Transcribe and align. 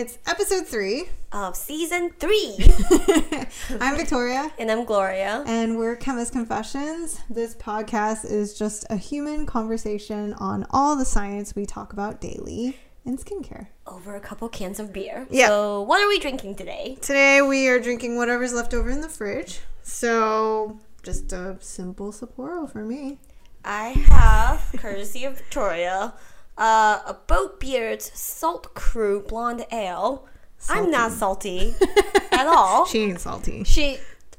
It's 0.00 0.16
episode 0.26 0.66
three. 0.66 1.10
Of 1.30 1.54
season 1.54 2.12
three. 2.18 2.56
I'm 3.82 3.98
Victoria. 3.98 4.50
and 4.58 4.70
I'm 4.70 4.86
Gloria. 4.86 5.44
And 5.46 5.76
we're 5.76 5.94
Chemist 5.94 6.32
Confessions. 6.32 7.20
This 7.28 7.54
podcast 7.54 8.24
is 8.24 8.58
just 8.58 8.86
a 8.88 8.96
human 8.96 9.44
conversation 9.44 10.32
on 10.32 10.64
all 10.70 10.96
the 10.96 11.04
science 11.04 11.54
we 11.54 11.66
talk 11.66 11.92
about 11.92 12.18
daily 12.18 12.78
in 13.04 13.18
skincare. 13.18 13.66
Over 13.86 14.16
a 14.16 14.20
couple 14.20 14.48
cans 14.48 14.80
of 14.80 14.90
beer. 14.90 15.26
Yeah. 15.28 15.48
So, 15.48 15.82
what 15.82 16.02
are 16.02 16.08
we 16.08 16.18
drinking 16.18 16.54
today? 16.54 16.96
Today 17.02 17.42
we 17.42 17.68
are 17.68 17.78
drinking 17.78 18.16
whatever's 18.16 18.54
left 18.54 18.72
over 18.72 18.88
in 18.88 19.02
the 19.02 19.08
fridge. 19.10 19.60
So, 19.82 20.80
just 21.02 21.30
a 21.34 21.58
simple 21.60 22.10
Sapporo 22.10 22.72
for 22.72 22.86
me. 22.86 23.18
I 23.66 23.88
have, 24.08 24.80
courtesy 24.80 25.26
of 25.26 25.36
Victoria, 25.36 26.14
uh, 26.60 27.00
a 27.06 27.16
Boat 27.26 27.58
beard 27.58 28.02
Salt 28.02 28.74
Crew 28.74 29.22
Blonde 29.22 29.66
Ale. 29.72 30.28
I'm 30.68 30.90
not 30.90 31.10
salty 31.10 31.74
at 32.32 32.46
all. 32.46 32.84
She 32.84 33.00
ain't 33.00 33.18
salty. 33.18 33.64
She, 33.64 33.96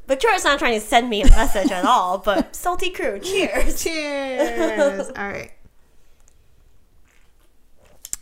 Victoria's 0.08 0.44
not 0.44 0.60
trying 0.60 0.80
to 0.80 0.86
send 0.86 1.10
me 1.10 1.24
a 1.24 1.30
message 1.30 1.72
at 1.72 1.84
all, 1.84 2.20
but 2.20 2.56
Salty 2.56 2.92
Crew, 2.92 3.20
cheers. 3.20 3.84
Cheers. 3.84 5.10
all 5.18 5.28
right. 5.28 5.52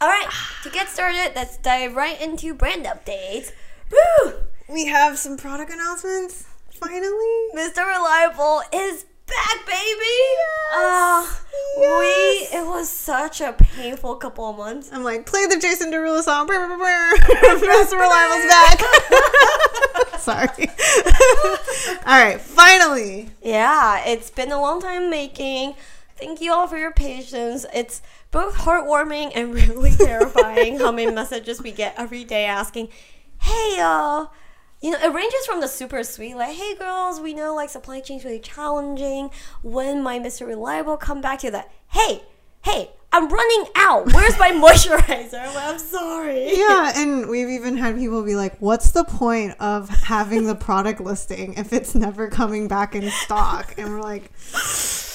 All 0.02 0.08
right, 0.08 0.30
to 0.64 0.70
get 0.70 0.88
started, 0.88 1.34
let's 1.36 1.58
dive 1.58 1.94
right 1.94 2.20
into 2.22 2.54
brand 2.54 2.86
updates. 2.86 3.52
Woo! 3.92 4.34
We 4.70 4.86
have 4.86 5.18
some 5.18 5.36
product 5.36 5.74
announcements. 5.74 6.46
Finally. 6.72 7.50
Mr. 7.54 7.86
Reliable 7.86 8.62
is 8.74 9.06
back, 9.30 9.66
baby. 9.66 10.18
Yes. 10.74 10.76
Uh, 10.76 11.36
Yes. 11.78 12.50
We 12.52 12.58
it 12.58 12.66
was 12.66 12.90
such 12.90 13.42
a 13.42 13.54
painful 13.54 14.16
couple 14.16 14.50
of 14.50 14.58
months. 14.58 14.90
I'm 14.92 15.04
like, 15.04 15.26
play 15.26 15.46
the 15.46 15.58
Jason 15.60 15.92
Derulo 15.92 16.22
song. 16.22 16.48
Brr, 16.48 16.68
brr, 16.68 16.78
brr. 16.78 17.16
Reliable's 17.98 18.48
back. 18.48 18.82
Sorry. 20.20 20.70
all 22.06 22.20
right, 22.24 22.40
finally. 22.42 23.30
Yeah, 23.42 24.04
it's 24.06 24.30
been 24.30 24.52
a 24.52 24.60
long 24.60 24.82
time 24.82 25.10
making. 25.10 25.76
Thank 26.18 26.42
you 26.42 26.52
all 26.54 26.68
for 26.68 26.78
your 26.78 26.92
patience. 26.92 27.66
It's 27.74 28.02
both 28.32 28.56
heartwarming 28.56 29.32
and 29.36 29.54
really 29.54 29.92
terrifying 29.92 30.80
how 30.80 30.92
many 30.92 31.12
messages 31.12 31.62
we 31.62 31.72
get 31.72 31.94
every 31.98 32.24
day 32.26 32.46
asking, 32.46 32.90
"Hey, 33.40 33.78
uh, 33.80 34.26
you 34.82 34.92
know, 34.92 35.00
it 35.00 35.14
ranges 35.14 35.46
from 35.46 35.60
the 35.62 35.68
super 35.68 36.04
sweet, 36.04 36.36
like, 36.36 36.56
hey 36.56 36.76
girls, 36.76 37.20
we 37.20 37.34
know 37.34 37.54
like 37.56 37.70
supply 37.70 38.00
chain's 38.00 38.24
really 38.24 38.40
challenging. 38.40 39.30
When 39.62 40.02
might 40.02 40.24
Mr. 40.24 40.48
Reliable 40.48 40.98
come 40.98 41.22
back 41.22 41.40
to 41.40 41.48
you, 41.48 41.52
that? 41.52 41.70
Hey, 41.90 42.24
hey, 42.64 42.92
I'm 43.12 43.28
running 43.28 43.72
out. 43.76 44.14
Where's 44.14 44.38
my 44.40 44.52
moisturizer? 44.54 45.34
I'm, 45.40 45.54
like, 45.56 45.64
I'm 45.66 45.80
sorry. 45.80 46.56
Yeah, 46.58 46.94
and 46.98 47.28
we've 47.30 47.50
even 47.50 47.76
had 47.78 47.98
people 47.98 48.24
be 48.24 48.36
like, 48.36 48.58
what's 48.62 48.92
the 48.92 49.04
point 49.04 49.56
of 49.60 49.90
having 49.90 50.46
the 50.46 50.56
product 50.56 51.02
listing 51.02 51.56
if 51.56 51.74
it's 51.74 51.94
never 51.96 52.30
coming 52.30 52.68
back 52.68 52.96
in 52.96 53.10
stock? 53.10 53.74
And 53.78 53.90
we're 53.90 54.02
like, 54.02 54.32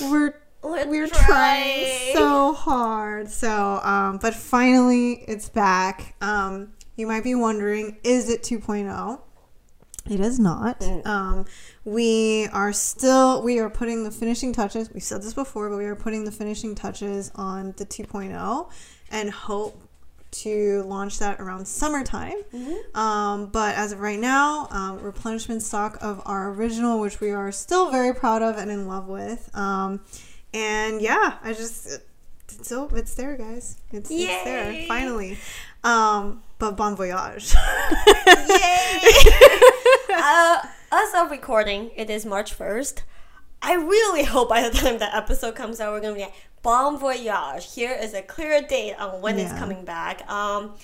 we're 0.02 0.34
We're 0.62 0.86
we're 0.88 1.06
trying. 1.08 1.84
trying 1.86 2.14
so 2.14 2.52
hard. 2.54 3.30
So, 3.30 3.80
um, 3.82 4.18
but 4.18 4.34
finally 4.34 5.24
it's 5.28 5.48
back. 5.48 6.16
Um, 6.20 6.72
you 6.96 7.06
might 7.06 7.22
be 7.24 7.34
wondering, 7.34 7.96
is 8.02 8.28
it 8.28 8.42
2.0? 8.42 9.20
It 10.10 10.20
is 10.20 10.38
not. 10.38 10.82
Um, 11.06 11.46
we 11.84 12.46
are 12.52 12.72
still 12.74 13.42
we 13.42 13.58
are 13.58 13.70
putting 13.70 14.04
the 14.04 14.10
finishing 14.10 14.52
touches. 14.52 14.92
We've 14.92 15.02
said 15.02 15.22
this 15.22 15.32
before, 15.34 15.70
but 15.70 15.78
we 15.78 15.86
are 15.86 15.96
putting 15.96 16.24
the 16.24 16.30
finishing 16.32 16.74
touches 16.74 17.30
on 17.34 17.72
the 17.78 17.86
2.0 17.86 18.70
and 19.10 19.30
hope 19.30 19.80
to 20.30 20.82
launch 20.82 21.20
that 21.20 21.40
around 21.40 21.66
summertime. 21.66 22.34
Um, 22.94 23.46
but 23.46 23.76
as 23.76 23.92
of 23.92 24.00
right 24.00 24.18
now, 24.18 24.68
um, 24.70 24.98
replenishment 25.00 25.62
stock 25.62 25.96
of 26.02 26.20
our 26.26 26.50
original, 26.50 27.00
which 27.00 27.20
we 27.20 27.30
are 27.30 27.50
still 27.52 27.90
very 27.90 28.12
proud 28.14 28.42
of 28.42 28.56
and 28.58 28.70
in 28.70 28.86
love 28.88 29.06
with. 29.08 29.48
Um, 29.54 30.00
and 30.52 31.00
yeah, 31.00 31.38
I 31.42 31.52
just 31.52 32.00
it's 32.48 32.68
so 32.68 32.88
it's 32.94 33.14
there, 33.14 33.36
guys. 33.36 33.78
It's, 33.92 34.10
it's 34.10 34.44
there 34.44 34.86
finally. 34.86 35.38
Um, 35.84 36.42
but 36.58 36.76
bon 36.78 36.96
voyage. 36.96 37.54
Yay! 37.54 39.00
uh, 40.16 40.62
as 40.90 41.14
of 41.14 41.30
recording, 41.30 41.90
it 41.94 42.08
is 42.08 42.24
March 42.24 42.56
1st. 42.56 43.02
I 43.60 43.74
really 43.74 44.24
hope 44.24 44.48
by 44.48 44.66
the 44.66 44.76
time 44.76 44.98
the 44.98 45.14
episode 45.14 45.54
comes 45.54 45.80
out, 45.80 45.92
we're 45.92 46.00
going 46.00 46.14
to 46.14 46.18
be 46.18 46.24
like, 46.24 46.34
Bon 46.62 46.98
Voyage. 46.98 47.74
Here 47.74 47.92
is 47.92 48.14
a 48.14 48.22
clear 48.22 48.62
date 48.62 48.94
on 48.94 49.20
when 49.20 49.38
it's 49.38 49.52
coming 49.52 49.84
back. 49.84 50.26
Um, 50.30 50.74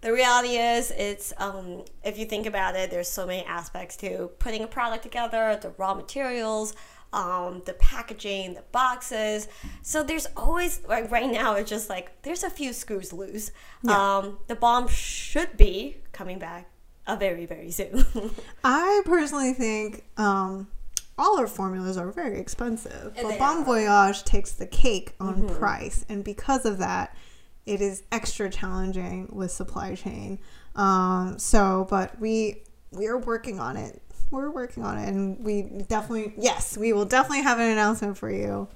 the 0.00 0.10
reality 0.12 0.56
is, 0.56 0.90
it's 0.90 1.34
um, 1.36 1.84
if 2.02 2.18
you 2.18 2.24
think 2.24 2.46
about 2.46 2.74
it, 2.76 2.90
there's 2.90 3.08
so 3.08 3.26
many 3.26 3.44
aspects 3.44 3.96
to 3.98 4.30
putting 4.38 4.62
a 4.62 4.66
product 4.66 5.02
together, 5.02 5.58
the 5.60 5.70
raw 5.76 5.92
materials, 5.92 6.74
um, 7.16 7.62
the 7.64 7.72
packaging, 7.72 8.54
the 8.54 8.62
boxes. 8.72 9.48
So 9.82 10.02
there's 10.02 10.26
always 10.36 10.82
like 10.86 11.10
right 11.10 11.30
now, 11.30 11.54
it's 11.54 11.70
just 11.70 11.88
like 11.88 12.22
there's 12.22 12.44
a 12.44 12.50
few 12.50 12.72
screws 12.72 13.12
loose. 13.12 13.50
Um, 13.88 14.38
the 14.46 14.54
balm 14.54 14.86
should 14.86 15.56
be 15.56 15.96
coming 16.12 16.38
back 16.38 16.68
uh, 17.06 17.16
very 17.16 17.46
very 17.46 17.70
soon. 17.70 18.04
I 18.64 19.02
personally 19.06 19.54
think 19.54 20.04
um, 20.18 20.68
all 21.16 21.38
our 21.38 21.46
formulas 21.46 21.96
are 21.96 22.12
very 22.12 22.38
expensive, 22.38 23.14
And 23.16 23.28
but 23.28 23.38
Bon 23.38 23.58
are. 23.58 23.64
Voyage 23.64 24.22
takes 24.24 24.52
the 24.52 24.66
cake 24.66 25.14
on 25.18 25.48
price, 25.48 26.04
and 26.10 26.22
because 26.22 26.66
of 26.66 26.78
that, 26.78 27.16
it 27.64 27.80
is 27.80 28.02
extra 28.12 28.50
challenging 28.50 29.30
with 29.32 29.50
supply 29.50 29.94
chain. 29.94 30.38
Um, 30.74 31.38
so, 31.38 31.86
but 31.88 32.20
we 32.20 32.62
we 32.90 33.06
are 33.06 33.18
working 33.18 33.58
on 33.58 33.78
it. 33.78 34.02
We're 34.30 34.50
working 34.50 34.84
on 34.84 34.98
it, 34.98 35.08
and 35.08 35.44
we 35.44 35.62
definitely 35.62 36.34
yes, 36.36 36.76
we 36.76 36.92
will 36.92 37.04
definitely 37.04 37.42
have 37.42 37.58
an 37.58 37.70
announcement 37.70 38.18
for 38.18 38.30
you 38.30 38.68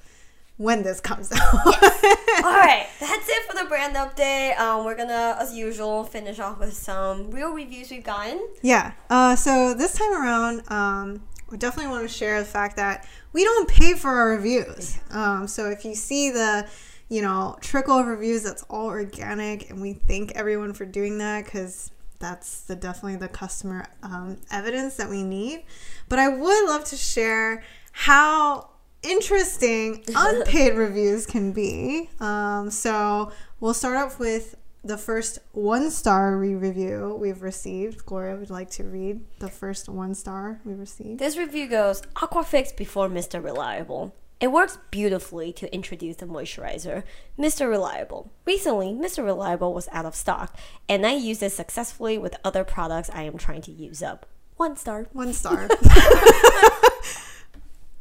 when 0.61 0.83
this 0.83 1.01
comes 1.01 1.33
out. 1.35 1.67
All 1.67 2.53
right, 2.53 2.87
that's 3.01 3.29
it 3.29 3.51
for 3.51 3.57
the 3.57 3.69
brand 3.69 3.97
update. 3.97 4.59
Um, 4.61 4.85
we're 4.85 4.95
gonna, 4.95 5.37
as 5.41 5.55
usual, 5.55 6.05
finish 6.05 6.39
off 6.39 6.59
with 6.59 6.75
some 6.75 7.31
real 7.31 7.53
reviews 7.53 7.91
we've 7.91 8.05
gotten. 8.05 8.47
Yeah. 8.61 8.93
Uh, 9.09 9.37
so 9.37 9.73
this 9.73 9.95
time 9.95 10.13
around, 10.13 10.71
um, 10.71 11.23
we 11.51 11.57
definitely 11.57 11.91
want 11.91 12.03
to 12.03 12.15
share 12.15 12.39
the 12.41 12.47
fact 12.47 12.77
that 12.77 13.09
we 13.33 13.43
don't 13.43 13.69
pay 13.69 13.95
for 13.95 14.11
our 14.11 14.31
reviews. 14.31 14.99
Um, 15.11 15.49
so 15.49 15.71
if 15.71 15.85
you 15.85 15.95
see 15.95 16.31
the, 16.31 16.69
you 17.09 17.23
know, 17.23 17.57
trickle 17.61 17.99
of 17.99 18.07
reviews, 18.07 18.43
that's 18.43 18.63
all 18.65 18.87
organic, 18.87 19.71
and 19.71 19.81
we 19.81 19.95
thank 19.95 20.33
everyone 20.33 20.75
for 20.75 20.85
doing 20.85 21.19
that 21.19 21.47
because 21.47 21.91
that's 22.21 22.61
the 22.63 22.77
definitely 22.77 23.17
the 23.17 23.29
customer 23.29 23.87
um, 24.03 24.37
evidence 24.53 24.97
that 24.97 25.09
we 25.09 25.25
need. 25.25 25.65
But 26.09 26.19
I 26.19 26.29
would 26.29 26.69
love 26.69 26.85
to 26.87 26.97
share 26.97 27.65
how 27.93 28.71
interesting 29.03 30.05
unpaid 30.15 30.75
reviews 30.77 31.27
can 31.27 31.53
be. 31.53 32.11
Um, 32.21 32.71
so 32.71 33.33
we'll 33.59 33.75
start 33.75 33.97
off 33.97 34.21
with 34.21 34.55
the 34.83 34.97
first 34.97 35.39
one 35.53 35.91
star 35.91 36.37
re 36.37 36.55
review 36.55 37.17
we've 37.21 37.43
received. 37.43 38.07
Gloria 38.07 38.37
would 38.37 38.51
like 38.51 38.71
to 38.71 38.85
read 38.85 39.21
the 39.39 39.49
first 39.49 39.89
one 39.89 40.15
star 40.15 40.61
we 40.65 40.75
received. 40.75 41.19
This 41.19 41.37
review 41.37 41.69
goes 41.69 42.03
Aquafix 42.17 42.77
before 42.77 43.09
Mr. 43.09 43.43
Reliable. 43.43 44.15
It 44.41 44.51
works 44.53 44.79
beautifully 44.91 45.53
to 45.55 45.73
introduce 45.75 46.17
the 46.17 46.27
moisturizer. 46.27 47.03
Mr. 47.39 47.69
Reliable. 47.69 48.31
Recently, 48.47 48.89
Mr. 48.95 49.23
Reliable 49.23 49.75
was 49.75 49.87
out 49.93 50.07
of 50.07 50.15
stock, 50.15 50.57
and 50.89 51.07
I 51.07 51.13
used 51.13 51.43
it 51.43 51.53
successfully 51.53 52.17
with 52.17 52.35
other 52.43 52.65
products 52.65 53.11
I 53.13 53.25
am 53.25 53.37
trying 53.37 53.61
to 53.63 53.71
use 53.71 54.03
up. 54.03 54.27
One 54.57 54.77
star. 54.77 55.07
One 55.13 55.33
star. 55.35 55.69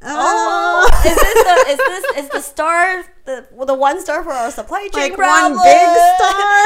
Oh, 0.02 0.88
is 1.06 1.14
this 1.14 1.44
the 1.44 1.72
is 1.72 1.78
this 1.78 2.24
is 2.24 2.30
the 2.30 2.40
star 2.40 3.04
the 3.26 3.46
well, 3.52 3.66
the 3.66 3.74
one 3.74 4.00
star 4.00 4.24
for 4.24 4.32
our 4.32 4.50
supply 4.50 4.88
chain 4.94 5.10
like 5.12 5.16
problem? 5.16 5.56
one 5.58 5.66
big 5.66 5.88
star. 6.16 6.64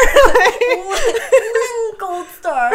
gold 1.98 2.28
star. 2.28 2.70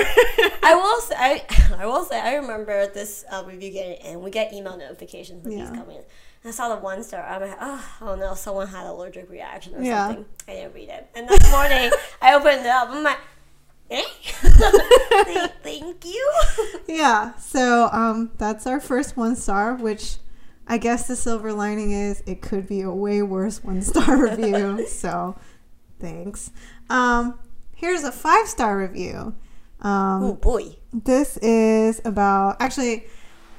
I 0.65 0.75
will 0.75 1.01
say, 1.01 1.15
I, 1.17 1.45
I 1.79 1.87
will 1.87 2.05
say, 2.05 2.21
I 2.21 2.35
remember 2.35 2.89
this 2.89 3.25
uh, 3.31 3.45
review 3.47 3.71
getting, 3.71 3.99
and 4.05 4.21
we 4.21 4.33
get 4.33 4.53
email 4.53 4.77
notifications 4.77 5.45
when 5.45 5.59
Yeah. 5.59 5.67
these 5.71 5.79
come 5.79 5.91
in. 5.91 6.03
I 6.45 6.51
saw 6.51 6.75
the 6.75 6.81
one 6.81 7.03
star. 7.03 7.23
I'm 7.23 7.41
like, 7.43 7.59
oh, 7.61 7.97
oh 8.01 8.15
no, 8.15 8.35
someone 8.35 8.69
had 8.69 8.85
an 8.85 8.91
allergic 8.93 9.29
reaction 9.29 9.75
or 9.75 9.83
Yeah. 9.83 10.07
something. 10.09 10.25
I 10.47 10.53
didn't 10.53 10.75
read 10.75 10.89
it. 10.89 11.09
And 11.15 11.29
this 11.29 11.51
morning, 11.51 11.91
I 12.23 12.35
opened 12.35 12.61
it 12.61 12.67
up. 12.67 12.89
I'm 12.91 13.03
like, 13.03 13.19
eh? 13.91 14.03
thank, 14.43 15.53
thank 15.63 16.05
you. 16.05 16.33
yeah. 16.89 17.35
So 17.37 17.89
um, 17.93 18.31
that's 18.39 18.67
our 18.67 18.81
first 18.81 19.17
one 19.17 19.37
star, 19.37 19.75
which 19.75 20.17
I 20.67 20.79
guess 20.79 21.07
the 21.09 21.17
silver 21.17 21.53
lining 21.53 21.91
is 21.93 22.23
it 22.27 22.41
could 22.41 22.67
be 22.69 22.83
a 22.83 22.91
way 22.91 23.21
worse 23.23 23.63
one 23.65 23.83
star 23.83 24.17
review. 24.23 24.87
so 24.87 25.37
thanks. 26.01 26.51
Um, 26.89 27.39
here's 27.75 28.05
a 28.05 28.13
five 28.13 28.49
star 28.49 28.79
review. 28.79 29.35
Um, 29.81 30.23
oh 30.25 30.35
boy. 30.35 30.77
This 30.93 31.37
is 31.39 32.01
about 32.05 32.57
actually, 32.61 33.07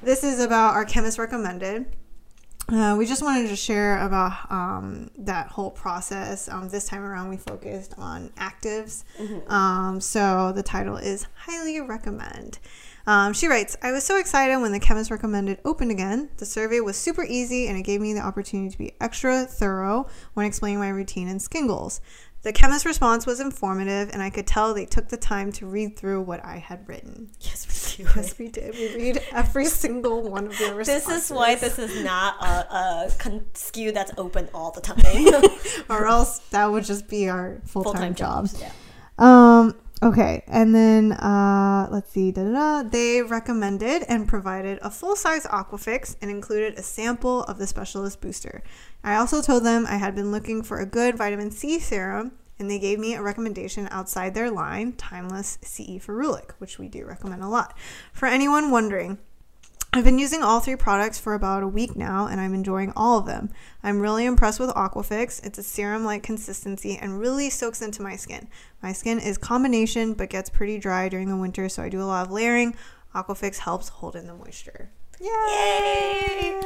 this 0.02 0.24
is 0.24 0.40
about 0.40 0.74
our 0.76 0.86
chemist 0.86 1.18
recommended. 1.20 1.96
Uh, 2.72 2.96
we 2.98 3.06
just 3.06 3.22
wanted 3.22 3.48
to 3.50 3.56
share 3.56 4.06
about 4.06 4.52
um, 4.52 5.10
that 5.18 5.48
whole 5.48 5.72
process. 5.72 6.48
Um, 6.50 6.70
this 6.70 6.86
time 6.86 7.04
around, 7.04 7.30
we 7.30 7.38
focused 7.38 7.94
on 7.98 8.30
actives. 8.38 9.04
Um, 9.50 10.00
so 10.00 10.52
the 10.52 10.64
title 10.64 10.98
is 10.98 11.28
Highly 11.36 11.82
Recommend. 11.82 12.60
Um, 13.08 13.34
she 13.34 13.48
writes, 13.48 13.76
I 13.82 13.92
was 13.92 14.04
so 14.04 14.20
excited 14.20 14.58
when 14.58 14.72
the 14.72 14.80
chemist 14.80 15.10
recommended 15.10 15.60
open 15.66 15.90
again. 15.90 16.30
The 16.38 16.46
survey 16.46 16.80
was 16.80 16.96
super 16.96 17.24
easy 17.24 17.68
and 17.68 17.76
it 17.76 17.82
gave 17.82 18.02
me 18.02 18.14
the 18.14 18.20
opportunity 18.20 18.70
to 18.70 18.78
be 18.78 18.94
extra 19.02 19.46
thorough 19.46 20.08
when 20.36 20.46
explaining 20.46 20.78
my 20.78 20.90
routine 20.90 21.28
and 21.28 21.42
skin 21.42 21.66
goals. 21.66 22.02
The 22.42 22.54
chemist's 22.54 22.86
response 22.86 23.26
was 23.26 23.42
informative 23.42 24.10
and 24.14 24.22
I 24.22 24.30
could 24.30 24.48
tell 24.48 24.74
they 24.74 24.86
took 24.86 25.10
the 25.10 25.18
time 25.18 25.52
to 25.54 25.66
read 25.66 25.98
through 25.98 26.22
what 26.22 26.44
I 26.46 26.58
had 26.58 26.88
written. 26.88 27.32
Yes, 27.42 27.98
we 27.98 28.04
do. 28.04 28.10
Yes, 28.16 28.40
we 28.40 28.48
did. 28.48 28.76
We 28.76 28.96
read 28.96 29.22
every 29.34 29.66
single 29.66 30.22
one 30.30 30.48
of 30.48 30.58
their 30.58 30.74
responses. 30.74 31.06
This 31.08 31.26
is 31.26 31.32
why 31.32 31.56
this 31.56 31.78
is 31.78 32.02
not 32.04 32.42
a, 32.42 32.76
a 32.76 33.12
that's 33.92 34.14
open 34.18 34.48
all 34.54 34.72
the 34.72 34.80
time. 34.82 35.00
or 35.90 36.08
else 36.08 36.40
that 36.52 36.66
would 36.72 36.86
just 36.86 37.10
be 37.10 37.28
our 37.28 37.60
full-time, 37.66 37.94
Full-time 37.94 38.16
jobs. 38.16 38.54
jobs. 38.54 38.64
Yeah. 38.64 38.72
Um. 39.18 39.76
Okay, 40.02 40.44
and 40.48 40.74
then 40.74 41.12
uh, 41.12 41.90
let's 41.92 42.10
see. 42.12 42.32
Da, 42.32 42.44
da, 42.44 42.52
da. 42.52 42.90
They 42.90 43.22
recommended 43.22 44.04
and 44.08 44.30
provided 44.30 44.80
a 44.82 44.90
full-size 44.90 45.46
Aquafix 45.46 46.16
and 46.22 46.32
included 46.32 46.80
a 46.80 46.84
sample 46.84 47.44
of 47.44 47.58
the 47.58 47.68
Specialist 47.68 48.22
Booster. 48.22 48.64
I 49.04 49.16
also 49.16 49.42
told 49.42 49.66
them 49.66 49.86
I 49.86 49.98
had 49.98 50.16
been 50.16 50.32
looking 50.32 50.64
for 50.64 50.80
a 50.80 50.86
good 50.86 51.18
vitamin 51.18 51.52
C 51.52 51.80
serum, 51.80 52.32
and 52.58 52.72
they 52.72 52.80
gave 52.80 52.98
me 52.98 53.14
a 53.14 53.22
recommendation 53.22 53.90
outside 53.92 54.34
their 54.34 54.50
line, 54.50 54.94
Timeless 54.94 55.58
CE 55.62 56.00
Ferulic, 56.00 56.52
which 56.60 56.80
we 56.80 56.88
do 56.88 57.06
recommend 57.06 57.44
a 57.44 57.50
lot. 57.50 57.78
For 58.14 58.26
anyone 58.26 58.72
wondering, 58.72 59.18
I've 59.92 60.04
been 60.04 60.20
using 60.20 60.44
all 60.44 60.60
three 60.60 60.76
products 60.76 61.20
for 61.20 61.34
about 61.34 61.64
a 61.64 61.68
week 61.68 61.96
now 61.96 62.28
and 62.28 62.40
I'm 62.40 62.54
enjoying 62.54 62.94
all 62.96 63.18
of 63.18 63.26
them. 63.26 63.50
I'm 63.82 64.00
really 64.00 64.26
impressed 64.26 64.60
with 64.60 64.70
Aquafix. 64.70 65.44
It's 65.44 65.58
a 65.58 65.64
serum 65.64 66.06
like 66.06 66.22
consistency 66.22 66.96
and 66.96 67.20
really 67.20 67.50
soaks 67.50 67.82
into 67.82 68.04
my 68.04 68.16
skin. 68.16 68.48
My 68.84 68.94
skin 68.94 69.20
is 69.20 69.40
combination 69.40 70.14
but 70.14 70.30
gets 70.30 70.52
pretty 70.52 70.78
dry 70.78 71.10
during 71.10 71.28
the 71.28 71.36
winter, 71.36 71.68
so 71.70 71.82
I 71.82 71.90
do 71.90 72.02
a 72.02 72.04
lot 72.04 72.28
of 72.28 72.32
layering. 72.32 72.76
Aquafix 73.16 73.58
helps 73.58 73.90
hold 73.90 74.16
in 74.16 74.28
the 74.28 74.36
moisture. 74.36 74.92
Yay! 75.20 76.60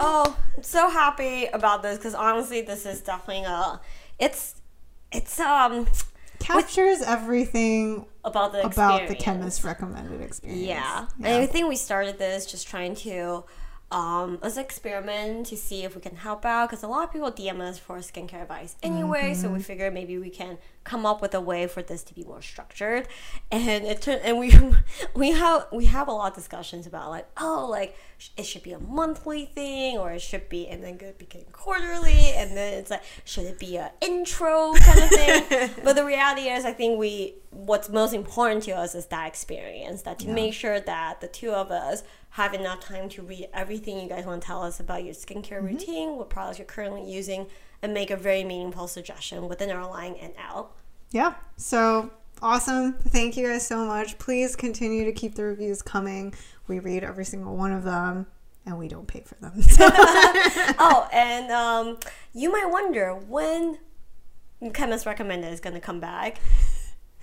Oh, 0.00 0.36
I'm 0.56 0.62
so 0.62 0.90
happy 0.90 1.46
about 1.46 1.82
this 1.82 1.96
because 1.96 2.14
honestly, 2.14 2.60
this 2.60 2.84
is 2.84 3.00
definitely 3.00 3.44
a. 3.44 3.80
It's 4.18 4.56
it's 5.10 5.40
um 5.40 5.86
Captures 6.40 7.02
everything 7.02 8.06
about 8.24 8.52
the 8.52 8.66
about 8.66 9.08
the 9.08 9.14
chemist 9.14 9.64
recommended 9.64 10.20
experience. 10.20 10.62
Yeah. 10.62 11.08
And 11.18 11.42
I 11.42 11.46
think 11.46 11.68
we 11.68 11.76
started 11.76 12.18
this 12.18 12.46
just 12.46 12.68
trying 12.68 12.94
to, 12.96 13.44
um, 13.90 14.38
as 14.42 14.58
an 14.58 14.64
experiment 14.64 15.46
to 15.46 15.56
see 15.56 15.82
if 15.84 15.94
we 15.94 16.00
can 16.02 16.16
help 16.16 16.44
out 16.44 16.68
because 16.68 16.82
a 16.82 16.88
lot 16.88 17.04
of 17.04 17.12
people 17.12 17.32
DM 17.32 17.60
us 17.60 17.78
for 17.78 17.96
skincare 17.98 18.42
advice 18.42 18.76
anyway. 18.82 19.32
So 19.34 19.46
Mm-hmm. 19.46 19.56
we 19.56 19.62
figured 19.62 19.94
maybe 19.94 20.18
we 20.18 20.28
can 20.28 20.58
come 20.84 21.04
up 21.06 21.20
with 21.22 21.34
a 21.34 21.40
way 21.40 21.66
for 21.66 21.82
this 21.82 22.02
to 22.04 22.14
be 22.14 22.22
more 22.24 22.42
structured. 22.42 23.08
And 23.50 23.84
it 23.86 24.02
turned, 24.02 24.20
and 24.22 24.38
we 24.38 24.52
we 25.14 25.30
have 25.30 25.68
we 25.72 25.86
have 25.86 26.06
a 26.08 26.12
lot 26.12 26.32
of 26.32 26.34
discussions 26.34 26.86
about 26.86 27.08
like 27.08 27.26
oh 27.38 27.66
like 27.70 27.96
sh- 28.18 28.28
it 28.36 28.44
should 28.44 28.62
be 28.62 28.72
a 28.72 28.78
monthly 28.78 29.46
thing 29.46 29.96
or 29.96 30.10
it 30.12 30.20
should 30.20 30.50
be 30.50 30.68
and 30.68 30.84
then 30.84 30.98
it 31.00 31.18
became 31.18 31.46
quarterly 31.52 32.32
and 32.36 32.54
then 32.54 32.74
it's 32.78 32.90
like 32.90 33.02
should 33.24 33.44
it 33.46 33.58
be 33.58 33.76
a 33.76 33.90
intro 34.02 34.74
kind 34.74 35.00
of 35.02 35.08
thing. 35.08 35.70
but 35.82 35.96
the 35.96 36.04
reality 36.04 36.42
is, 36.42 36.66
I 36.66 36.72
think 36.74 36.98
we 36.98 37.36
what's 37.50 37.88
most 37.88 38.12
important 38.12 38.64
to 38.64 38.72
us 38.72 38.94
is 38.94 39.06
that 39.06 39.26
experience. 39.26 40.02
That 40.02 40.18
to 40.20 40.28
make 40.28 40.52
sure 40.52 40.78
that 40.78 41.22
the 41.22 41.28
two 41.28 41.52
of 41.52 41.70
us 41.70 42.02
have 42.38 42.54
enough 42.54 42.78
time 42.78 43.08
to 43.08 43.20
read 43.20 43.48
everything 43.52 43.98
you 43.98 44.08
guys 44.08 44.24
want 44.24 44.40
to 44.40 44.46
tell 44.46 44.62
us 44.62 44.78
about 44.78 45.02
your 45.02 45.12
skincare 45.12 45.60
routine, 45.60 46.16
what 46.16 46.30
products 46.30 46.56
you're 46.56 46.66
currently 46.66 47.02
using, 47.02 47.48
and 47.82 47.92
make 47.92 48.12
a 48.12 48.16
very 48.16 48.44
meaningful 48.44 48.86
suggestion 48.86 49.48
within 49.48 49.72
our 49.72 49.90
line 49.90 50.14
and 50.20 50.32
out. 50.38 50.70
Yeah. 51.10 51.34
So 51.56 52.12
awesome. 52.40 52.92
Thank 52.92 53.36
you 53.36 53.48
guys 53.48 53.66
so 53.66 53.84
much. 53.84 54.18
Please 54.18 54.54
continue 54.54 55.04
to 55.04 55.12
keep 55.12 55.34
the 55.34 55.42
reviews 55.42 55.82
coming. 55.82 56.32
We 56.68 56.78
read 56.78 57.02
every 57.02 57.24
single 57.24 57.56
one 57.56 57.72
of 57.72 57.82
them 57.82 58.28
and 58.64 58.78
we 58.78 58.86
don't 58.86 59.08
pay 59.08 59.22
for 59.22 59.34
them. 59.40 59.54
oh, 60.78 61.08
and 61.12 61.50
um, 61.50 61.98
you 62.32 62.52
might 62.52 62.70
wonder 62.70 63.16
when 63.16 63.78
Chemist 64.74 65.06
Recommended 65.06 65.52
is 65.52 65.58
going 65.58 65.74
to 65.74 65.80
come 65.80 65.98
back. 65.98 66.40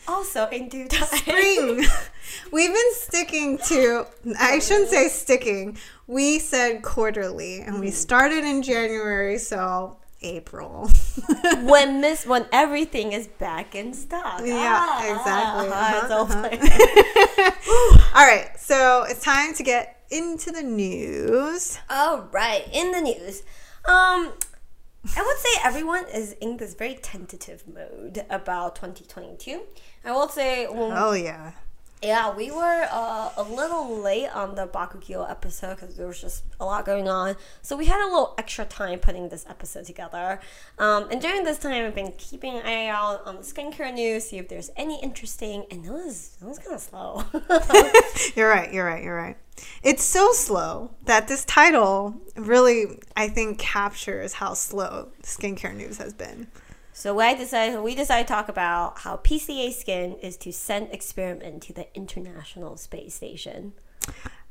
Also, 0.08 0.48
in 0.50 0.70
due 0.70 0.88
time. 0.88 1.08
Spring. 1.08 1.86
We've 2.52 2.74
been 2.74 2.94
sticking 2.94 3.58
to, 3.70 4.06
I 4.40 4.60
shouldn't 4.60 4.90
say 4.90 5.08
sticking. 5.10 5.78
We 6.08 6.40
said 6.40 6.82
quarterly 6.84 7.62
and 7.62 7.80
we 7.80 7.92
started 7.92 8.44
in 8.44 8.62
January, 8.62 9.38
so 9.38 9.98
April. 10.22 10.90
when 11.64 12.02
Miss 12.02 12.26
when 12.26 12.46
everything 12.52 13.12
is 13.14 13.28
back 13.28 13.76
in 13.76 13.94
stock. 13.94 14.42
Yeah, 14.44 14.56
Ah, 14.80 15.00
exactly. 15.00 15.70
ah, 15.72 16.06
Uh-huh, 16.06 16.16
all 16.16 16.26
uh-huh. 16.32 18.12
All 18.16 18.26
right. 18.26 18.50
So 18.60 19.04
it's 19.08 19.22
time 19.24 19.54
to 19.56 19.64
get 19.64 20.04
into 20.12 20.52
the 20.52 20.64
news. 20.64 21.78
All 21.90 22.28
right, 22.32 22.68
in 22.72 22.92
the 22.92 23.02
news, 23.02 23.44
um, 23.86 24.34
I 25.18 25.22
would 25.22 25.38
say 25.38 25.50
everyone 25.64 26.06
is 26.14 26.34
in 26.42 26.58
this 26.58 26.74
very 26.74 26.96
tentative 26.96 27.64
mode 27.68 28.26
about 28.30 28.76
2022. 28.76 29.62
I 30.04 30.12
will 30.12 30.30
say, 30.30 30.66
when, 30.68 30.92
Oh, 30.94 31.14
yeah. 31.14 31.52
yeah, 32.02 32.36
we 32.36 32.50
were 32.52 32.88
uh, 32.92 33.30
a 33.38 33.44
little 33.44 33.98
late 34.00 34.30
on 34.30 34.56
the 34.56 34.68
Bakuchiol 34.68 35.30
episode 35.30 35.76
because 35.78 35.96
there 35.96 36.08
was 36.08 36.20
just 36.22 36.44
a 36.60 36.66
lot 36.66 36.86
going 36.86 37.08
on. 37.08 37.36
So 37.62 37.76
we 37.78 37.86
had 37.86 38.02
a 38.04 38.08
little 38.08 38.34
extra 38.38 38.66
time 38.66 39.00
putting 39.00 39.30
this 39.30 39.46
episode 39.50 39.86
together. 39.86 40.40
Um, 40.80 41.08
and 41.12 41.22
during 41.22 41.44
this 41.44 41.58
time, 41.60 41.86
I've 41.86 41.96
been 41.96 42.14
keeping 42.18 42.56
an 42.56 42.66
eye 42.66 42.88
out 42.88 43.26
on 43.26 43.36
the 43.38 43.42
skincare 43.44 43.94
news, 43.94 44.30
see 44.30 44.38
if 44.38 44.50
there's 44.50 44.72
any 44.76 45.00
interesting. 45.02 45.66
And 45.72 45.86
it 45.86 45.92
was, 45.92 46.38
it 46.42 46.46
was 46.46 46.60
kind 46.60 46.76
of 46.76 46.82
slow. 46.82 47.24
You're 48.36 48.50
right. 48.50 48.72
You're 48.74 48.86
right. 48.86 49.04
You're 49.04 49.16
right. 49.16 49.38
It's 49.84 50.04
so 50.04 50.32
slow 50.32 50.92
that 51.06 51.28
this 51.28 51.46
title 51.46 52.16
really, 52.36 53.00
I 53.16 53.30
think, 53.30 53.60
captures 53.60 54.34
how 54.34 54.54
slow 54.54 55.10
skincare 55.24 55.76
news 55.76 55.98
has 55.98 56.14
been. 56.14 56.48
So 56.94 57.14
we 57.14 57.36
decided, 57.36 57.82
we 57.82 57.94
decided 57.94 58.28
to 58.28 58.34
talk 58.34 58.48
about 58.48 59.00
how 59.00 59.18
PCA 59.18 59.74
Skin 59.74 60.16
is 60.22 60.38
to 60.38 60.54
send 60.54 60.92
experiment 60.92 61.64
to 61.64 61.74
the 61.74 61.94
International 61.96 62.78
Space 62.78 63.14
Station. 63.14 63.74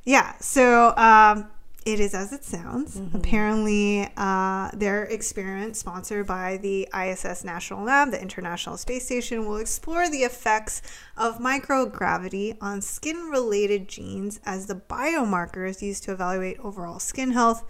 Yeah. 0.05 0.37
So 0.41 0.95
um, 0.97 1.49
it 1.85 2.01
is 2.01 2.15
as 2.15 2.33
it 2.33 2.45
sounds. 2.45 3.01
Apparently, 3.13 4.09
uh, 4.17 4.71
their 4.73 5.05
experiment, 5.05 5.77
sponsored 5.77 6.27
by 6.27 6.57
the 6.57 6.89
ISS 6.99 7.45
National 7.45 7.85
Lab, 7.85 8.11
the 8.11 8.21
International 8.21 8.77
Space 8.79 9.05
Station, 9.05 9.47
will 9.47 9.59
explore 9.59 10.09
the 10.09 10.23
effects 10.23 10.81
of 11.17 11.39
microgravity 11.39 12.57
on 12.61 12.81
skin 12.81 13.29
related 13.31 13.89
genes 13.89 14.41
as 14.47 14.67
the 14.67 14.75
biomarkers 14.75 15.83
used 15.83 16.05
to 16.05 16.13
evaluate 16.13 16.59
overall 16.61 16.99
skin 16.99 17.33
health 17.33 17.65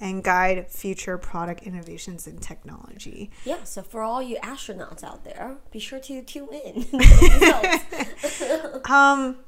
and 0.00 0.22
guide 0.22 0.68
future 0.68 1.16
product 1.16 1.62
innovations 1.62 2.26
in 2.26 2.38
technology. 2.38 3.30
Yeah, 3.44 3.64
so 3.64 3.82
for 3.82 4.02
all 4.02 4.20
you 4.22 4.36
astronauts 4.42 5.02
out 5.02 5.24
there, 5.24 5.56
be 5.70 5.78
sure 5.78 6.00
to 6.00 6.22
tune 6.22 6.48
in. 6.52 6.86
Um, 8.90 9.38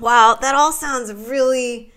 wow, 0.00 0.36
that 0.40 0.56
all 0.56 0.72
sounds 0.72 1.12
really 1.12 1.92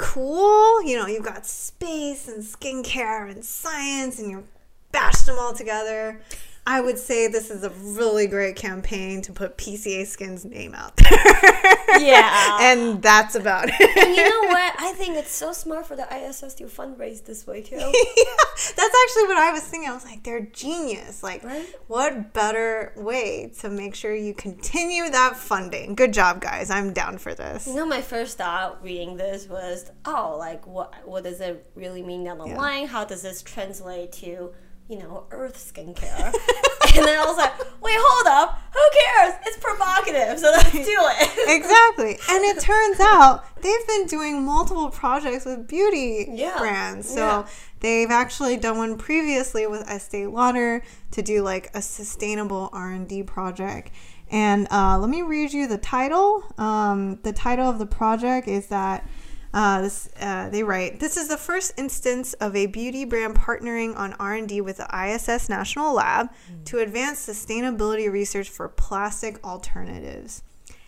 cool. 0.00 0.82
You 0.82 0.96
know, 0.96 1.06
you've 1.06 1.24
got 1.24 1.46
space 1.46 2.26
and 2.26 2.42
skincare 2.42 3.30
and 3.30 3.44
science, 3.44 4.18
and 4.18 4.30
you're 4.30 4.44
bashed 4.92 5.26
them 5.26 5.36
all 5.38 5.52
together. 5.52 6.20
I 6.66 6.80
would 6.80 6.98
say 6.98 7.26
this 7.26 7.50
is 7.50 7.64
a 7.64 7.70
really 7.70 8.26
great 8.26 8.54
campaign 8.54 9.22
to 9.22 9.32
put 9.32 9.56
PCA 9.56 10.06
Skin's 10.06 10.44
name 10.44 10.74
out 10.74 10.96
there. 10.96 12.00
Yeah. 12.00 12.58
and 12.60 13.02
that's 13.02 13.34
about 13.34 13.68
it. 13.68 13.80
and 13.80 14.14
you 14.16 14.22
know 14.28 14.48
what? 14.48 14.74
I 14.78 14.92
think 14.96 15.16
it's 15.16 15.32
so 15.32 15.52
smart 15.52 15.86
for 15.86 15.96
the 15.96 16.06
ISS 16.14 16.54
to 16.54 16.64
fundraise 16.64 17.24
this 17.24 17.46
way 17.46 17.62
too. 17.62 17.76
yeah, 17.76 17.82
that's 17.82 18.76
actually 19.04 19.24
what 19.26 19.38
I 19.38 19.50
was 19.52 19.62
thinking. 19.62 19.90
I 19.90 19.94
was 19.94 20.04
like, 20.04 20.22
they're 20.22 20.42
genius. 20.46 21.22
Like, 21.22 21.42
Right? 21.42 21.66
what 21.88 22.32
better 22.34 22.92
way 22.96 23.52
to 23.60 23.70
make 23.70 23.94
sure 23.94 24.14
you 24.14 24.34
continue 24.34 25.08
that 25.10 25.36
funding? 25.36 25.94
Good 25.94 26.12
job, 26.12 26.40
guys. 26.40 26.70
I'm 26.70 26.92
down 26.92 27.18
for 27.18 27.34
this. 27.34 27.66
You 27.66 27.74
know, 27.74 27.86
my 27.86 28.02
first 28.02 28.38
thought 28.38 28.82
reading 28.82 29.16
this 29.16 29.48
was, 29.48 29.90
oh, 30.04 30.36
like 30.38 30.66
what? 30.66 30.94
What 31.08 31.24
does 31.24 31.40
it 31.40 31.66
really 31.74 32.02
mean 32.02 32.24
down 32.24 32.38
the 32.38 32.48
Yeah. 32.48 32.58
line? 32.58 32.86
How 32.86 33.04
does 33.04 33.22
this 33.22 33.42
translate 33.42 34.12
to, 34.12 34.52
you 34.90 34.98
know, 34.98 35.24
Earth 35.30 35.56
skincare? 35.56 36.24
and 36.96 37.06
then 37.06 37.18
I 37.18 37.24
was 37.24 37.36
like, 37.36 37.52
wait, 37.80 37.94
hold 37.98 38.26
up, 38.26 38.60
who 38.72 38.80
cares? 39.04 39.34
It's 39.46 39.56
provocative, 39.58 40.38
so 40.40 40.50
let's 40.50 40.72
do 40.72 40.80
it. 40.84 41.48
exactly. 41.56 42.18
And 42.28 42.44
it 42.44 42.60
turns 42.60 42.98
out 43.00 43.44
they've 43.62 43.86
been 43.86 44.06
doing 44.06 44.44
multiple 44.44 44.90
projects 44.90 45.44
with 45.44 45.68
beauty 45.68 46.26
Yeah. 46.32 46.58
brands. 46.58 47.08
So 47.08 47.20
Yeah. 47.20 47.46
they've 47.78 48.10
actually 48.10 48.56
done 48.56 48.78
one 48.78 48.98
previously 48.98 49.66
with 49.66 49.88
Estee 49.88 50.26
Lauder 50.26 50.82
to 51.12 51.22
do 51.22 51.42
like 51.42 51.70
a 51.74 51.80
sustainable 51.80 52.68
R&D 52.72 53.22
project. 53.22 53.92
And 54.32 54.68
uh, 54.70 54.98
let 54.98 55.10
me 55.10 55.22
read 55.22 55.52
you 55.52 55.66
the 55.66 55.78
title. 55.78 56.44
Um, 56.58 57.18
the 57.22 57.32
title 57.32 57.68
of 57.68 57.78
the 57.78 57.86
project 57.86 58.46
is 58.48 58.66
that 58.68 59.04
Uh, 59.52 59.82
this, 59.82 60.08
uh, 60.20 60.48
they 60.48 60.62
write, 60.62 61.00
this 61.00 61.16
is 61.16 61.28
the 61.28 61.36
first 61.36 61.72
instance 61.76 62.34
of 62.34 62.54
a 62.54 62.66
beauty 62.66 63.04
brand 63.04 63.34
partnering 63.34 63.96
on 63.96 64.12
R&D 64.14 64.60
with 64.60 64.76
the 64.76 64.88
ISS 64.94 65.48
National 65.48 65.94
Lab 65.94 66.28
to 66.66 66.78
advance 66.78 67.26
sustainability 67.26 68.10
research 68.10 68.48
for 68.48 68.68
plastic 68.68 69.44
alternatives. 69.44 70.42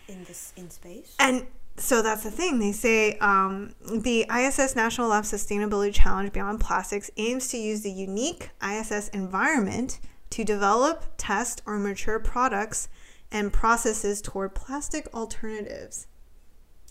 In 0.07 0.23
this 0.25 0.53
in 0.57 0.71
space. 0.71 1.17
And 1.19 1.47
so 1.77 2.03
that's 2.03 2.23
the 2.23 2.31
thing. 2.31 2.59
They 2.59 2.73
say 2.73 3.17
um, 3.19 3.75
the 3.81 4.27
ISS 4.31 4.77
National 4.77 5.09
Lab 5.09 5.25
Sustainability 5.25 5.93
Challenge 5.93 6.33
Beyond 6.33 6.61
Plastics 6.61 7.11
aims 7.17 7.49
to 7.49 7.57
use 7.57 7.83
the 7.83 7.91
unique 7.91 8.51
ISS 8.63 9.09
environment 9.09 9.99
to 10.31 10.45
develop, 10.45 11.05
test, 11.17 11.63
or 11.67 11.79
mature 11.79 12.19
products 12.19 12.89
and 13.31 13.53
processes 13.53 14.21
toward 14.21 14.55
plastic 14.55 15.09
alternatives. 15.15 16.07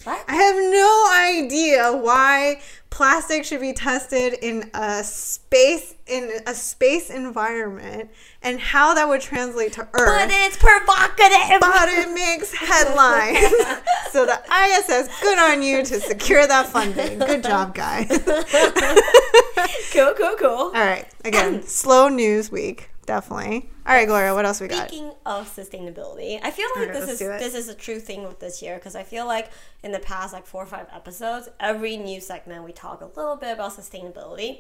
What? 0.03 0.23
I 0.27 0.35
have 0.35 0.55
no 0.55 1.09
idea 1.43 1.91
why 1.95 2.61
plastic 2.89 3.45
should 3.45 3.61
be 3.61 3.71
tested 3.73 4.33
in 4.41 4.69
a 4.73 5.03
space 5.03 5.95
in 6.07 6.29
a 6.45 6.53
space 6.53 7.09
environment 7.09 8.09
and 8.41 8.59
how 8.59 8.93
that 8.93 9.07
would 9.07 9.21
translate 9.21 9.73
to 9.73 9.81
Earth 9.81 9.89
But 9.93 10.29
it's 10.29 10.57
provocative. 10.57 11.59
but 11.61 11.87
it 11.89 12.13
makes 12.13 12.53
headlines. 12.53 13.39
so 14.11 14.25
the 14.25 14.41
ISS, 14.51 15.21
good 15.21 15.39
on 15.39 15.61
you 15.63 15.83
to 15.83 15.99
secure 16.01 16.45
that 16.45 16.67
funding. 16.67 17.19
Good 17.19 17.43
job, 17.43 17.73
guys. 17.73 18.07
cool, 19.93 20.13
cool, 20.17 20.35
cool. 20.37 20.49
All 20.49 20.71
right, 20.73 21.07
again, 21.23 21.63
slow 21.63 22.09
news 22.09 22.51
week, 22.51 22.89
definitely. 23.11 23.69
All 23.85 23.93
right, 23.93 24.07
Gloria, 24.07 24.33
what 24.33 24.45
else 24.45 24.61
we 24.61 24.69
got? 24.69 24.87
Speaking 24.87 25.11
of 25.25 25.53
sustainability, 25.53 26.39
I 26.41 26.49
feel 26.49 26.67
like 26.77 26.87
Alright, 26.87 27.05
this 27.05 27.09
is 27.09 27.19
this 27.19 27.53
is 27.53 27.67
a 27.67 27.75
true 27.75 27.99
thing 27.99 28.23
with 28.23 28.39
this 28.39 28.61
year 28.61 28.75
because 28.75 28.95
I 28.95 29.03
feel 29.03 29.25
like 29.25 29.51
in 29.83 29.91
the 29.91 29.99
past 29.99 30.31
like 30.31 30.45
four 30.45 30.63
or 30.63 30.65
five 30.65 30.87
episodes, 30.93 31.49
every 31.59 31.97
new 31.97 32.21
segment 32.21 32.63
we 32.63 32.71
talk 32.71 33.01
a 33.01 33.07
little 33.07 33.35
bit 33.35 33.51
about 33.53 33.73
sustainability. 33.73 34.59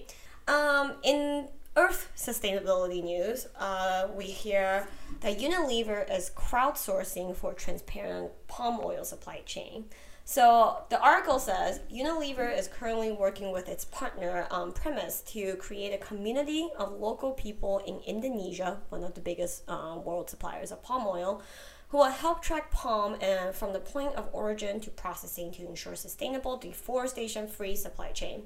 Um, 0.49 0.95
in 1.03 1.47
Earth 1.77 2.11
sustainability 2.17 3.01
news, 3.01 3.47
uh, 3.57 4.09
we 4.13 4.25
hear 4.25 4.87
that 5.21 5.39
Unilever 5.39 5.99
is 6.11 6.29
crowdsourcing 6.35 7.33
for 7.33 7.53
transparent 7.53 8.31
palm 8.49 8.81
oil 8.83 9.05
supply 9.05 9.41
chain. 9.45 9.85
So 10.31 10.85
the 10.87 10.97
article 11.01 11.39
says 11.39 11.81
Unilever 11.93 12.57
is 12.57 12.69
currently 12.69 13.11
working 13.11 13.51
with 13.51 13.67
its 13.67 13.83
partner 13.83 14.47
um, 14.49 14.71
Premise 14.71 15.23
to 15.33 15.57
create 15.57 15.93
a 15.93 15.97
community 15.97 16.69
of 16.79 16.93
local 16.93 17.31
people 17.31 17.79
in 17.79 17.99
Indonesia, 18.07 18.79
one 18.87 19.03
of 19.03 19.13
the 19.13 19.19
biggest 19.19 19.69
um, 19.69 20.05
world 20.05 20.29
suppliers 20.29 20.71
of 20.71 20.81
palm 20.81 21.05
oil, 21.05 21.41
who 21.89 21.97
will 21.97 22.05
help 22.05 22.41
track 22.41 22.71
palm 22.71 23.17
and 23.19 23.53
from 23.53 23.73
the 23.73 23.81
point 23.81 24.15
of 24.15 24.29
origin 24.31 24.79
to 24.79 24.89
processing 24.89 25.51
to 25.51 25.67
ensure 25.67 25.97
sustainable, 25.97 26.55
deforestation-free 26.55 27.75
supply 27.75 28.13
chain. 28.13 28.43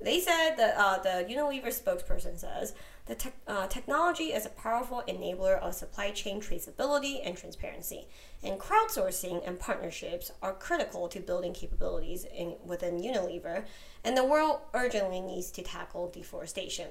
They 0.00 0.18
said 0.18 0.56
that 0.56 0.74
uh, 0.76 0.98
the 0.98 1.32
Unilever 1.32 1.68
spokesperson 1.68 2.40
says 2.40 2.74
the 3.10 3.16
tech 3.16 3.34
uh, 3.48 3.66
technology 3.66 4.32
is 4.32 4.46
a 4.46 4.50
powerful 4.50 5.02
enabler 5.08 5.58
of 5.58 5.74
supply 5.74 6.12
chain 6.12 6.40
traceability 6.40 7.20
and 7.24 7.36
transparency, 7.36 8.06
and 8.44 8.56
crowdsourcing 8.60 9.44
and 9.44 9.58
partnerships 9.58 10.30
are 10.40 10.52
critical 10.52 11.08
to 11.08 11.18
building 11.18 11.52
capabilities 11.52 12.24
in, 12.32 12.54
within 12.64 13.00
Unilever, 13.00 13.64
and 14.04 14.16
the 14.16 14.24
world 14.24 14.60
urgently 14.74 15.20
needs 15.20 15.50
to 15.50 15.60
tackle 15.60 16.08
deforestation. 16.08 16.86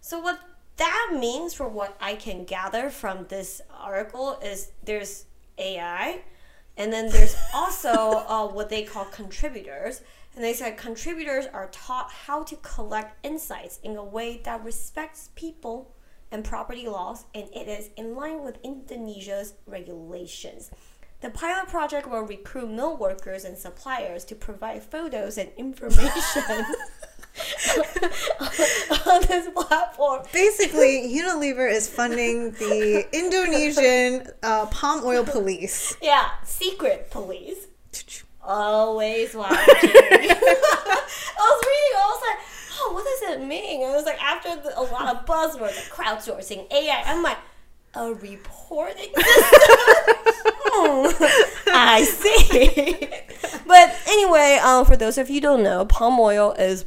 So, 0.00 0.18
what 0.18 0.40
that 0.78 1.10
means, 1.12 1.52
for 1.52 1.68
what 1.68 1.98
I 2.00 2.14
can 2.14 2.44
gather 2.44 2.88
from 2.88 3.26
this 3.28 3.60
article, 3.70 4.38
is 4.42 4.72
there's 4.84 5.26
AI, 5.58 6.22
and 6.78 6.90
then 6.90 7.10
there's 7.10 7.36
also 7.52 7.90
uh, 8.26 8.48
what 8.48 8.70
they 8.70 8.84
call 8.84 9.04
contributors. 9.04 10.00
And 10.38 10.44
they 10.44 10.54
said 10.54 10.76
contributors 10.76 11.46
are 11.52 11.66
taught 11.72 12.12
how 12.12 12.44
to 12.44 12.54
collect 12.62 13.26
insights 13.26 13.80
in 13.82 13.96
a 13.96 14.04
way 14.04 14.40
that 14.44 14.62
respects 14.62 15.30
people 15.34 15.96
and 16.30 16.44
property 16.44 16.86
laws, 16.86 17.24
and 17.34 17.48
it 17.52 17.66
is 17.66 17.90
in 17.96 18.14
line 18.14 18.44
with 18.44 18.56
Indonesia's 18.62 19.54
regulations. 19.66 20.70
The 21.22 21.30
pilot 21.30 21.66
project 21.68 22.08
will 22.08 22.20
recruit 22.20 22.70
mill 22.70 22.96
workers 22.96 23.44
and 23.44 23.58
suppliers 23.58 24.24
to 24.26 24.36
provide 24.36 24.84
photos 24.84 25.38
and 25.38 25.50
information 25.56 26.44
on 29.06 29.22
this 29.22 29.48
platform. 29.56 30.22
Basically, 30.32 31.16
Unilever 31.18 31.68
is 31.68 31.90
funding 31.90 32.52
the 32.52 33.08
Indonesian 33.12 34.28
uh, 34.44 34.66
palm 34.66 35.04
oil 35.04 35.24
police. 35.24 35.96
Yeah, 36.00 36.28
secret 36.44 37.10
police. 37.10 37.66
Always 38.48 39.34
watching. 39.34 39.56
I 39.60 41.36
was 41.38 41.62
reading, 41.66 41.96
I 41.96 42.06
was 42.08 42.22
like, 42.22 42.38
oh, 42.80 42.92
what 42.94 43.04
does 43.04 43.36
it 43.36 43.46
mean? 43.46 43.82
And 43.82 43.92
it 43.92 43.96
was 43.96 44.06
like 44.06 44.22
after 44.22 44.56
the, 44.56 44.78
a 44.78 44.82
lot 44.82 45.14
of 45.14 45.26
buzzwords 45.26 45.76
like 45.76 45.90
crowdsourcing, 46.18 46.70
AI, 46.72 47.02
I'm 47.06 47.22
like, 47.22 47.36
a 47.94 48.12
reporting 48.14 49.12
system? 49.16 50.14
Hmm, 50.70 51.24
I 51.68 52.04
see. 52.04 53.08
but 53.66 53.94
anyway, 54.06 54.58
um, 54.62 54.84
for 54.84 54.96
those 54.96 55.18
of 55.18 55.28
you 55.28 55.34
who 55.36 55.40
don't 55.40 55.62
know, 55.62 55.84
palm 55.84 56.18
oil 56.18 56.52
is 56.58 56.84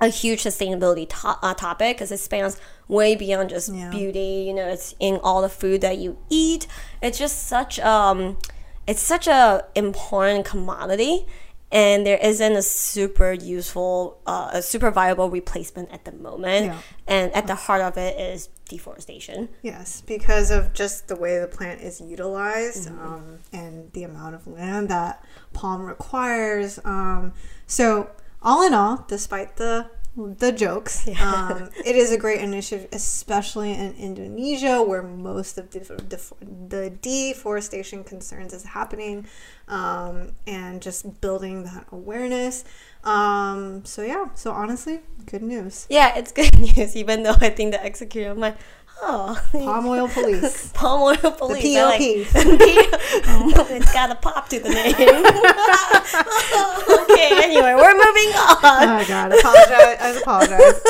a 0.00 0.08
huge 0.08 0.42
sustainability 0.42 1.08
to- 1.08 1.38
uh, 1.42 1.54
topic 1.54 1.96
because 1.96 2.12
it 2.12 2.18
spans 2.18 2.58
way 2.88 3.14
beyond 3.16 3.50
just 3.50 3.72
Yeah. 3.72 3.90
beauty. 3.90 4.44
You 4.46 4.54
know, 4.54 4.68
it's 4.68 4.94
in 5.00 5.16
all 5.22 5.42
the 5.42 5.48
food 5.48 5.80
that 5.80 5.98
you 5.98 6.18
eat. 6.30 6.66
It's 7.02 7.18
just 7.18 7.46
such 7.48 7.78
um, 7.80 8.38
it's 8.86 9.02
such 9.02 9.26
a 9.26 9.64
important 9.74 10.44
commodity, 10.44 11.26
and 11.72 12.06
there 12.06 12.18
isn't 12.18 12.52
a 12.52 12.62
super 12.62 13.32
useful, 13.32 14.20
uh, 14.26 14.50
a 14.52 14.62
super 14.62 14.90
viable 14.90 15.30
replacement 15.30 15.90
at 15.90 16.04
the 16.04 16.12
moment. 16.12 16.66
Yeah. 16.66 16.78
And 17.06 17.32
at 17.34 17.46
the 17.46 17.54
heart 17.54 17.82
of 17.82 17.96
it 17.96 18.18
is 18.18 18.48
deforestation. 18.68 19.48
Yes, 19.62 20.02
because 20.06 20.50
of 20.50 20.72
just 20.72 21.08
the 21.08 21.16
way 21.16 21.38
the 21.38 21.48
plant 21.48 21.80
is 21.80 22.00
utilized 22.00 22.88
um, 22.90 23.40
and 23.52 23.92
the 23.92 24.04
amount 24.04 24.34
of 24.34 24.46
land 24.46 24.88
that 24.88 25.24
palm 25.52 25.82
requires. 25.82 26.78
Um, 26.84 27.32
so, 27.66 28.10
all 28.42 28.64
in 28.64 28.74
all, 28.74 29.04
despite 29.08 29.56
the 29.56 29.90
the 30.16 30.50
jokes, 30.50 31.06
um, 31.20 31.68
it 31.84 31.94
is 31.94 32.10
a 32.10 32.16
great 32.16 32.40
initiative, 32.40 32.88
especially 32.92 33.72
in 33.72 33.94
Indonesia, 33.96 34.82
where 34.82 35.02
most 35.02 35.58
of 35.58 35.70
the, 35.70 35.80
def- 35.80 36.32
the 36.40 36.90
deforestation 37.02 38.02
concerns 38.02 38.54
is 38.54 38.64
happening, 38.64 39.26
um, 39.68 40.32
and 40.46 40.80
just 40.80 41.20
building 41.20 41.64
that 41.64 41.86
awareness. 41.92 42.64
Um, 43.04 43.84
so 43.84 44.02
yeah, 44.02 44.26
so 44.34 44.52
honestly, 44.52 45.00
good 45.26 45.42
news. 45.42 45.86
Yeah, 45.90 46.16
it's 46.16 46.32
good 46.32 46.58
news, 46.76 46.96
even 46.96 47.22
though 47.22 47.36
I 47.40 47.50
think 47.50 47.72
the 47.72 47.84
executor, 47.84 48.30
I'm 48.30 48.40
like, 48.40 48.56
oh, 49.02 49.40
Palm 49.52 49.86
oil 49.86 50.08
police. 50.12 50.70
palm 50.72 51.02
oil 51.02 51.32
police. 51.32 51.62
The 51.62 51.78
I 51.78 51.84
like- 51.84 52.00
POP. 53.54 53.70
it's 53.70 53.92
got 53.92 54.10
a 54.10 54.14
pop 54.16 54.48
to 54.50 54.60
the 54.60 54.68
name. 54.70 54.94
okay, 57.00 57.42
anyway, 57.44 57.74
we're 57.74 57.92
moving 57.92 58.32
on. 58.36 58.56
Oh 58.62 58.86
my 58.86 59.04
god, 59.06 59.32
apologize. 59.32 59.98
I 60.00 60.18
apologize. 60.20 60.80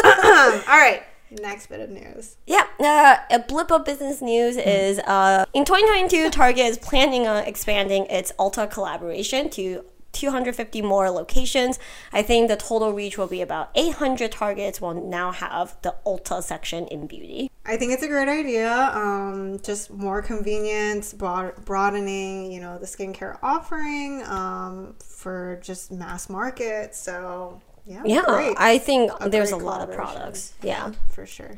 All 0.68 0.76
right, 0.78 1.02
next 1.30 1.66
bit 1.68 1.80
of 1.80 1.90
news. 1.90 2.36
Yeah, 2.46 2.64
uh, 2.80 3.16
a 3.30 3.38
blip 3.40 3.70
of 3.70 3.84
business 3.84 4.20
news 4.22 4.56
is 4.56 4.98
uh, 5.00 5.44
in 5.54 5.64
2022, 5.64 6.30
Target 6.30 6.66
is 6.66 6.78
planning 6.78 7.26
on 7.26 7.44
expanding 7.44 8.06
its 8.06 8.32
Ulta 8.38 8.70
collaboration 8.70 9.50
to 9.50 9.84
250 10.16 10.82
more 10.82 11.10
locations. 11.10 11.78
I 12.12 12.22
think 12.22 12.48
the 12.48 12.56
total 12.56 12.92
reach 12.92 13.18
will 13.18 13.26
be 13.26 13.42
about 13.42 13.70
800 13.74 14.32
Targets 14.32 14.80
will 14.80 14.94
now 14.94 15.30
have 15.32 15.76
the 15.82 15.94
Ulta 16.06 16.42
section 16.42 16.86
in 16.88 17.06
beauty. 17.06 17.50
I 17.64 17.76
think 17.76 17.92
it's 17.92 18.02
a 18.02 18.08
great 18.08 18.28
idea. 18.28 18.72
Um, 18.94 19.58
just 19.62 19.90
more 19.90 20.22
convenience, 20.22 21.12
broad, 21.12 21.64
broadening, 21.64 22.50
you 22.52 22.60
know, 22.60 22.78
the 22.78 22.86
skincare 22.86 23.38
offering 23.42 24.22
um, 24.24 24.94
for 25.00 25.60
just 25.62 25.92
mass 25.92 26.28
market. 26.28 26.94
So 26.94 27.60
yeah, 27.84 28.02
Yeah, 28.04 28.22
great. 28.26 28.56
I 28.58 28.78
think 28.78 29.12
A 29.20 29.28
there's 29.28 29.52
a 29.52 29.56
lot 29.56 29.86
of 29.86 29.94
products. 29.94 30.54
Yeah, 30.62 30.92
for 31.10 31.26
sure. 31.26 31.56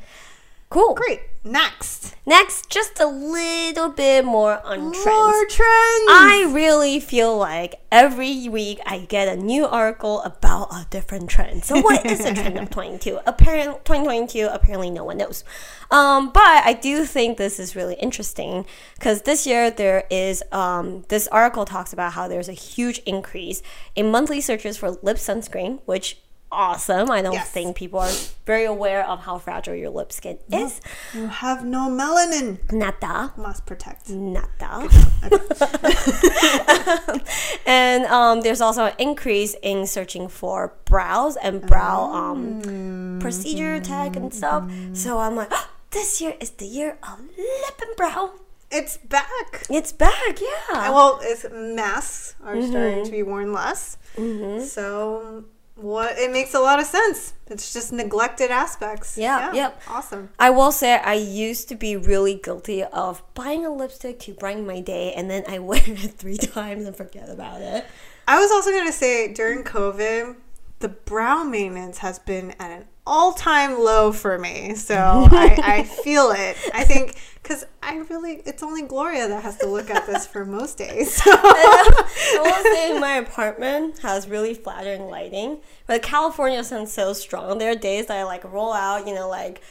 Cool. 0.70 0.94
Great. 0.94 1.20
Next, 1.44 2.14
Next, 2.28 2.68
just 2.68 3.00
a 3.00 3.06
little 3.06 3.88
bit 3.88 4.22
more 4.22 4.60
on 4.66 4.92
trends. 4.92 5.06
more 5.06 5.46
trends. 5.46 6.10
I 6.10 6.50
really 6.52 7.00
feel 7.00 7.38
like 7.38 7.80
every 7.90 8.50
week 8.50 8.80
I 8.84 8.98
get 8.98 9.28
a 9.28 9.36
new 9.36 9.64
article 9.64 10.20
about 10.20 10.68
a 10.70 10.86
different 10.90 11.30
trend. 11.30 11.64
So 11.64 11.80
what 11.80 12.04
is 12.04 12.18
the 12.18 12.34
trend 12.34 12.58
of 12.58 12.68
22? 12.68 13.20
Apparently 13.24 13.78
2022 13.84 14.46
apparently 14.52 14.90
no 14.90 15.04
one 15.04 15.16
knows. 15.16 15.42
Um, 15.90 16.32
but 16.32 16.42
I 16.44 16.74
do 16.74 17.06
think 17.06 17.38
this 17.38 17.58
is 17.58 17.74
really 17.74 17.94
interesting 17.94 18.66
because 18.96 19.22
this 19.22 19.46
year 19.46 19.70
there 19.70 20.04
is 20.10 20.42
um, 20.52 21.06
this 21.08 21.28
article 21.28 21.64
talks 21.64 21.94
about 21.94 22.12
how 22.12 22.28
there's 22.28 22.50
a 22.50 22.52
huge 22.52 22.98
increase 23.06 23.62
in 23.96 24.10
monthly 24.10 24.42
searches 24.42 24.76
for 24.76 24.90
lip 24.90 25.16
sunscreen, 25.16 25.80
which 25.86 26.18
awesome. 26.50 27.10
I 27.10 27.22
don't 27.22 27.32
Yes. 27.34 27.50
think 27.50 27.76
people 27.76 28.00
are 28.00 28.10
very 28.46 28.64
aware 28.64 29.06
of 29.06 29.20
how 29.20 29.38
fragile 29.38 29.74
your 29.74 29.90
lip 29.90 30.12
skin 30.12 30.38
is. 30.52 30.80
You 31.14 31.26
have 31.28 31.64
no 31.64 31.88
melanin. 31.88 32.58
Nada. 32.72 33.32
Must 33.36 33.64
protect. 33.66 34.10
Nada. 34.10 34.88
and 37.66 38.04
um, 38.06 38.40
there's 38.40 38.60
also 38.60 38.86
an 38.86 38.94
increase 38.98 39.54
in 39.62 39.86
searching 39.86 40.28
for 40.28 40.74
brows 40.84 41.36
and 41.36 41.62
brow 41.62 42.12
um, 42.12 43.18
procedure 43.20 43.80
tech 43.80 44.16
and 44.16 44.32
stuff. 44.32 44.70
So 44.92 45.18
I'm 45.18 45.36
like, 45.36 45.52
this 45.90 46.20
year 46.20 46.34
is 46.40 46.50
the 46.50 46.66
year 46.66 46.98
of 47.02 47.20
lip 47.20 47.80
and 47.86 47.96
brow. 47.96 48.32
It's 48.70 48.98
back. 48.98 49.64
It's 49.70 49.92
back, 49.92 50.40
yeah. 50.40 50.90
Well, 50.90 51.20
it's 51.22 51.46
masks 51.50 52.34
are 52.44 52.54
Mm-hmm. 52.54 52.70
starting 52.70 53.04
to 53.06 53.10
be 53.10 53.22
worn 53.22 53.52
less. 53.52 53.96
So 54.16 55.44
what 55.78 56.18
it 56.18 56.30
makes 56.30 56.54
a 56.54 56.60
lot 56.60 56.80
of 56.80 56.86
sense. 56.86 57.34
It's 57.46 57.72
just 57.72 57.92
neglected 57.92 58.50
aspects. 58.50 59.16
Yeah, 59.16 59.52
yep. 59.52 59.80
Awesome. 59.88 60.30
I 60.38 60.50
will 60.50 60.72
say 60.72 60.96
I 60.96 61.14
used 61.14 61.68
to 61.68 61.74
be 61.74 61.96
really 61.96 62.34
guilty 62.34 62.82
of 62.82 63.22
buying 63.34 63.64
a 63.64 63.72
lipstick 63.72 64.18
to 64.20 64.34
brighten 64.34 64.66
my 64.66 64.80
day 64.80 65.12
and 65.12 65.30
then 65.30 65.44
I 65.48 65.58
wear 65.60 65.82
it 65.84 66.12
three 66.12 66.36
times 66.36 66.84
and 66.86 66.94
forget 66.94 67.28
about 67.28 67.60
it. 67.60 67.86
I 68.26 68.40
was 68.40 68.50
also 68.50 68.70
gonna 68.70 68.92
say 68.92 69.32
during 69.32 69.64
COVID, 69.64 70.36
the 70.80 70.88
brow 70.88 71.44
maintenance 71.44 71.98
has 71.98 72.18
been 72.18 72.52
at 72.58 72.70
an 72.70 72.84
all-time 73.08 73.80
low 73.80 74.12
for 74.12 74.38
me. 74.38 74.74
So 74.74 74.94
I, 75.32 75.58
I 75.62 75.82
feel 75.82 76.30
it. 76.30 76.56
I 76.74 76.84
think 76.84 77.16
because 77.42 77.64
I 77.82 77.96
really, 78.10 78.42
it's 78.44 78.62
only 78.62 78.82
Gloria 78.82 79.26
that 79.26 79.42
has 79.42 79.56
to 79.58 79.66
look 79.66 79.88
at 79.88 80.06
this 80.06 80.26
for 80.26 80.44
most 80.44 80.76
days. 80.76 81.22
I 81.26 82.38
will 82.42 82.62
say 82.74 82.98
my 83.00 83.14
apartment 83.14 84.00
has 84.00 84.28
really 84.28 84.52
flattering 84.52 85.06
lighting, 85.06 85.60
but 85.86 86.02
California 86.02 86.62
sounds 86.62 86.92
so 86.92 87.14
strong. 87.14 87.56
There 87.56 87.70
are 87.72 87.74
days 87.74 88.06
that 88.06 88.18
I 88.18 88.24
like 88.24 88.44
roll 88.44 88.74
out, 88.74 89.06
you 89.06 89.14
know, 89.14 89.30
like 89.30 89.62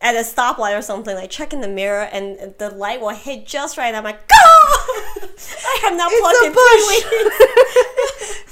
at 0.00 0.16
a 0.16 0.20
stoplight 0.20 0.76
or 0.76 0.82
something, 0.82 1.14
like 1.14 1.30
check 1.30 1.52
in 1.52 1.60
the 1.60 1.68
mirror 1.68 2.08
and 2.12 2.54
the 2.58 2.70
light 2.70 3.00
will 3.00 3.10
hit 3.10 3.46
just 3.46 3.78
right. 3.78 3.94
I'm 3.94 4.02
like, 4.02 4.26
go! 4.26 4.34
I 4.36 5.78
have 5.82 5.96
not 5.96 6.10
plugged 6.10 6.42
a 6.42 6.46
in 6.46 6.52
bush. 6.52 7.04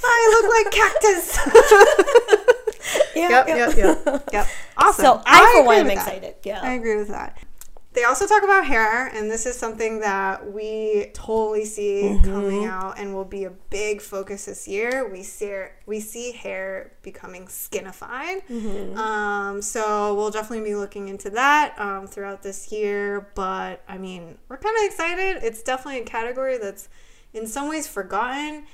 I 0.05 0.41
look 0.41 0.47
like 0.55 0.71
cactus. 0.71 2.35
Yeah, 3.19 3.29
yep, 3.31 3.49
yeah. 3.49 3.57
yep, 3.57 3.77
yep, 4.07 4.29
yep. 4.33 4.47
Awesome. 4.77 5.05
So 5.05 5.23
I, 5.27 5.55
for 5.61 5.67
one, 5.67 5.77
am 5.79 5.91
excited. 5.91 6.35
Yeah. 6.45 6.61
I 6.63 6.73
agree 6.75 6.97
with 6.97 7.09
that. 7.09 7.39
They 7.95 8.05
also 8.05 8.27
talk 8.29 8.45
about 8.45 8.65
hair, 8.65 9.09
and 9.09 9.29
this 9.29 9.45
is 9.45 9.57
something 9.59 10.01
that 10.01 10.53
we 10.53 11.11
totally 11.15 11.65
see 11.65 12.03
Mm-hmm. 12.03 12.31
coming 12.33 12.65
out 12.65 12.97
and 12.99 13.13
will 13.13 13.25
be 13.25 13.43
a 13.45 13.51
big 13.71 14.01
focus 14.01 14.45
this 14.45 14.69
year. 14.69 15.09
We 15.11 15.25
see 15.25 15.65
we 15.87 15.99
see 15.99 16.31
hair 16.33 16.93
becoming 17.03 17.47
skinified, 17.47 18.47
Mm-hmm. 18.47 18.97
um, 18.97 19.63
so 19.63 20.15
we'll 20.15 20.31
definitely 20.31 20.69
be 20.69 20.77
looking 20.77 21.09
into 21.09 21.31
that 21.31 21.75
um, 21.79 22.07
throughout 22.07 22.43
this 22.43 22.71
year. 22.71 23.31
But 23.35 23.83
I 23.89 23.99
mean, 23.99 24.39
we're 24.49 24.59
kind 24.59 24.77
of 24.79 24.85
excited. 24.85 25.43
It's 25.43 25.63
definitely 25.63 26.01
a 26.03 26.05
category 26.05 26.59
that's 26.59 26.89
in 27.33 27.47
some 27.49 27.69
ways 27.69 27.89
forgotten, 27.89 28.65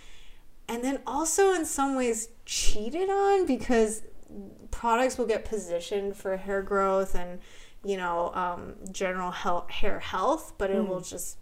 and 0.69 0.85
then 0.85 0.99
also 1.07 1.55
in 1.55 1.65
some 1.65 1.95
ways 1.97 2.29
cheated 2.45 3.09
on 3.09 3.47
because 3.47 4.03
products 4.71 5.19
will 5.19 5.27
get 5.27 5.45
positioned 5.45 6.17
for 6.17 6.37
hair 6.37 6.63
growth 6.63 7.15
and 7.15 7.41
you 7.85 7.97
know 7.97 8.33
um, 8.35 8.75
general 8.91 9.31
health, 9.31 9.71
hair 9.71 10.01
health 10.01 10.55
but 10.59 10.71
it 10.71 10.87
will 10.87 11.01
just 11.01 11.39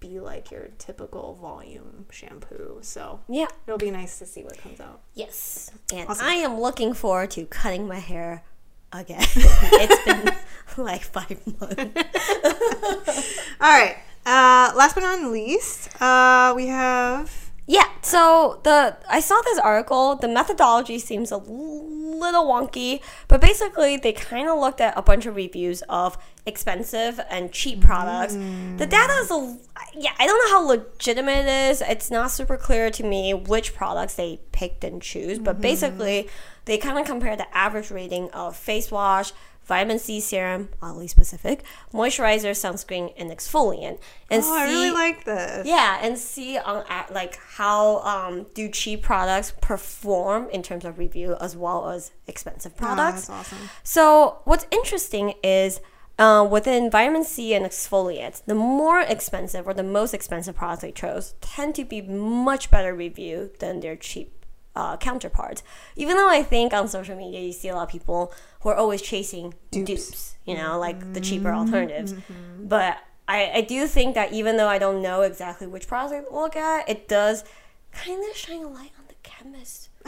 be 0.00 0.20
like 0.20 0.50
your 0.50 0.68
typical 0.78 1.34
volume 1.34 2.06
shampoo 2.10 2.78
so 2.82 3.20
yeah. 3.28 3.46
it'll 3.66 3.78
be 3.78 3.90
nice 3.90 4.18
to 4.18 4.26
see 4.26 4.42
what 4.44 4.56
comes 4.58 4.80
out 4.80 5.00
Yes. 5.14 5.70
And 5.92 6.08
Awesome. 6.08 6.26
I 6.26 6.34
am 6.34 6.60
looking 6.60 6.94
forward 6.94 7.32
to 7.32 7.44
cutting 7.46 7.88
my 7.88 7.98
hair 7.98 8.44
again. 8.92 9.20
it's 9.34 10.04
been 10.04 10.34
like 10.84 11.02
five 11.02 11.40
months. 11.60 13.40
all 13.60 13.68
right 13.68 13.96
uh, 14.24 14.72
last 14.76 14.94
but 14.94 15.00
not 15.00 15.30
least 15.32 16.00
uh, 16.00 16.52
we 16.54 16.66
have 16.66 17.37
Yeah, 17.68 17.86
so 18.00 18.60
the 18.64 18.96
I 19.10 19.20
saw 19.20 19.40
this 19.42 19.58
article. 19.58 20.16
The 20.16 20.26
methodology 20.26 20.98
seems 20.98 21.30
a 21.30 21.36
little 21.36 22.46
wonky, 22.46 23.02
but 23.28 23.42
basically 23.42 23.98
they 23.98 24.14
kind 24.14 24.48
of 24.48 24.58
looked 24.58 24.80
at 24.80 24.96
a 24.96 25.02
bunch 25.02 25.26
of 25.26 25.36
reviews 25.36 25.82
of 25.82 26.16
expensive 26.46 27.20
and 27.28 27.52
cheap 27.52 27.82
products. 27.82 28.32
The 28.32 28.40
mm. 28.40 28.88
data 28.88 29.12
is 29.20 29.30
a 29.30 29.58
yeah, 29.94 30.12
I 30.18 30.26
don't 30.26 30.38
know 30.38 30.58
how 30.58 30.66
legitimate 30.66 31.44
it 31.44 31.70
is. 31.70 31.82
It's 31.82 32.10
not 32.10 32.30
super 32.30 32.56
clear 32.56 32.90
to 32.90 33.04
me 33.04 33.34
which 33.34 33.74
products 33.74 34.14
they 34.14 34.40
picked 34.50 34.82
and 34.82 35.02
choose, 35.02 35.38
but 35.38 35.56
mm-hmm. 35.56 35.62
basically 35.62 36.28
they 36.64 36.78
kind 36.78 36.98
of 36.98 37.04
compare 37.04 37.36
the 37.36 37.54
average 37.54 37.90
rating 37.90 38.30
of 38.30 38.56
face 38.56 38.90
wash, 38.90 39.32
vitamin 39.68 39.98
C 39.98 40.18
serum, 40.20 40.70
oddly 40.82 41.06
specific, 41.06 41.62
moisturizer, 41.92 42.50
sunscreen, 42.52 43.12
and 43.16 43.30
exfoliant, 43.30 43.98
and 44.30 44.42
oh 44.44 44.54
i 44.56 44.66
see 44.66 44.72
really 44.72 44.90
like 44.90 45.24
this 45.24 45.66
yeah, 45.66 45.98
and 46.02 46.18
see 46.18 46.58
on 46.58 46.84
at 46.88 47.12
like 47.12 47.36
how 47.36 47.98
um, 48.00 48.46
do 48.54 48.68
cheap 48.68 49.02
products 49.02 49.52
perform 49.60 50.48
in 50.50 50.62
terms 50.62 50.84
of 50.84 50.98
review 50.98 51.36
as 51.40 51.56
well 51.56 51.88
as 51.90 52.10
expensive 52.26 52.72
Oh, 52.76 52.78
products. 52.80 53.26
that's 53.28 53.30
awesome 53.30 53.68
So 53.82 54.40
what's 54.44 54.66
interesting 54.70 55.34
is 55.44 55.80
uh, 56.18 56.46
within 56.50 56.90
vitamin 56.90 57.22
C 57.22 57.54
and 57.54 57.64
exfoliants, 57.64 58.42
the 58.44 58.54
more 58.54 59.00
expensive 59.00 59.66
or 59.68 59.74
the 59.74 59.84
most 59.84 60.12
expensive 60.14 60.56
products 60.56 60.82
they 60.82 60.90
chose 60.92 61.34
tend 61.40 61.74
to 61.76 61.84
be 61.84 62.00
much 62.02 62.70
better 62.72 62.92
reviewed 62.94 63.60
than 63.60 63.78
their 63.80 63.94
cheap 63.96 64.32
uh, 64.74 64.96
counterparts. 64.96 65.62
Even 65.96 66.16
though 66.16 66.28
I 66.28 66.42
think 66.42 66.72
on 66.72 66.88
social 66.88 67.16
media 67.16 67.40
you 67.40 67.52
see 67.52 67.68
a 67.68 67.74
lot 67.76 67.84
of 67.84 67.88
people 67.88 68.32
who 68.60 68.68
are 68.70 68.74
always 68.74 69.02
chasing 69.02 69.54
dupes, 69.70 70.36
you 70.44 70.54
know, 70.54 70.78
like 70.78 71.12
the 71.12 71.20
cheaper 71.20 71.48
mm-hmm. 71.48 71.58
alternatives. 71.58 72.12
Mm-hmm. 72.12 72.66
But 72.66 72.98
I, 73.26 73.50
I 73.56 73.60
do 73.60 73.86
think 73.86 74.14
that 74.14 74.32
even 74.32 74.56
though 74.56 74.68
I 74.68 74.78
don't 74.78 75.02
know 75.02 75.22
exactly 75.22 75.66
which 75.66 75.86
products 75.86 76.14
I 76.14 76.34
look 76.34 76.56
at, 76.56 76.88
it 76.88 77.08
does 77.08 77.44
kind 77.92 78.22
of 78.28 78.36
shine 78.36 78.64
a 78.64 78.68
light 78.68 78.92
on 78.98 79.04
the 79.08 79.14
chemist. 79.22 79.90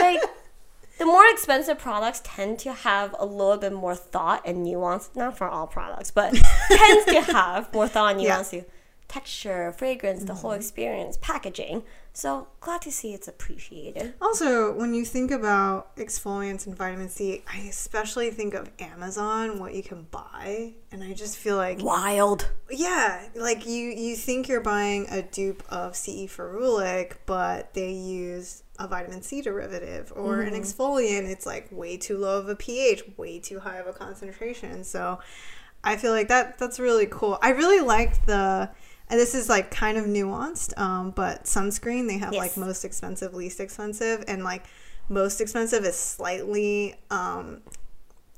like 0.00 0.20
the 0.98 1.06
more 1.06 1.26
expensive 1.30 1.78
products 1.78 2.20
tend 2.24 2.58
to 2.60 2.72
have 2.72 3.14
a 3.18 3.26
little 3.26 3.56
bit 3.56 3.72
more 3.72 3.94
thought 3.94 4.42
and 4.46 4.62
nuance 4.62 5.10
not 5.14 5.36
for 5.36 5.48
all 5.48 5.66
products 5.66 6.10
but 6.10 6.32
tends 6.68 7.04
to 7.06 7.20
have 7.32 7.72
more 7.74 7.88
thought 7.88 8.12
and 8.12 8.22
Yeah. 8.22 8.34
nuance 8.34 8.50
to 8.50 8.64
texture 9.08 9.72
fragrance 9.72 10.24
the 10.24 10.34
whole 10.34 10.52
mm-hmm. 10.52 10.60
experience 10.60 11.18
packaging 11.20 11.82
so 12.12 12.48
glad 12.60 12.82
to 12.82 12.92
see 12.92 13.14
it's 13.14 13.28
appreciated 13.28 14.14
Also, 14.20 14.72
when 14.72 14.92
you 14.94 15.04
think 15.04 15.30
about 15.30 15.96
exfoliants 15.96 16.66
and 16.66 16.76
vitamin 16.76 17.08
C, 17.08 17.42
I 17.50 17.58
especially 17.60 18.30
think 18.30 18.54
of 18.54 18.70
Amazon, 18.78 19.58
what 19.58 19.74
you 19.74 19.82
can 19.82 20.06
buy, 20.10 20.74
and 20.90 21.02
I 21.02 21.12
just 21.12 21.36
feel 21.36 21.56
like 21.56 21.82
wild 21.82 22.50
yeah, 22.70 23.28
like 23.34 23.66
you 23.66 23.88
you 23.88 24.16
think 24.16 24.48
you're 24.48 24.60
buying 24.60 25.06
a 25.10 25.22
dupe 25.22 25.62
of 25.68 25.94
CE 25.94 26.26
ferulic, 26.26 27.14
but 27.26 27.74
they 27.74 27.92
use 27.92 28.62
a 28.78 28.88
vitamin 28.88 29.22
C 29.22 29.42
derivative 29.42 30.12
or 30.16 30.40
an 30.40 30.54
mm-hmm. 30.54 30.62
exfoliant. 30.62 31.30
It's 31.30 31.46
like 31.46 31.68
way 31.70 31.96
too 31.96 32.18
low 32.18 32.38
of 32.38 32.48
a 32.48 32.56
pH, 32.56 33.04
way 33.16 33.38
too 33.38 33.60
high 33.60 33.76
of 33.76 33.86
a 33.86 33.92
concentration. 33.92 34.84
So 34.84 35.18
I 35.84 35.96
feel 35.96 36.12
like 36.12 36.28
that 36.28 36.58
that's 36.58 36.80
really 36.80 37.06
cool. 37.06 37.38
I 37.42 37.50
really 37.50 37.80
like 37.80 38.24
the 38.26 38.70
and 39.12 39.20
this 39.20 39.34
is 39.34 39.46
like 39.50 39.70
kind 39.70 39.98
of 39.98 40.06
nuanced, 40.06 40.76
um, 40.80 41.10
but 41.10 41.44
sunscreen 41.44 42.08
they 42.08 42.16
have 42.16 42.32
like 42.32 42.56
most 42.56 42.82
expensive, 42.82 43.34
least 43.34 43.60
expensive, 43.60 44.24
and 44.26 44.42
like 44.42 44.64
most 45.10 45.42
expensive 45.42 45.84
is 45.84 45.98
slightly 45.98 46.94
um, 47.10 47.60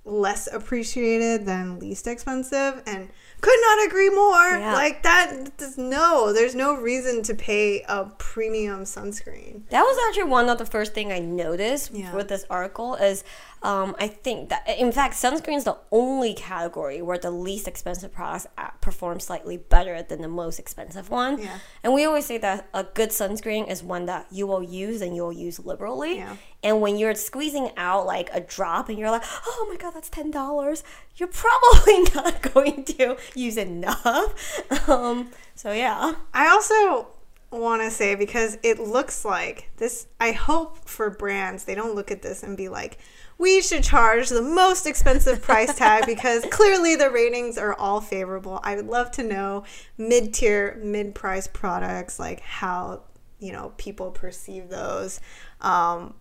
less 0.04 0.52
appreciated 0.52 1.46
than 1.46 1.78
least 1.78 2.08
expensive 2.08 2.82
and 2.88 3.08
could 3.46 3.60
not 3.68 3.78
agree 3.86 4.10
more 4.10 4.48
Yeah. 4.58 4.72
like 4.82 5.02
that 5.02 5.58
there's 5.58 5.76
no 5.78 6.32
there's 6.32 6.54
no 6.54 6.70
reason 6.90 7.22
to 7.28 7.34
pay 7.34 7.82
a 7.96 7.98
premium 8.30 8.80
sunscreen 8.84 9.54
That 9.70 9.82
was 9.82 9.96
actually 10.08 10.30
one 10.38 10.48
of 10.48 10.56
the 10.58 10.66
first 10.66 10.94
thing 10.94 11.12
I 11.12 11.18
noticed 11.18 11.90
Yeah. 11.92 12.14
with 12.16 12.28
this 12.28 12.44
article 12.58 12.90
is 13.10 13.22
um, 13.62 13.96
I 13.98 14.08
think 14.08 14.50
that 14.50 14.62
in 14.84 14.92
fact 14.92 15.14
sunscreen 15.14 15.56
is 15.56 15.64
the 15.64 15.78
only 15.90 16.32
category 16.34 17.00
where 17.00 17.16
the 17.26 17.30
least 17.30 17.66
expensive 17.72 18.12
products 18.12 18.46
uh, 18.58 18.68
perform 18.86 19.20
slightly 19.20 19.56
better 19.56 20.02
than 20.02 20.20
the 20.20 20.28
most 20.42 20.58
expensive 20.58 21.08
one. 21.08 21.38
Yeah. 21.40 21.58
And 21.82 21.94
we 21.94 22.04
always 22.04 22.26
say 22.26 22.36
that 22.38 22.68
a 22.74 22.84
good 22.84 23.08
sunscreen 23.20 23.64
is 23.70 23.82
one 23.82 24.04
that 24.12 24.26
you 24.30 24.46
will 24.46 24.62
use 24.62 25.00
and 25.00 25.16
you 25.16 25.22
will 25.22 25.32
use 25.48 25.58
liberally. 25.58 26.16
Yeah. 26.16 26.36
And 26.62 26.80
when 26.82 26.96
you're 26.98 27.14
squeezing 27.14 27.70
out 27.78 28.04
like 28.06 28.28
a 28.34 28.40
drop 28.40 28.88
and 28.90 28.98
you're 28.98 29.10
like, 29.10 29.24
oh 29.46 29.66
my 29.70 29.76
god, 29.76 29.92
that's 29.94 30.10
ten 30.10 30.30
dollars, 30.30 30.84
you're 31.16 31.32
probably 31.46 31.98
not 32.14 32.42
going 32.54 32.84
to 32.98 33.16
use 33.40 33.56
enough. 33.56 34.62
Um, 34.88 35.30
so 35.54 35.72
yeah. 35.72 36.14
i 36.34 36.48
also 36.48 37.08
want 37.50 37.80
to 37.80 37.90
say 37.90 38.14
because 38.14 38.58
it 38.62 38.78
looks 38.78 39.24
like 39.24 39.70
this 39.78 40.08
i 40.20 40.32
hope 40.32 40.88
for 40.88 41.08
brands 41.08 41.64
they 41.64 41.74
don't 41.74 41.94
look 41.94 42.10
at 42.10 42.20
this 42.20 42.42
and 42.42 42.56
be 42.56 42.68
like 42.68 42.98
we 43.38 43.62
should 43.62 43.82
charge 43.82 44.28
the 44.28 44.42
most 44.42 44.86
expensive 44.86 45.40
price 45.40 45.74
tag 45.76 46.04
because 46.06 46.44
clearly 46.50 46.96
the 46.96 47.10
ratings 47.10 47.56
are 47.56 47.74
all 47.74 48.00
favorable 48.00 48.60
i 48.62 48.74
would 48.74 48.86
love 48.86 49.10
to 49.12 49.22
know 49.22 49.64
mid-tier 49.96 50.78
mid-price 50.82 51.46
products 51.46 52.18
like 52.18 52.40
how 52.40 53.02
you 53.38 53.52
know 53.52 53.72
people 53.78 54.10
perceive 54.10 54.68
those 54.68 55.20
um, 55.60 56.14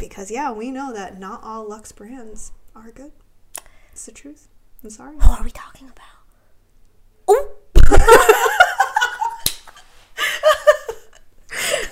because 0.00 0.30
yeah, 0.30 0.50
we 0.50 0.70
know 0.70 0.92
that 0.92 1.18
not 1.18 1.42
all 1.44 1.68
Lux 1.68 1.92
brands 1.92 2.52
are 2.74 2.90
good. 2.90 3.12
It's 3.92 4.06
the 4.06 4.12
truth. 4.12 4.48
I'm 4.82 4.90
sorry. 4.90 5.16
Who 5.18 5.30
are 5.30 5.42
we 5.44 5.50
talking 5.50 5.88
about? 5.88 6.19
Oh, 7.32 7.48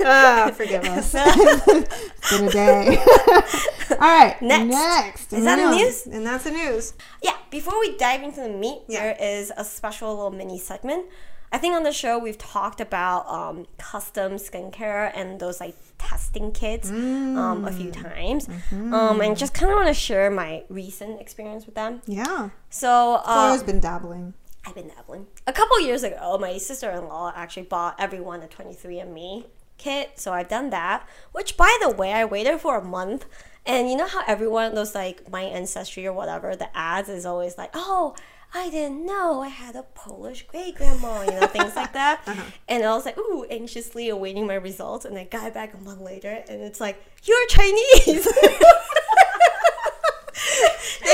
ah, 0.04 0.50
forgive 0.54 0.84
us. 0.84 1.12
it's 1.16 2.30
been 2.30 2.48
a 2.48 2.50
day. 2.50 2.98
All 3.90 3.96
right, 3.98 4.36
Next. 4.40 4.68
Next, 4.70 5.32
Is 5.32 5.44
that 5.44 5.56
the 5.56 5.76
news? 5.76 6.06
And 6.06 6.26
that's 6.26 6.44
the 6.44 6.50
news. 6.50 6.94
Yeah, 7.22 7.36
before 7.50 7.78
we 7.80 7.96
dive 7.96 8.22
into 8.22 8.40
the 8.42 8.48
meat, 8.48 8.82
Yeah. 8.88 9.00
there 9.14 9.16
is 9.20 9.52
a 9.56 9.64
special 9.64 10.14
little 10.14 10.30
mini 10.30 10.58
segment. 10.58 11.06
I 11.50 11.56
think 11.58 11.74
on 11.74 11.82
the 11.82 11.92
show 11.92 12.18
we've 12.18 12.36
talked 12.36 12.80
about 12.80 13.26
um, 13.26 13.66
custom 13.78 14.32
skincare 14.34 15.10
and 15.14 15.40
those 15.40 15.60
like 15.60 15.74
testing 15.96 16.52
kits 16.52 16.90
um, 16.90 17.64
a 17.64 17.72
few 17.72 17.90
times, 17.90 18.48
um, 18.70 19.20
and 19.22 19.36
just 19.36 19.54
kind 19.54 19.72
of 19.72 19.76
want 19.76 19.88
to 19.88 19.94
share 19.94 20.30
my 20.30 20.64
recent 20.68 21.20
experience 21.22 21.64
with 21.64 21.74
them. 21.74 22.02
Yeah, 22.06 22.50
So, 22.68 23.14
uh, 23.24 23.48
Chloe's 23.48 23.62
been 23.62 23.80
dabbling. 23.80 24.34
I've 24.68 24.74
been 24.74 24.88
dabbling. 24.88 25.26
A 25.46 25.52
couple 25.52 25.80
years 25.80 26.02
ago, 26.02 26.36
my 26.38 26.58
sister 26.58 26.90
in 26.90 27.08
law 27.08 27.32
actually 27.34 27.62
bought 27.62 27.96
everyone 27.98 28.42
a 28.42 28.46
23andMe 28.46 29.46
kit. 29.78 30.12
So 30.16 30.32
I've 30.34 30.48
done 30.48 30.68
that. 30.70 31.08
Which, 31.32 31.56
by 31.56 31.74
the 31.80 31.88
way, 31.88 32.12
I 32.12 32.26
waited 32.26 32.60
for 32.60 32.76
a 32.76 32.84
month. 32.84 33.24
And 33.64 33.88
you 33.88 33.96
know 33.96 34.06
how 34.06 34.22
everyone, 34.26 34.74
those 34.74 34.94
like 34.94 35.30
my 35.30 35.42
ancestry 35.42 36.06
or 36.06 36.12
whatever, 36.12 36.54
the 36.54 36.76
ads 36.76 37.08
is 37.08 37.24
always 37.24 37.56
like, 37.56 37.70
oh, 37.72 38.14
I 38.52 38.68
didn't 38.68 39.06
know 39.06 39.42
I 39.42 39.48
had 39.48 39.74
a 39.74 39.82
Polish 39.82 40.46
great 40.46 40.74
grandma, 40.74 41.22
you 41.22 41.32
know, 41.32 41.46
things 41.46 41.74
like 41.74 41.94
that. 41.94 42.22
Uh-huh. 42.28 42.42
And 42.68 42.84
I 42.84 42.94
was 42.94 43.06
like, 43.06 43.16
ooh, 43.16 43.44
anxiously 43.44 44.10
awaiting 44.10 44.46
my 44.46 44.54
results. 44.54 45.06
And 45.06 45.16
I 45.16 45.24
got 45.24 45.54
back 45.54 45.72
a 45.72 45.78
month 45.78 46.02
later, 46.02 46.44
and 46.48 46.60
it's 46.60 46.80
like, 46.80 47.02
you're 47.24 47.46
Chinese. 47.48 48.28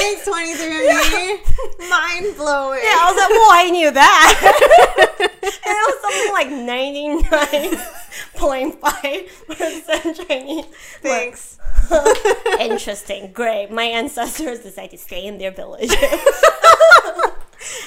Thanks, 0.05 0.29
23andMe. 0.29 1.41
Mind 1.89 2.37
blowing. 2.37 2.81
Yeah, 2.83 2.99
I 3.01 3.07
was 3.09 3.17
like, 3.17 3.31
well, 3.31 3.53
I 3.53 3.71
knew 3.71 3.91
that. 3.91 4.35
and 5.19 5.31
it 5.65 5.87
was 5.89 5.99
something 6.03 6.31
like 6.35 6.49
99.5% 8.37 10.29
Chinese. 10.29 10.67
Thanks. 11.01 11.59
Interesting. 12.61 13.33
Great. 13.33 13.71
My 13.71 13.85
ancestors 13.85 14.61
decided 14.61 14.91
to 14.91 14.99
stay 14.99 15.25
in 15.25 15.39
their 15.39 15.53
village. 15.53 15.91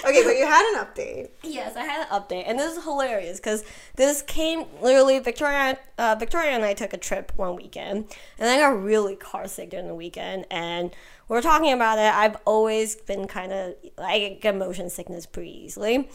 Okay, 0.05 0.23
but 0.23 0.37
you 0.37 0.45
had 0.45 0.65
an 0.73 0.85
update. 0.85 1.29
yes, 1.43 1.75
I 1.75 1.83
had 1.83 2.07
an 2.07 2.07
update. 2.07 2.43
And 2.47 2.57
this 2.57 2.77
is 2.77 2.83
hilarious 2.83 3.39
because 3.39 3.63
this 3.95 4.21
came 4.21 4.65
literally, 4.81 5.19
Victoria, 5.19 5.77
uh, 5.97 6.15
Victoria 6.19 6.51
and 6.51 6.63
I 6.63 6.73
took 6.73 6.93
a 6.93 6.97
trip 6.97 7.31
one 7.35 7.55
weekend. 7.55 8.05
And 8.39 8.49
I 8.49 8.57
got 8.57 8.81
really 8.81 9.15
car 9.15 9.47
sick 9.47 9.69
during 9.71 9.87
the 9.87 9.95
weekend. 9.95 10.45
And 10.49 10.95
we 11.27 11.37
are 11.37 11.41
talking 11.41 11.73
about 11.73 11.99
it. 11.99 12.13
I've 12.13 12.37
always 12.45 12.95
been 12.95 13.27
kind 13.27 13.51
of, 13.51 13.75
I 13.97 14.37
get 14.41 14.55
motion 14.55 14.89
sickness 14.89 15.25
pretty 15.25 15.65
easily. 15.65 16.09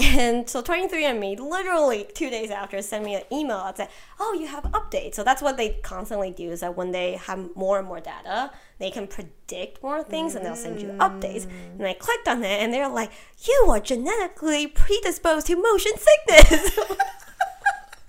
And 0.20 0.48
so 0.48 0.62
23andMe, 0.62 1.38
literally 1.38 2.06
two 2.14 2.30
days 2.30 2.50
after, 2.50 2.80
sent 2.80 3.04
me 3.04 3.14
an 3.16 3.22
email 3.30 3.58
that 3.58 3.76
said, 3.76 3.88
"Oh, 4.18 4.32
you 4.38 4.46
have 4.46 4.64
updates." 4.64 5.14
So 5.14 5.22
that's 5.22 5.42
what 5.42 5.56
they 5.56 5.78
constantly 5.82 6.30
do 6.30 6.50
is 6.50 6.60
that 6.60 6.76
when 6.76 6.92
they 6.92 7.12
have 7.12 7.54
more 7.54 7.78
and 7.78 7.86
more 7.86 8.00
data, 8.00 8.50
they 8.78 8.90
can 8.90 9.06
predict 9.06 9.82
more 9.82 10.02
things 10.02 10.34
and 10.34 10.44
they'll 10.44 10.56
send 10.56 10.80
you 10.80 10.88
updates. 10.88 11.46
Mm. 11.46 11.78
And 11.78 11.86
I 11.86 11.92
clicked 11.92 12.28
on 12.28 12.42
it, 12.42 12.62
and 12.62 12.72
they're 12.72 12.88
like, 12.88 13.10
"You 13.46 13.66
are 13.68 13.80
genetically 13.80 14.66
predisposed 14.66 15.46
to 15.48 15.56
motion 15.56 15.92
sickness." 15.96 16.78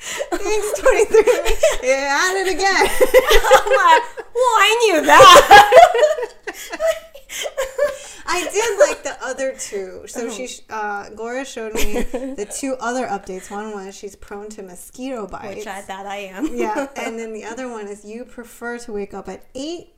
Thanks, 0.02 0.82
23andMe. 0.82 1.84
You 1.84 1.94
had 1.94 2.36
it 2.42 2.48
again. 2.54 2.88
I'm 3.54 3.70
like, 3.70 4.04
"Well, 4.34 4.56
I 4.58 4.78
knew 4.82 5.06
that." 5.06 6.28
I 8.34 8.48
did 8.52 8.80
like 8.80 9.04
the 9.04 9.18
other 9.24 9.54
two. 9.58 10.04
So 10.08 10.30
she, 10.30 10.48
sh- 10.48 10.62
uh, 10.70 11.10
Gloria 11.10 11.44
showed 11.46 11.74
me 11.74 12.02
the 12.02 12.46
two 12.60 12.76
other 12.80 13.06
updates. 13.08 13.52
One 13.52 13.74
was 13.74 13.96
she's 13.96 14.16
prone 14.16 14.50
to 14.50 14.64
mosquito 14.64 15.28
bites. 15.28 15.58
Which 15.58 15.68
I 15.68 15.82
thought 15.82 16.06
I 16.06 16.18
am. 16.18 16.56
yeah, 16.56 16.88
and 16.96 17.20
then 17.20 17.34
the 17.34 17.44
other 17.46 17.68
one 17.70 17.88
is 17.88 18.04
you 18.06 18.26
prefer 18.26 18.78
to 18.80 18.92
wake 18.94 19.14
up 19.14 19.28
at 19.30 19.44
eight 19.54 19.94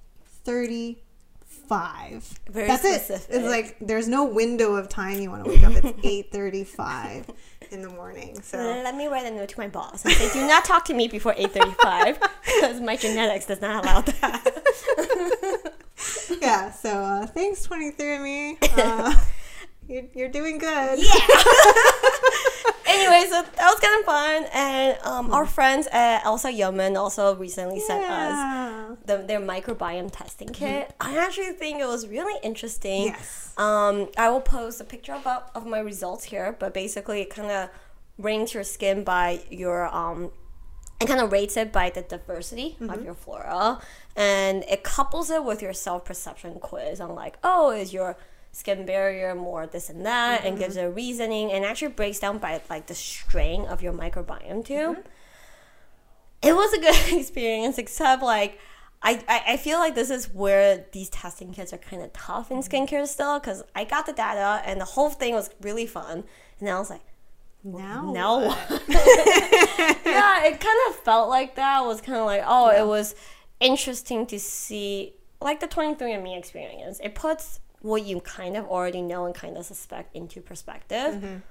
thirty-five. 0.45 2.39
Very 2.49 2.67
That's 2.67 2.81
specific. 2.83 3.29
it. 3.29 3.35
It's 3.37 3.45
like 3.47 3.77
there's 3.81 4.07
no 4.07 4.25
window 4.25 4.75
of 4.75 4.89
time 4.89 5.19
you 5.21 5.29
want 5.29 5.45
to 5.45 5.51
wake 5.51 5.63
up. 5.63 5.73
It's 5.73 5.99
eight 6.03 6.31
thirty-five 6.31 7.27
in 7.73 7.81
the 7.81 7.89
morning. 7.89 8.41
So 8.41 8.57
Let 8.57 8.95
me 8.95 9.07
write 9.07 9.25
a 9.25 9.31
note 9.31 9.49
to 9.49 9.59
my 9.59 9.67
boss 9.67 10.05
and 10.05 10.13
say, 10.13 10.31
"Do 10.31 10.47
not 10.47 10.63
talk 10.63 10.85
to 10.85 10.93
me 10.93 11.07
before 11.07 11.33
8:35 11.33 12.19
because 12.45 12.79
my 12.79 12.95
genetics 12.95 13.45
does 13.47 13.61
not 13.61 13.83
allow 13.83 14.01
that." 14.01 15.73
yeah. 16.41 16.71
So 16.71 16.89
uh, 16.89 17.25
thanks, 17.27 17.67
23andMe 17.67 18.57
Uh, 18.77 19.13
you're, 19.87 20.03
you're 20.13 20.29
doing 20.29 20.57
good. 20.59 20.99
Anyway, 22.87 23.27
so 23.29 23.41
that 23.41 23.57
was 23.57 23.79
kind 23.79 23.99
of 23.99 24.05
fun, 24.05 24.45
and 24.53 24.97
um, 25.03 25.33
our 25.33 25.45
friends 25.45 25.87
at 25.91 26.25
Elsa 26.25 26.51
Yeoman 26.51 26.97
also 26.97 27.35
recently 27.35 27.79
sent 27.79 28.03
us 28.05 28.97
the, 29.05 29.17
their 29.17 29.39
microbiome 29.39 30.11
testing 30.11 30.49
kit. 30.49 30.93
I 30.99 31.17
actually 31.17 31.53
think 31.53 31.79
it 31.79 31.87
was 31.87 32.07
really 32.07 32.39
interesting. 32.43 33.07
Yes. 33.07 33.53
Um, 33.57 34.09
I 34.17 34.29
will 34.29 34.41
post 34.41 34.81
a 34.81 34.83
picture 34.83 35.13
of, 35.13 35.25
of 35.55 35.65
my 35.65 35.79
results 35.79 36.25
here, 36.25 36.55
but 36.59 36.73
basically 36.73 37.21
it 37.21 37.29
kind 37.29 37.51
of 37.51 37.69
ranks 38.17 38.53
your 38.53 38.63
skin 38.63 39.03
by 39.03 39.41
your 39.49 39.93
um, 39.93 40.31
it 41.01 41.07
kind 41.07 41.19
of 41.19 41.31
rates 41.31 41.57
it 41.57 41.71
by 41.71 41.89
the 41.89 42.01
diversity 42.01 42.77
of 42.79 43.03
your 43.03 43.13
flora, 43.13 43.79
and 44.15 44.63
it 44.69 44.83
couples 44.83 45.29
it 45.29 45.43
with 45.43 45.61
your 45.61 45.73
self 45.73 46.05
perception 46.05 46.59
quiz 46.59 47.01
on 47.01 47.13
like, 47.13 47.37
oh, 47.43 47.71
is 47.71 47.93
your 47.93 48.15
skin 48.53 48.85
barrier 48.85 49.33
more 49.35 49.65
this 49.67 49.89
and 49.89 50.05
that, 50.05 50.45
and 50.45 50.57
gives 50.57 50.77
mm-hmm. 50.77 50.87
a 50.87 50.91
reasoning, 50.91 51.51
and 51.51 51.65
actually 51.65 51.89
breaks 51.89 52.19
down 52.19 52.37
by 52.37 52.61
like 52.69 52.87
the 52.87 52.95
strain 52.95 53.65
of 53.65 53.81
your 53.81 53.91
microbiome 53.91 54.65
too. 54.65 54.73
Mm-hmm. 54.73 55.01
It 56.43 56.55
was 56.55 56.73
a 56.73 56.79
good 56.79 57.19
experience, 57.19 57.77
except 57.77 58.23
like. 58.23 58.57
I, 59.05 59.21
I, 59.27 59.43
I 59.47 59.57
feel 59.57 59.79
like 59.79 59.95
this 59.95 60.09
is 60.09 60.33
where 60.33 60.85
these 60.93 61.09
testing 61.09 61.51
kits 61.51 61.73
are 61.73 61.77
kind 61.77 62.01
of 62.01 62.13
tough 62.13 62.49
in 62.51 62.59
mm-hmm. 62.59 62.73
skincare 62.73 63.05
still 63.05 63.37
because 63.37 63.61
I 63.75 63.83
got 63.83 64.05
the 64.05 64.13
data 64.13 64.61
and 64.65 64.79
the 64.79 64.85
whole 64.85 65.09
thing 65.09 65.33
was 65.33 65.49
really 65.59 65.85
fun. 65.85 66.23
And 66.59 66.67
then 66.69 66.73
I 66.73 66.79
was 66.79 66.89
like, 66.89 67.01
Now. 67.65 68.09
no. 68.13 68.43
yeah, 68.87 70.45
it 70.45 70.57
kind 70.57 70.79
of 70.87 70.95
felt 71.03 71.27
like 71.27 71.55
that. 71.55 71.83
It 71.83 71.85
was 71.85 71.99
kind 71.99 72.17
of 72.17 72.25
like, 72.25 72.43
oh, 72.47 72.69
it 72.69 72.87
was 72.87 73.13
interesting 73.59 74.25
to 74.27 74.39
see, 74.39 75.15
like 75.41 75.59
the 75.59 75.67
23andMe 75.67 76.37
experience. 76.37 77.01
It 77.03 77.13
puts 77.13 77.59
what 77.83 78.03
you 78.03 78.19
kind 78.21 78.57
of 78.57 78.65
already 78.65 79.01
know 79.01 79.25
and 79.25 79.35
kind 79.35 79.55
of 79.57 79.65
suspect 79.65 80.15
into 80.15 80.41
perspective. 80.41 81.41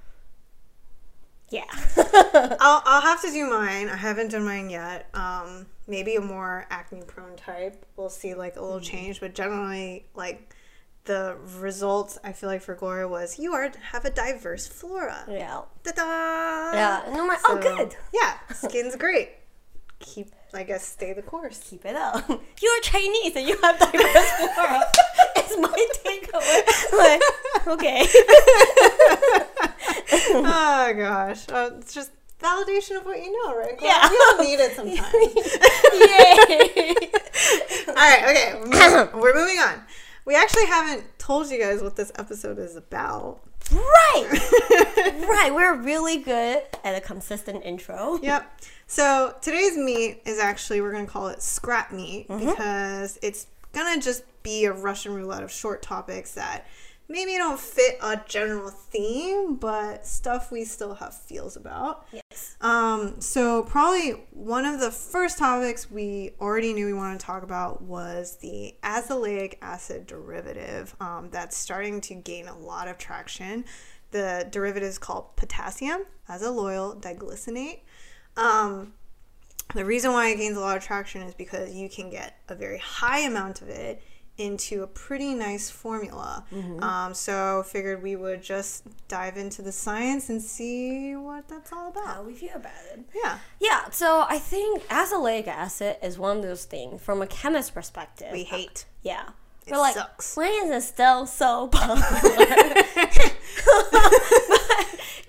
Yeah. 1.49 1.63
I'll, 2.59 2.81
I'll 2.85 3.01
have 3.01 3.21
to 3.21 3.31
do 3.31 3.49
mine. 3.49 3.87
I 3.87 3.95
haven't 3.95 4.31
done 4.31 4.43
mine 4.43 4.69
yet. 4.69 5.07
Um, 5.13 5.67
maybe 5.87 6.15
a 6.15 6.21
more 6.21 6.65
acne 6.69 7.03
prone 7.05 7.35
type. 7.37 7.85
We'll 7.95 8.09
see 8.09 8.33
like 8.33 8.55
a 8.57 8.61
little 8.61 8.81
change, 8.81 9.19
but 9.21 9.35
generally, 9.35 10.05
like 10.15 10.53
the 11.05 11.37
results 11.59 12.17
I 12.23 12.31
feel 12.31 12.49
like 12.49 12.61
for 12.61 12.75
Gloria 12.75 13.07
was 13.07 13.37
you 13.37 13.53
are 13.53 13.71
have 13.91 14.05
a 14.05 14.09
diverse 14.09 14.67
flora. 14.67 15.25
yeah. 15.29 15.61
Da 15.83 15.91
da. 15.91 16.73
Yeah. 16.73 17.05
And 17.05 17.15
I'm 17.15 17.27
like, 17.27 17.39
oh, 17.45 17.59
good. 17.59 17.95
Yeah, 18.13 18.37
skin's 18.53 18.95
great. 18.95 19.29
Keep, 19.99 20.31
I 20.53 20.63
guess, 20.63 20.85
stay 20.85 21.13
the 21.13 21.21
course. 21.21 21.61
Keep 21.69 21.85
it 21.85 21.95
up. 21.95 22.27
You're 22.27 22.81
Chinese 22.81 23.35
and 23.35 23.47
you 23.47 23.57
have 23.61 23.77
diverse 23.79 24.29
flora. 24.55 24.83
my 25.59 25.87
takeaway. 26.05 26.97
Like, 26.97 27.21
okay. 27.67 28.07
oh 30.35 30.93
gosh, 30.97 31.49
uh, 31.49 31.71
it's 31.77 31.93
just 31.93 32.11
validation 32.41 32.97
of 32.97 33.05
what 33.05 33.17
you 33.23 33.31
know, 33.31 33.55
right? 33.55 33.75
Yeah. 33.81 34.09
we 34.09 34.17
all 34.17 34.43
need 34.43 34.59
it 34.59 34.75
sometimes. 34.75 35.13
Yay. 35.93 37.09
All 37.87 37.95
right, 37.95 38.23
okay, 38.29 38.53
we're 38.65 39.21
we're 39.21 39.35
moving 39.35 39.59
on. 39.59 39.81
We 40.25 40.35
actually 40.35 40.67
haven't 40.67 41.03
told 41.19 41.49
you 41.49 41.59
guys 41.59 41.81
what 41.81 41.95
this 41.95 42.11
episode 42.15 42.57
is 42.57 42.75
about. 42.75 43.41
Right. 43.71 44.27
right. 45.27 45.51
We're 45.53 45.75
really 45.81 46.17
good 46.17 46.63
at 46.83 46.95
a 46.95 47.01
consistent 47.01 47.63
intro. 47.65 48.19
Yep. 48.21 48.61
So 48.87 49.35
today's 49.41 49.77
meat 49.77 50.21
is 50.25 50.39
actually 50.39 50.81
we're 50.81 50.91
gonna 50.91 51.07
call 51.07 51.29
it 51.29 51.41
scrap 51.41 51.91
meat 51.91 52.27
because 52.27 53.17
it's 53.21 53.47
gonna 53.73 54.01
just 54.01 54.23
be 54.43 54.65
a 54.65 54.71
Russian 54.71 55.13
roulette 55.13 55.43
of 55.43 55.51
short 55.51 55.81
topics 55.81 56.33
that 56.33 56.67
maybe 57.09 57.33
don't 57.33 57.59
fit 57.59 57.97
a 58.01 58.19
general 58.27 58.69
theme, 58.69 59.55
but 59.55 60.05
stuff 60.05 60.51
we 60.51 60.63
still 60.63 60.95
have 60.95 61.13
feels 61.13 61.55
about. 61.55 62.07
Yes. 62.11 62.55
Um, 62.61 63.19
so 63.19 63.63
probably 63.63 64.11
one 64.31 64.65
of 64.65 64.79
the 64.79 64.91
first 64.91 65.37
topics 65.37 65.91
we 65.91 66.31
already 66.39 66.73
knew 66.73 66.85
we 66.85 66.93
wanted 66.93 67.19
to 67.19 67.25
talk 67.25 67.43
about 67.43 67.81
was 67.81 68.37
the 68.37 68.75
azelaic 68.83 69.55
acid 69.61 70.07
derivative 70.07 70.95
um, 70.99 71.29
that's 71.31 71.57
starting 71.57 72.01
to 72.01 72.15
gain 72.15 72.47
a 72.47 72.57
lot 72.57 72.87
of 72.87 72.97
traction. 72.97 73.65
The 74.11 74.47
derivative 74.49 74.89
is 74.89 74.97
called 74.97 75.35
potassium 75.35 76.05
azelloyl 76.29 77.01
diglycinate. 77.01 77.81
Um, 78.37 78.93
the 79.73 79.85
reason 79.85 80.11
why 80.11 80.29
it 80.29 80.37
gains 80.37 80.57
a 80.57 80.59
lot 80.59 80.77
of 80.77 80.83
traction 80.83 81.21
is 81.21 81.33
because 81.33 81.73
you 81.73 81.89
can 81.89 82.09
get 82.09 82.39
a 82.49 82.55
very 82.55 82.77
high 82.79 83.19
amount 83.19 83.61
of 83.61 83.69
it 83.69 84.01
into 84.37 84.81
a 84.81 84.87
pretty 84.87 85.35
nice 85.35 85.69
formula. 85.69 86.43
Um, 86.81 87.13
so 87.13 87.61
figured 87.63 88.01
we 88.01 88.15
would 88.15 88.41
just 88.41 88.83
dive 89.07 89.37
into 89.37 89.61
the 89.61 89.71
science 89.71 90.29
and 90.29 90.41
see 90.41 91.15
what 91.15 91.47
that's 91.47 91.71
all 91.71 91.89
about. 91.89 92.07
How 92.07 92.23
we 92.23 92.33
feel 92.33 92.55
about 92.55 92.71
it. 92.91 93.01
Yeah, 93.13 93.37
Yeah, 93.59 93.89
so 93.91 94.25
I 94.27 94.39
think 94.39 94.83
azelaic 94.87 95.47
acid 95.47 95.97
is 96.01 96.17
one 96.17 96.37
of 96.37 96.43
those 96.43 96.65
things 96.65 97.01
from 97.01 97.21
a 97.21 97.27
chemist 97.27 97.75
perspective. 97.75 98.29
we 98.31 98.43
hate. 98.43 98.85
Yeah. 99.03 99.29
It 99.65 99.71
We're 99.71 99.77
like, 99.77 99.95
sucks. 99.95 100.35
why 100.35 100.47
is 100.63 100.69
it 100.71 100.81
still 100.87 101.25
so 101.25 101.67
popular? 101.71 102.45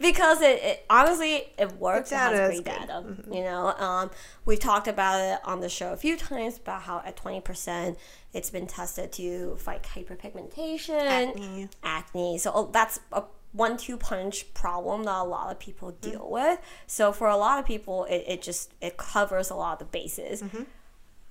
because 0.00 0.40
it, 0.42 0.62
it 0.62 0.86
honestly 0.90 1.44
it 1.58 1.72
works. 1.78 2.10
The 2.10 2.16
It 2.16 2.18
has 2.18 2.60
data 2.60 2.62
great 2.62 2.64
good. 2.64 2.88
Mm-hmm. 2.88 3.32
You 3.32 3.42
know, 3.44 3.68
um, 3.78 4.10
we've 4.44 4.58
talked 4.58 4.88
about 4.88 5.20
it 5.20 5.38
on 5.44 5.60
the 5.60 5.68
show 5.68 5.92
a 5.92 5.96
few 5.96 6.16
times 6.16 6.58
about 6.58 6.82
how 6.82 7.02
at 7.04 7.16
twenty 7.16 7.40
percent 7.40 7.98
it's 8.32 8.50
been 8.50 8.66
tested 8.66 9.12
to 9.12 9.56
fight 9.56 9.82
hyperpigmentation, 9.84 11.00
Acne. 11.06 11.68
acne. 11.82 12.38
So 12.38 12.50
oh, 12.54 12.70
that's 12.72 13.00
a 13.12 13.22
one-two 13.52 13.96
punch 13.96 14.52
problem 14.52 15.04
that 15.04 15.14
a 15.14 15.22
lot 15.22 15.52
of 15.52 15.60
people 15.60 15.92
Mm-hmm. 15.92 16.10
deal 16.10 16.28
with. 16.28 16.58
So 16.88 17.12
for 17.12 17.28
a 17.28 17.36
lot 17.36 17.60
of 17.60 17.64
people, 17.66 18.04
it, 18.06 18.24
it 18.26 18.42
just 18.42 18.74
it 18.80 18.96
covers 18.96 19.50
a 19.50 19.54
lot 19.54 19.74
of 19.74 19.78
the 19.78 19.84
bases. 19.84 20.42
Mm-hmm. 20.42 20.62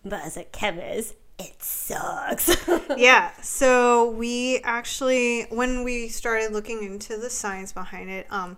But 0.06 0.22
as 0.22 0.38
a 0.38 0.46
chemist, 0.46 1.16
it 1.40 1.62
sucks. 1.62 2.56
yeah 2.98 3.32
so 3.42 4.12
we 4.12 4.60
actually 4.64 5.44
when 5.50 5.84
we 5.84 6.08
started 6.08 6.52
looking 6.52 6.84
into 6.84 7.18
the 7.18 7.30
science 7.30 7.72
behind 7.72 8.10
it 8.10 8.28
um 8.30 8.58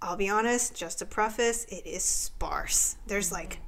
i'll 0.00 0.16
be 0.16 0.28
honest 0.28 0.74
just 0.74 0.98
to 0.98 1.06
preface 1.06 1.64
it 1.64 1.86
is 1.86 2.04
sparse 2.04 2.96
there's 3.06 3.32
like 3.32 3.58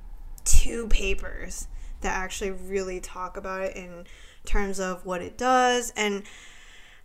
two 0.45 0.87
papers 0.89 1.69
that 2.01 2.17
actually 2.17 2.51
really 2.51 3.01
talk 3.01 3.37
about 3.37 3.63
it 3.63 3.77
in 3.77 4.05
terms 4.45 4.79
of 4.79 5.05
what 5.05 5.21
it 5.21 5.37
does 5.37 5.93
and 5.97 6.23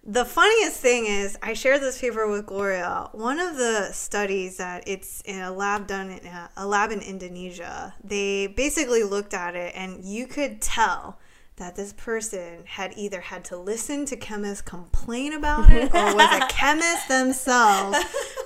the 0.06 0.26
funniest 0.26 0.80
thing 0.80 1.06
is 1.06 1.38
i 1.42 1.54
shared 1.54 1.82
this 1.82 2.00
paper 2.00 2.28
with 2.28 2.46
gloria 2.46 3.10
one 3.14 3.40
of 3.40 3.56
the 3.58 3.90
studies 3.92 4.58
that 4.58 4.84
it's 4.88 5.22
in 5.22 5.40
a 5.42 5.52
lab 5.52 5.88
done 5.88 6.10
in 6.10 6.26
a, 6.28 6.50
a 6.58 6.68
lab 6.68 6.92
in 6.92 7.00
indonesia 7.00 7.94
they 8.04 8.48
basically 8.48 9.04
looked 9.04 9.34
at 9.34 9.56
it 9.56 9.74
and 9.76 10.04
you 10.04 10.28
could 10.28 10.62
tell 10.62 11.18
that 11.58 11.76
this 11.76 11.94
person 11.94 12.64
had 12.66 12.94
either 12.98 13.22
had 13.22 13.44
to 13.46 13.58
listen 13.58 14.06
to 14.06 14.16
chemists 14.16 14.62
complain 14.62 15.34
about 15.34 15.72
it 15.72 15.94
or 15.94 16.16
was 16.16 16.42
a 16.42 16.48
chemist 16.50 17.08
themselves 17.08 18.00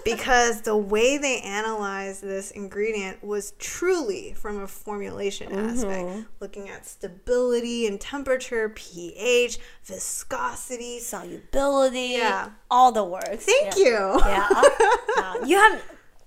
because 0.04 0.62
the 0.62 0.76
way 0.76 1.18
they 1.18 1.40
analyzed 1.40 2.22
this 2.22 2.52
ingredient 2.52 3.24
was 3.24 3.52
truly 3.60 4.34
from 4.34 4.62
a 4.62 4.68
formulation 4.68 5.52
aspect, 5.54 6.06
mm-hmm. 6.06 6.22
looking 6.42 6.70
at 6.70 6.86
stability 6.86 7.88
and 7.88 8.02
temperature, 8.02 8.70
pH, 8.70 9.58
viscosity. 9.86 11.00
Solubility, 11.00 12.16
Yeah. 12.18 12.50
all 12.70 12.92
the 12.92 13.06
works. 13.06 13.46
Thank 13.46 13.78
yeah. 13.78 13.84
you. 13.84 14.20
Yeah. 14.26 14.48
Yeah. 14.50 14.62
Uh, 15.18 15.34
you 15.48 15.58
have, 15.58 15.84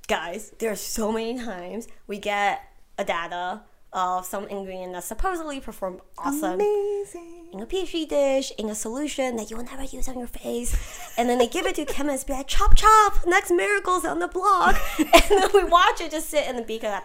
guys, 0.09 0.53
there's 0.59 0.81
so 0.81 1.13
many 1.13 1.39
times 1.39 1.87
we 2.09 2.19
get 2.19 2.61
a 2.99 3.05
data 3.05 3.63
of 3.93 4.25
some 4.25 4.47
ingredient 4.49 4.93
that 4.93 5.05
supposedly 5.05 5.61
performed 5.61 6.01
awesome 6.19 6.55
Amazing. 6.55 7.49
in 7.53 7.61
a 7.61 7.67
petri 7.67 8.05
dish, 8.05 8.53
in 8.57 8.69
a 8.69 8.75
solution 8.75 9.37
that 9.37 9.51
you 9.51 9.57
will 9.57 9.65
never 9.65 9.83
use 9.85 10.09
on 10.09 10.19
your 10.19 10.29
face. 10.29 10.77
And 11.19 11.29
then 11.29 11.39
they 11.39 11.49
give 11.49 11.67
it 11.67 11.75
to 11.77 11.85
chemists, 11.97 12.25
be 12.25 12.33
like, 12.33 12.47
chop, 12.47 12.77
chop, 12.77 13.27
next 13.27 13.51
miracle's 13.51 14.05
on 14.05 14.21
the 14.21 14.29
block. 14.29 14.81
and 14.99 15.09
then 15.29 15.49
we 15.55 15.65
watch 15.65 16.01
it 16.01 16.11
just 16.11 16.31
sit 16.31 16.47
in 16.49 16.57
the 16.57 16.63
beaker 16.63 17.01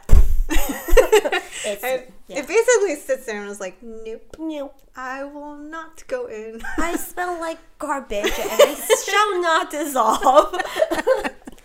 like, 0.47 2.11
yeah. 2.27 2.39
It 2.39 2.47
basically 2.47 2.95
sits 2.95 3.25
there 3.25 3.39
and 3.39 3.47
was 3.47 3.59
like, 3.59 3.81
nope, 3.81 4.35
Nope. 4.37 4.75
I 4.95 5.23
will 5.23 5.57
not 5.57 6.07
go 6.07 6.27
in. 6.27 6.61
I 6.77 6.95
smell 6.95 7.39
like 7.39 7.57
garbage 7.79 8.31
and 8.39 8.49
I 8.51 8.75
shall 9.05 9.41
not 9.41 9.69
dissolve. 9.69 10.55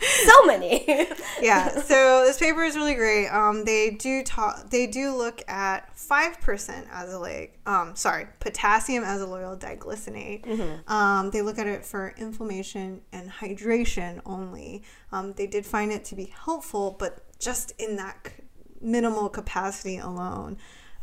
so 0.26 0.44
many. 0.46 0.84
yeah 1.42 1.68
so 1.80 2.24
this 2.24 2.38
paper 2.38 2.62
is 2.64 2.76
really 2.76 2.94
great. 2.94 3.28
Um 3.28 3.64
they 3.64 3.90
do 3.90 4.22
talk 4.22 4.70
they 4.70 4.86
do 4.86 5.14
look 5.14 5.42
at 5.48 5.94
5% 5.96 6.88
azelaic 6.90 7.50
um 7.66 7.94
sorry 7.96 8.26
potassium 8.40 9.04
azelloyl 9.04 9.58
diglycinate. 9.58 10.88
Um 10.88 11.30
they 11.30 11.42
look 11.42 11.58
at 11.58 11.66
it 11.66 11.84
for 11.84 12.14
inflammation 12.16 13.02
and 13.12 13.30
hydration 13.30 14.20
only. 14.24 14.82
Um 15.12 15.32
they 15.34 15.46
did 15.46 15.66
find 15.66 15.92
it 15.92 16.04
to 16.06 16.14
be 16.14 16.32
helpful 16.44 16.96
but 16.98 17.38
just 17.38 17.72
in 17.78 17.96
that 17.96 18.16
c- 18.26 18.44
minimal 18.80 19.28
capacity 19.28 19.98
alone 19.98 20.56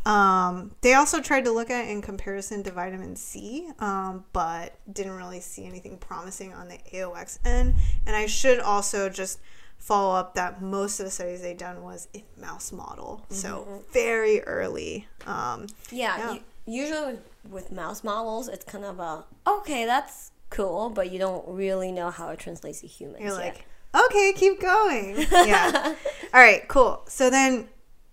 um, 0.08 0.72
they 0.82 0.94
also 0.94 1.22
tried 1.22 1.44
to 1.46 1.52
look 1.52 1.70
at 1.70 1.88
in 1.88 2.02
comparison 2.02 2.64
to 2.64 2.72
vitamin 2.72 3.16
C, 3.16 3.68
um, 3.80 4.24
but 4.32 4.76
didn't 4.92 5.14
really 5.14 5.42
see 5.42 5.66
anything 5.66 5.98
promising 5.98 6.54
on 6.54 6.70
the 6.70 6.78
AOX 6.94 7.40
end. 7.46 7.76
And 8.06 8.16
I 8.16 8.26
should 8.26 8.60
also 8.60 9.10
just 9.10 9.40
follow 9.78 10.16
up 10.16 10.34
that 10.36 10.62
most 10.62 11.00
of 11.00 11.06
the 11.06 11.12
studies 11.12 11.42
they 11.42 11.54
done 11.54 11.84
was 11.84 12.08
in 12.14 12.24
mouse 12.40 12.72
model, 12.72 13.26
so 13.30 13.84
very 13.92 14.42
early. 14.44 15.08
Um, 15.26 15.68
Yeah, 15.92 16.18
Yeah. 16.18 16.40
usually 16.66 17.20
with, 17.50 17.72
mouse 17.72 18.04
models, 18.04 18.48
it's 18.48 18.66
kind 18.66 18.86
of 18.86 19.00
a 19.00 19.26
okay, 19.46 19.86
that's 19.86 20.32
cool, 20.50 20.90
but 20.90 21.12
you 21.12 21.20
don't 21.20 21.46
really 21.48 21.92
know 21.92 22.10
how 22.12 22.30
it 22.30 22.40
translates 22.40 22.80
to 22.82 22.88
humans. 22.88 23.20
You're 23.24 23.40
yet. 23.40 23.56
like, 23.94 24.06
okay, 24.06 24.34
keep 24.36 24.60
going. 24.62 25.18
Yeah. 25.32 25.96
All 26.34 26.42
right, 26.42 26.66
cool. 26.70 27.04
So 27.08 27.30
then, 27.30 27.68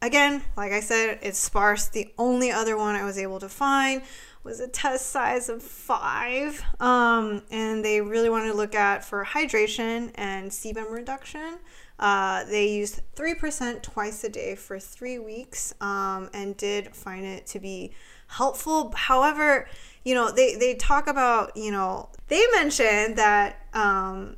again, 0.04 0.42
like 0.56 0.72
I 0.72 0.80
said, 0.80 1.18
it's 1.22 1.38
sparse. 1.38 1.88
The 1.88 2.12
only 2.18 2.50
other 2.50 2.76
one 2.76 2.94
I 2.94 3.04
was 3.04 3.18
able 3.18 3.40
to 3.40 3.48
find 3.48 4.02
was 4.42 4.60
a 4.60 4.68
test 4.68 5.06
size 5.06 5.48
of 5.48 5.62
five. 5.62 6.62
Um, 6.78 7.42
and 7.50 7.84
they 7.84 8.00
really 8.00 8.28
wanted 8.28 8.48
to 8.48 8.54
look 8.54 8.74
at 8.74 9.04
for 9.04 9.24
hydration 9.24 10.10
and 10.14 10.50
sebum 10.50 10.90
reduction. 10.90 11.58
Uh, 11.98 12.44
they 12.44 12.68
used 12.68 13.00
3% 13.16 13.82
twice 13.82 14.22
a 14.24 14.28
day 14.28 14.54
for 14.54 14.78
three 14.78 15.18
weeks 15.18 15.72
um, 15.80 16.28
and 16.34 16.56
did 16.56 16.94
find 16.94 17.24
it 17.24 17.46
to 17.46 17.58
be 17.58 17.92
helpful. 18.26 18.92
However, 18.94 19.66
you 20.04 20.14
know, 20.14 20.30
they, 20.30 20.56
they 20.56 20.74
talk 20.74 21.06
about, 21.06 21.56
you 21.56 21.70
know, 21.70 22.10
they 22.28 22.44
mentioned 22.52 23.16
that 23.16 23.66
um, 23.72 24.36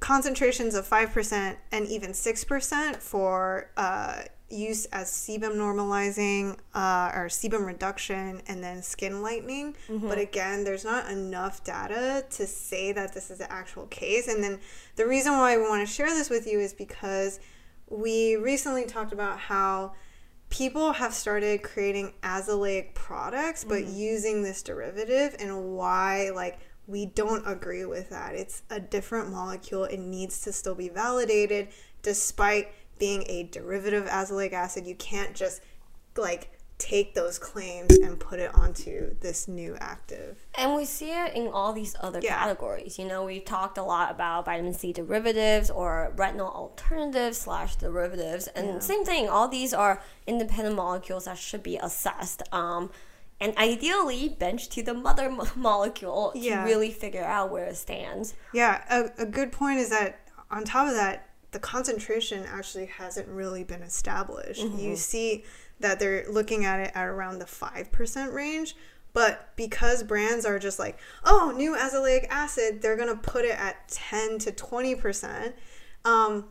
concentrations 0.00 0.74
of 0.74 0.86
5% 0.86 1.56
and 1.72 1.86
even 1.86 2.10
6% 2.10 2.96
for 2.96 3.70
uh, 3.78 4.22
use 4.54 4.86
as 4.86 5.10
sebum 5.10 5.56
normalizing 5.56 6.58
uh, 6.74 7.10
or 7.14 7.26
sebum 7.28 7.66
reduction 7.66 8.40
and 8.46 8.62
then 8.62 8.82
skin 8.82 9.22
lightening. 9.22 9.76
But 10.08 10.18
again, 10.18 10.64
there's 10.64 10.84
not 10.84 11.10
enough 11.10 11.64
data 11.64 12.24
to 12.30 12.46
say 12.46 12.92
that 12.92 13.12
this 13.14 13.30
is 13.30 13.38
the 13.38 13.50
actual 13.52 13.86
case. 13.86 14.28
And 14.28 14.42
then 14.42 14.60
the 14.96 15.06
reason 15.06 15.32
why 15.32 15.56
we 15.56 15.64
want 15.64 15.86
to 15.86 15.92
share 15.92 16.08
this 16.08 16.30
with 16.30 16.46
you 16.46 16.60
is 16.60 16.72
because 16.72 17.40
we 17.88 18.36
recently 18.36 18.86
talked 18.86 19.12
about 19.12 19.38
how 19.38 19.92
people 20.50 20.92
have 20.92 21.12
started 21.12 21.62
creating 21.62 22.12
azelaic 22.22 22.94
products 22.94 23.64
but 23.64 23.86
using 23.86 24.42
this 24.42 24.62
derivative 24.62 25.34
and 25.40 25.74
why 25.74 26.30
like 26.34 26.60
we 26.86 27.06
don't 27.06 27.46
agree 27.46 27.84
with 27.84 28.10
that 28.10 28.34
it's 28.34 28.62
a 28.70 28.78
different 28.78 29.30
molecule 29.30 29.84
it 29.84 29.98
needs 29.98 30.42
to 30.42 30.52
still 30.52 30.74
be 30.74 30.88
validated 30.88 31.68
despite 32.02 32.68
being 32.98 33.24
a 33.28 33.44
derivative 33.44 34.04
azelaic 34.06 34.52
acid 34.52 34.86
you 34.86 34.94
can't 34.94 35.34
just 35.34 35.60
like 36.16 36.50
take 36.76 37.14
those 37.14 37.38
claims 37.38 37.96
and 37.98 38.18
put 38.18 38.40
it 38.40 38.52
onto 38.54 39.14
this 39.20 39.46
new 39.46 39.76
active 39.80 40.44
And 40.56 40.74
we 40.74 40.84
see 40.84 41.10
it 41.10 41.32
in 41.34 41.46
all 41.48 41.72
these 41.72 41.94
other 42.00 42.18
Yeah. 42.20 42.36
categories. 42.36 42.98
You 42.98 43.04
know, 43.06 43.24
we've 43.24 43.44
talked 43.44 43.78
a 43.78 43.82
lot 43.82 44.10
about 44.10 44.44
vitamin 44.46 44.74
C 44.74 44.92
derivatives 44.92 45.70
or 45.70 46.12
retinol 46.16 46.52
alternatives 46.52 47.38
slash 47.38 47.76
derivatives, 47.76 48.48
and 48.48 48.82
same 48.82 49.04
thing. 49.04 49.28
All 49.28 49.46
these 49.46 49.72
are 49.72 50.02
independent 50.26 50.74
molecules 50.74 51.26
that 51.26 51.38
should 51.38 51.62
be 51.62 51.76
assessed. 51.76 52.42
Um, 52.52 52.90
and 53.40 53.56
ideally, 53.56 54.28
bench 54.28 54.68
to 54.70 54.82
the 54.82 54.94
mother 54.94 55.30
mo- 55.30 55.46
molecule 55.56 56.32
Yeah. 56.34 56.62
to 56.62 56.68
really 56.68 56.90
figure 56.90 57.24
out 57.24 57.52
where 57.52 57.66
it 57.66 57.76
stands. 57.76 58.34
Yeah, 58.52 58.82
a, 58.90 59.22
a 59.22 59.26
good 59.26 59.52
point 59.52 59.78
is 59.78 59.90
that 59.90 60.18
on 60.50 60.64
top 60.64 60.88
of 60.88 60.94
that, 60.94 61.28
the 61.54 61.60
concentration 61.60 62.44
actually 62.46 62.86
hasn't 62.86 63.28
really 63.28 63.64
been 63.64 63.80
established. 63.80 64.60
You 64.76 64.96
see 64.96 65.44
that 65.80 66.00
they're 66.00 66.26
looking 66.28 66.64
at 66.64 66.80
it 66.80 66.92
at 66.94 67.06
around 67.06 67.38
the 67.38 67.44
5% 67.44 68.32
range, 68.34 68.76
but 69.12 69.56
because 69.56 70.02
brands 70.02 70.44
are 70.44 70.58
just 70.58 70.80
like, 70.80 70.98
oh, 71.24 71.54
new 71.56 71.76
azelaic 71.76 72.26
acid, 72.28 72.82
they're 72.82 72.96
going 72.96 73.08
to 73.08 73.22
put 73.22 73.44
it 73.44 73.56
at 73.56 73.88
10 73.88 74.40
to 74.40 74.50
20%. 74.50 75.52
Um, 76.04 76.46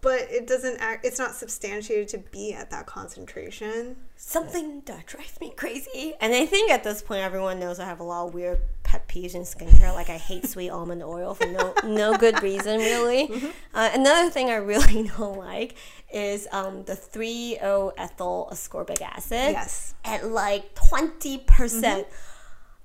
but 0.00 0.20
it 0.30 0.46
doesn't 0.46 0.78
act, 0.78 1.04
it's 1.04 1.18
not 1.18 1.34
substantiated 1.34 2.08
to 2.08 2.18
be 2.18 2.54
at 2.54 2.70
that 2.70 2.86
concentration. 2.86 3.96
Something 4.16 4.82
that 4.86 5.06
drives 5.06 5.38
me 5.40 5.52
crazy. 5.54 6.14
And 6.20 6.32
I 6.32 6.46
think 6.46 6.70
at 6.70 6.82
this 6.82 7.02
point, 7.02 7.20
everyone 7.20 7.60
knows 7.60 7.78
I 7.78 7.84
have 7.84 8.00
a 8.00 8.04
lot 8.04 8.28
of 8.28 8.34
weird 8.34 8.60
pet 8.96 9.08
peeves 9.08 9.34
in 9.34 9.42
skincare. 9.42 9.94
Like 9.94 10.10
I 10.10 10.16
hate 10.16 10.46
sweet 10.46 10.70
almond 10.70 11.02
oil 11.02 11.34
for 11.34 11.46
no 11.46 11.74
no 11.84 12.16
good 12.16 12.42
reason, 12.42 12.78
really. 12.78 13.28
Mm-hmm. 13.28 13.46
Uh, 13.74 13.90
another 13.94 14.30
thing 14.30 14.50
I 14.50 14.56
really 14.56 15.08
don't 15.16 15.38
like 15.38 15.76
is 16.12 16.48
um, 16.52 16.84
the 16.84 16.94
3-O 16.94 17.92
ethyl 17.98 18.48
ascorbic 18.52 19.02
acid. 19.02 19.52
Yes. 19.52 19.94
At 20.04 20.26
like 20.26 20.74
20%. 20.74 21.46
percent 21.46 22.06
Mm-hmm. 22.06 22.32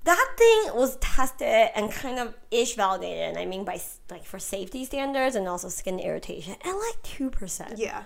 That 0.04 0.34
thing 0.36 0.74
was 0.74 0.96
tested 0.96 1.70
and 1.76 1.88
kind 1.92 2.18
of 2.18 2.34
ish 2.50 2.74
validated, 2.74 3.22
and 3.28 3.38
I 3.38 3.44
mean 3.44 3.64
by 3.64 3.80
like 4.10 4.24
for 4.24 4.40
safety 4.40 4.84
standards 4.84 5.36
and 5.36 5.46
also 5.46 5.68
skin 5.68 6.00
irritation 6.00 6.54
at 6.54 6.72
like 6.72 7.02
2%. 7.04 7.74
Yeah. 7.78 8.02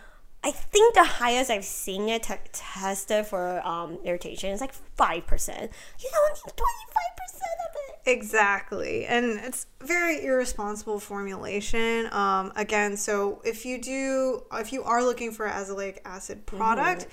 I 0.46 0.52
think 0.52 0.94
the 0.94 1.02
highest 1.02 1.50
I've 1.50 1.64
seen 1.64 2.08
it 2.08 2.22
te- 2.22 2.34
tested 2.52 3.26
for 3.26 3.60
um, 3.66 3.98
irritation 4.04 4.50
is 4.50 4.60
like 4.60 4.72
5%. 4.96 5.08
You 5.98 6.10
don't 6.12 6.34
need 6.46 6.52
25% 6.52 6.52
of 6.52 7.72
it. 7.88 8.08
Exactly. 8.08 9.06
And 9.06 9.40
it's 9.40 9.66
very 9.80 10.24
irresponsible 10.24 11.00
formulation. 11.00 12.06
Um, 12.12 12.52
again, 12.54 12.96
so 12.96 13.42
if 13.44 13.66
you 13.66 13.82
do, 13.82 14.44
if 14.52 14.72
you 14.72 14.84
are 14.84 15.02
looking 15.02 15.32
for 15.32 15.48
azelaic 15.48 15.98
acid 16.04 16.46
product, 16.46 17.08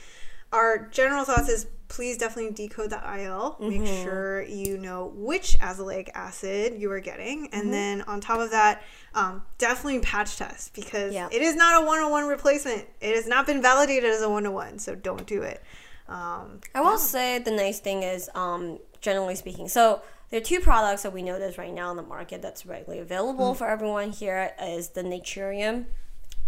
our 0.54 0.88
general 0.92 1.26
thoughts 1.26 1.50
is 1.50 1.68
please 1.90 2.18
definitely 2.18 2.52
decode 2.54 2.90
the 2.90 3.20
IL. 3.22 3.56
Make 3.60 3.86
sure 3.86 4.42
you 4.44 4.78
know 4.80 5.12
which 5.16 5.60
azelaic 5.60 6.10
acid 6.16 6.80
you 6.82 6.92
are 6.92 7.00
getting. 7.00 7.50
And 7.54 7.72
then 7.72 8.02
on 8.04 8.20
top 8.20 8.40
of 8.40 8.50
that, 8.50 8.82
um, 9.14 9.44
definitely 9.60 10.00
patch 10.00 10.38
test 10.38 10.74
because 10.74 11.14
Yeah. 11.14 11.28
it 11.32 11.42
is 11.44 11.56
not 11.56 11.84
a 11.84 11.86
one 11.86 12.00
on 12.00 12.10
one 12.10 12.26
replacement. 12.28 12.88
It 13.00 13.16
has 13.16 13.28
not 13.28 13.46
been 13.46 13.62
validated 13.62 14.10
as 14.10 14.22
a 14.24 14.30
one 14.30 14.44
to 14.44 14.52
one. 14.52 14.80
So 14.80 14.96
don't 14.96 15.28
do 15.28 15.44
it. 15.44 15.62
Um, 16.08 16.62
I 16.74 16.82
will 16.82 16.98
say 16.98 17.38
the 17.40 17.52
nice 17.52 17.80
thing 17.80 18.02
is, 18.02 18.30
um, 18.34 18.80
generally 19.00 19.36
speaking, 19.36 19.68
so 19.70 20.02
there 20.30 20.40
are 20.42 20.44
two 20.44 20.60
products 20.62 21.04
that 21.04 21.14
we 21.14 21.22
notice 21.22 21.58
right 21.60 21.74
now 21.74 21.92
in 21.92 21.98
the 21.98 22.04
market 22.04 22.42
that's 22.42 22.66
readily 22.66 22.98
available 23.00 23.54
for 23.54 23.68
everyone 23.70 24.10
here 24.12 24.52
is 24.62 24.90
the 24.90 25.04
Naturium 25.04 25.86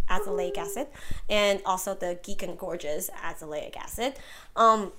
azelaic 0.10 0.58
acid 0.58 0.88
and 1.30 1.62
also 1.65 1.94
the 1.94 2.20
Geek 2.24 2.44
and 2.44 2.58
Gorgeous 2.58 3.10
azelaic 3.24 3.76
acid. 3.78 4.13
Um, 4.56 4.91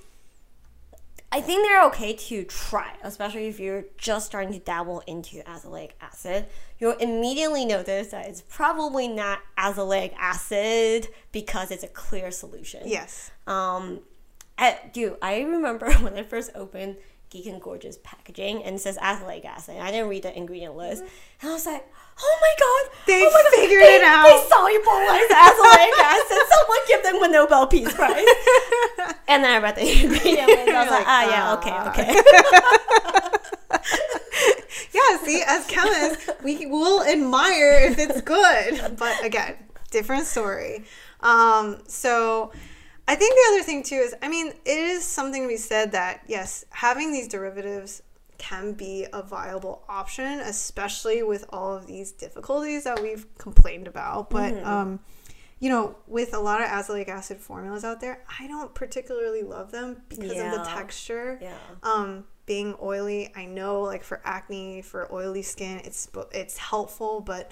I 1.33 1.41
think 1.41 1.67
they're 1.67 1.85
okay 1.87 2.15
to 2.15 2.45
try, 2.45 2.95
especially 3.03 3.49
if 3.49 3.59
you're 3.59 3.85
just 3.99 4.27
starting 4.27 4.53
to 4.53 4.59
dabble 4.59 5.01
into 5.07 5.43
azelaic 5.43 5.91
acid. 6.01 6.47
You'll 6.79 6.97
immediately 6.97 7.65
notice 7.65 8.09
that 8.09 8.27
it's 8.27 8.43
probably 8.43 9.09
not 9.09 9.41
azelaic 9.59 10.15
acid 10.19 11.09
because 11.33 11.71
it's 11.71 11.83
a 11.83 11.89
clear 11.89 12.31
solution. 12.31 12.83
yes. 12.87 13.31
Um, 13.47 14.01
I, 14.59 14.79
dude, 14.93 15.17
I 15.21 15.41
remember 15.41 15.93
when 16.01 16.15
I 16.15 16.23
first 16.23 16.53
opened 16.55 16.97
Geek 17.31 17.47
and 17.47 17.61
Gorgeous 17.61 17.99
packaging 18.03 18.63
and 18.63 18.77
it 18.77 18.79
says 18.81 18.97
azelaic 18.99 19.45
acid. 19.45 19.77
I 19.79 19.91
didn't 19.91 20.09
read 20.09 20.23
the 20.23 20.37
ingredient 20.37 20.77
list, 20.77 21.03
and 21.43 21.51
I 21.51 21.55
was 21.55 21.67
like, 21.67 21.85
"Oh 22.21 22.39
my 22.41 22.55
god, 22.59 22.97
They 23.07 23.23
oh 23.27 23.31
my 23.31 23.43
God, 23.43 23.53
figured 23.61 23.83
they- 23.83 23.97
it 23.97 24.03
out." 24.05 24.27
They 24.27 24.39
solubilize 24.55 25.29
azelaic 25.29 25.99
acid. 26.05 26.43
Someone 26.55 26.79
give 26.89 27.03
them 27.03 27.23
a 27.23 27.29
Nobel 27.29 27.67
Peace 27.67 27.93
Prize." 27.93 28.25
and 29.29 29.43
then 29.45 29.53
I 29.53 29.59
read 29.59 29.75
the 29.77 29.83
ingredient 29.83 30.47
list. 30.49 30.69
I 30.69 30.83
was 30.83 30.91
like, 30.91 31.01
like, 31.01 31.07
"Ah, 31.07 31.25
yeah, 31.29 31.45
"Ah." 31.47 31.91
okay, 31.91 32.13
okay." 32.13 32.23
Yeah, 34.93 35.19
see, 35.25 35.43
as 35.47 35.67
chemists, 35.67 36.31
we 36.43 36.65
will 36.67 37.03
admire 37.03 37.81
if 37.91 37.99
it's 37.99 38.23
good. 38.23 38.97
But 38.99 39.23
again, 39.25 39.57
different 39.91 40.25
story. 40.27 40.85
Um, 41.21 41.83
so 41.87 42.51
I 43.09 43.15
think 43.15 43.35
the 43.35 43.55
other 43.55 43.63
thing 43.63 43.83
too 43.83 43.97
is, 43.97 44.15
I 44.21 44.29
mean, 44.29 44.49
it 44.65 44.79
is 44.79 45.05
something 45.05 45.43
to 45.43 45.49
be 45.49 45.57
said 45.57 45.93
that 45.93 46.23
yes, 46.27 46.65
having 46.71 47.13
these 47.13 47.29
derivatives 47.29 48.03
can 48.39 48.73
be 48.73 49.07
a 49.13 49.23
viable 49.23 49.85
option, 49.89 50.41
especially 50.41 51.23
with 51.23 51.47
all 51.51 51.75
of 51.75 51.87
these 51.87 52.13
difficulties 52.13 52.85
that 52.85 53.01
we've 53.01 53.27
complained 53.39 53.87
about. 53.87 54.31
But 54.31 54.63
um, 54.63 55.01
you 55.59 55.71
know, 55.71 55.97
with 56.07 56.35
a 56.35 56.39
lot 56.39 56.61
of 56.61 56.69
azelaic 56.69 57.09
acid 57.09 57.39
formulas 57.39 57.85
out 57.85 58.01
there, 58.01 58.25
I 58.41 58.47
don't 58.47 58.75
particularly 58.75 59.43
love 59.43 59.71
them 59.71 60.03
because 60.09 60.33
of 60.33 60.51
the 60.53 60.65
texture 60.69 61.39
yeah. 61.41 61.57
um 61.83 62.25
being 62.47 62.77
oily 62.81 63.33
i 63.35 63.45
know 63.45 63.83
like 63.83 64.05
for 64.05 64.21
acne 64.25 64.81
for 64.81 65.13
oily 65.13 65.43
skin 65.43 65.81
it's 65.85 66.09
it's 66.33 66.57
helpful 66.57 67.21
but 67.21 67.51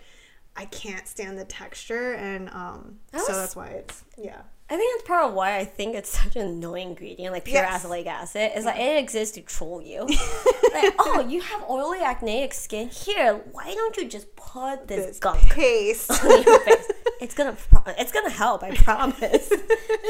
i 0.57 0.65
can't 0.67 1.09
stand 1.09 1.37
the 1.37 1.45
texture 1.45 2.15
and 2.15 2.49
um 2.51 2.97
I 3.13 3.19
so 3.19 3.33
that's 3.33 3.57
why 3.57 3.67
it's 3.67 4.05
yeah 4.17 4.43
I 4.71 4.77
think 4.77 4.97
that's 4.97 5.07
part 5.07 5.27
of 5.27 5.35
why 5.35 5.59
I 5.59 5.65
think 5.67 5.95
it's 5.95 6.09
such 6.09 6.37
an 6.37 6.49
annoying 6.49 6.89
ingredient, 6.91 7.35
like 7.35 7.45
pure 7.45 7.63
Yes. 7.63 7.85
azelaic 7.85 8.07
acid. 8.07 8.53
Is 8.57 8.65
like 8.65 8.81
it 8.81 8.97
exists 8.99 9.35
to 9.35 9.43
troll 9.43 9.83
you. 9.83 10.01
like, 10.73 10.95
oh, 10.99 11.27
you 11.29 11.43
have 11.43 11.65
oily 11.69 12.01
acneic 12.01 12.55
skin. 12.55 12.89
Here, 12.89 13.43
why 13.53 13.75
don't 13.75 13.97
you 13.99 14.09
just 14.09 14.35
put 14.37 14.89
this, 14.89 15.07
this 15.07 15.19
gunk 15.19 15.41
paste 15.51 16.11
on 16.11 16.43
your 16.43 16.61
face? 16.61 16.91
It's 17.21 17.33
gonna, 17.35 17.57
it's 17.97 18.13
gonna 18.13 18.29
help. 18.29 18.63
I 18.63 18.71
promise. 18.75 19.51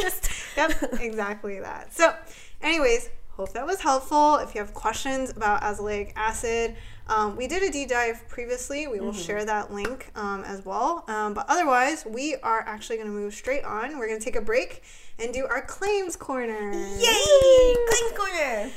just 0.00 0.30
yep 0.56 0.72
exactly 1.00 1.60
that 1.60 1.92
so 1.92 2.12
anyways 2.60 3.08
hope 3.36 3.52
that 3.52 3.66
was 3.66 3.80
helpful. 3.80 4.36
If 4.36 4.54
you 4.54 4.60
have 4.60 4.74
questions 4.74 5.30
about 5.30 5.62
azelaic 5.62 6.12
acid 6.16 6.76
um, 7.06 7.36
we 7.36 7.46
did 7.46 7.62
a 7.62 7.70
deep 7.70 7.90
dive 7.90 8.26
previously. 8.28 8.86
We 8.86 9.00
will 9.00 9.12
share 9.12 9.44
that 9.44 9.72
link 9.72 10.10
um, 10.14 10.42
as 10.44 10.64
well. 10.64 11.04
Um, 11.06 11.34
but 11.34 11.46
otherwise 11.48 12.06
we 12.06 12.36
are 12.42 12.60
actually 12.60 12.96
going 12.96 13.08
to 13.08 13.12
move 13.12 13.34
straight 13.34 13.64
on. 13.64 13.98
We're 13.98 14.06
going 14.06 14.18
to 14.18 14.24
take 14.24 14.36
a 14.36 14.40
break 14.40 14.82
and 15.18 15.32
do 15.32 15.46
our 15.46 15.62
claims 15.62 16.16
corner. 16.16 16.72
Yay, 16.72 17.74
Claims 17.88 18.12
corner. 18.16 18.70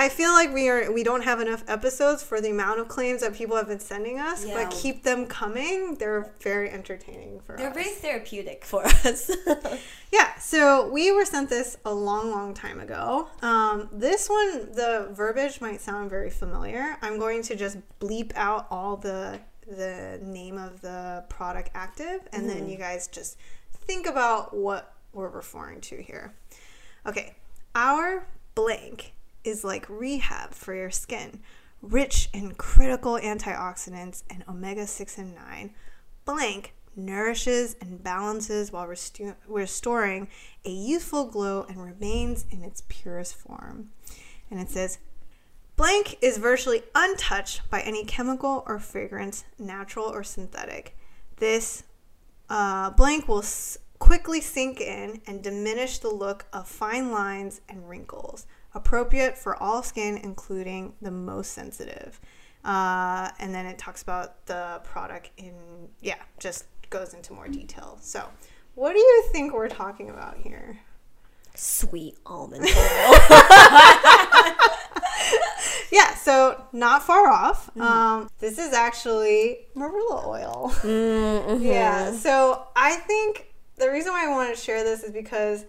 I 0.00 0.08
feel 0.08 0.32
like 0.32 0.50
we 0.54 0.70
are 0.70 0.90
we 0.90 1.02
don't 1.02 1.24
have 1.24 1.40
enough 1.40 1.62
episodes 1.68 2.22
for 2.22 2.40
the 2.40 2.48
amount 2.50 2.80
of 2.80 2.88
claims 2.88 3.20
that 3.20 3.34
people 3.34 3.56
have 3.56 3.68
been 3.68 3.80
sending 3.80 4.18
us, 4.18 4.46
Yeah. 4.46 4.54
but 4.54 4.70
keep 4.70 5.02
them 5.02 5.26
coming. 5.26 5.96
They're 5.96 6.32
very 6.40 6.70
entertaining 6.70 7.40
for 7.40 7.52
us. 7.54 7.60
They're 7.60 7.74
very 7.74 7.90
therapeutic 7.90 8.64
for 8.64 8.86
us. 8.86 9.30
Yeah, 10.12 10.34
so 10.38 10.88
we 10.90 11.12
were 11.12 11.24
sent 11.24 11.50
this 11.50 11.76
a 11.84 11.94
long, 11.94 12.32
long 12.32 12.52
time 12.52 12.80
ago. 12.80 13.28
Um, 13.42 13.88
this 13.92 14.28
one, 14.28 14.72
the 14.72 15.08
verbiage 15.12 15.60
might 15.60 15.80
sound 15.80 16.10
very 16.10 16.30
familiar. 16.30 16.96
I'm 17.00 17.16
going 17.20 17.42
to 17.42 17.54
just 17.54 17.76
bleep 18.00 18.32
out 18.34 18.66
all 18.70 18.96
the 18.96 19.38
the 19.68 20.18
name 20.22 20.56
of 20.58 20.80
the 20.80 21.24
product 21.28 21.70
active, 21.74 22.26
and 22.32 22.48
then 22.50 22.68
you 22.68 22.76
guys 22.76 23.06
just 23.06 23.36
think 23.86 24.06
about 24.06 24.56
what 24.56 24.94
we're 25.12 25.28
referring 25.28 25.80
to 25.82 26.02
here. 26.02 26.32
Okay, 27.06 27.34
our 27.76 28.26
blank 28.56 29.12
is 29.44 29.64
like 29.64 29.88
rehab 29.88 30.52
for 30.52 30.74
your 30.74 30.90
skin, 30.90 31.40
rich 31.82 32.28
in 32.32 32.54
critical 32.54 33.18
antioxidants 33.18 34.22
and 34.30 34.44
omega 34.48 34.86
6 34.86 35.18
and 35.18 35.34
9. 35.34 35.74
Blank 36.24 36.74
nourishes 36.96 37.76
and 37.80 38.02
balances 38.02 38.72
while 38.72 38.86
restu- 38.86 39.36
restoring 39.46 40.28
a 40.64 40.70
youthful 40.70 41.26
glow 41.26 41.64
and 41.68 41.82
remains 41.82 42.44
in 42.50 42.62
its 42.62 42.82
purest 42.88 43.34
form. 43.34 43.90
And 44.50 44.60
it 44.60 44.70
says, 44.70 44.98
Blank 45.76 46.18
is 46.20 46.36
virtually 46.36 46.82
untouched 46.94 47.62
by 47.70 47.80
any 47.80 48.04
chemical 48.04 48.64
or 48.66 48.78
fragrance, 48.78 49.44
natural 49.58 50.04
or 50.04 50.22
synthetic. 50.22 50.94
This 51.36 51.84
uh, 52.50 52.90
blank 52.90 53.28
will 53.28 53.38
s- 53.38 53.78
quickly 53.98 54.42
sink 54.42 54.80
in 54.80 55.22
and 55.26 55.42
diminish 55.42 55.98
the 55.98 56.10
look 56.10 56.44
of 56.52 56.68
fine 56.68 57.10
lines 57.12 57.62
and 57.68 57.88
wrinkles, 57.88 58.46
appropriate 58.74 59.36
for 59.36 59.60
all 59.62 59.82
skin, 59.82 60.18
including 60.22 60.94
the 61.00 61.10
most 61.10 61.52
sensitive. 61.52 62.20
Uh, 62.64 63.30
and 63.38 63.54
then 63.54 63.66
it 63.66 63.78
talks 63.78 64.02
about 64.02 64.46
the 64.46 64.80
product 64.84 65.30
in, 65.36 65.54
yeah, 66.00 66.16
just 66.38 66.66
goes 66.90 67.14
into 67.14 67.32
more 67.32 67.48
detail. 67.48 67.98
So, 68.00 68.24
what 68.74 68.92
do 68.92 68.98
you 68.98 69.24
think 69.32 69.52
we're 69.54 69.68
talking 69.68 70.10
about 70.10 70.36
here? 70.36 70.78
Sweet 71.54 72.16
almond 72.26 72.64
oil. 72.76 73.14
Yeah, 75.90 76.14
so 76.14 76.64
not 76.72 77.02
far 77.02 77.28
off. 77.28 77.76
Um, 77.76 78.30
this 78.38 78.58
is 78.58 78.72
actually 78.72 79.66
marula 79.74 80.26
oil. 80.26 80.72
Mm-hmm. 80.82 81.64
Yeah, 81.70 82.12
so 82.12 82.68
I 82.76 82.96
think 82.96 83.52
the 83.76 83.90
reason 83.90 84.12
why 84.12 84.26
I 84.26 84.30
want 84.30 84.54
to 84.54 84.60
share 84.60 84.84
this 84.84 85.02
is 85.02 85.12
because 85.12 85.64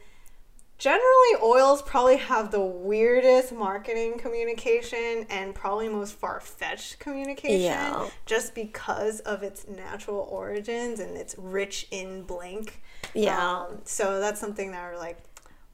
generally 0.82 1.44
oils 1.44 1.84
probably 1.84 2.18
have 2.18 2.50
the 2.50 2.60
weirdest 2.60 3.54
marketing 3.54 4.18
communication 4.18 5.28
and 5.30 5.54
probably 5.54 5.88
most 5.88 6.16
far 6.16 6.40
fetched 6.40 6.98
communication 6.98 7.62
Yeah. 7.62 8.10
just 8.26 8.56
because 8.56 9.20
of 9.20 9.44
its 9.44 9.68
natural 9.68 10.28
origins 10.28 11.00
and 11.00 11.16
it's 11.16 11.36
rich 11.38 11.88
in 11.92 12.24
blank. 12.24 12.82
Yeah. 13.14 13.60
Um, 13.60 13.82
so 13.84 14.20
that's 14.20 14.40
something 14.40 14.72
that 14.72 14.92
we're 14.92 14.98
like, 14.98 15.20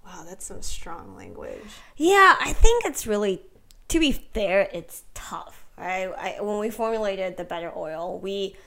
wow, 0.05 0.25
that's 0.27 0.45
some 0.45 0.61
strong 0.61 1.15
language. 1.15 1.63
Yeah, 1.95 2.35
I 2.41 2.51
think 2.51 2.83
it's 2.83 3.07
really, 3.07 3.43
to 3.87 4.01
be 4.01 4.11
fair, 4.11 4.67
it's 4.73 5.03
tough. 5.13 5.63
Right? 5.77 6.11
I, 6.17 6.41
when 6.41 6.59
we 6.59 6.69
formulated 6.69 7.37
the 7.37 7.45
better 7.45 7.71
oil, 7.73 8.19
we 8.19 8.57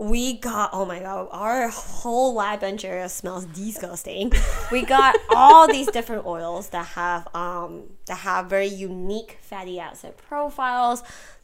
we 0.00 0.32
got 0.32 0.70
oh 0.72 0.86
my 0.86 0.98
god 0.98 1.28
our 1.30 1.68
whole 1.68 2.32
lab 2.32 2.60
bench 2.60 2.86
area 2.86 3.06
smells 3.06 3.44
disgusting 3.44 4.32
we 4.72 4.82
got 4.82 5.14
all 5.36 5.68
these 5.68 5.88
different 5.88 6.24
oils 6.24 6.70
that 6.70 6.86
have 6.86 7.28
um 7.34 7.82
that 8.06 8.16
have 8.16 8.46
very 8.46 8.66
unique 8.66 9.36
fatty 9.42 9.78
acid 9.78 10.16
profiles 10.16 11.02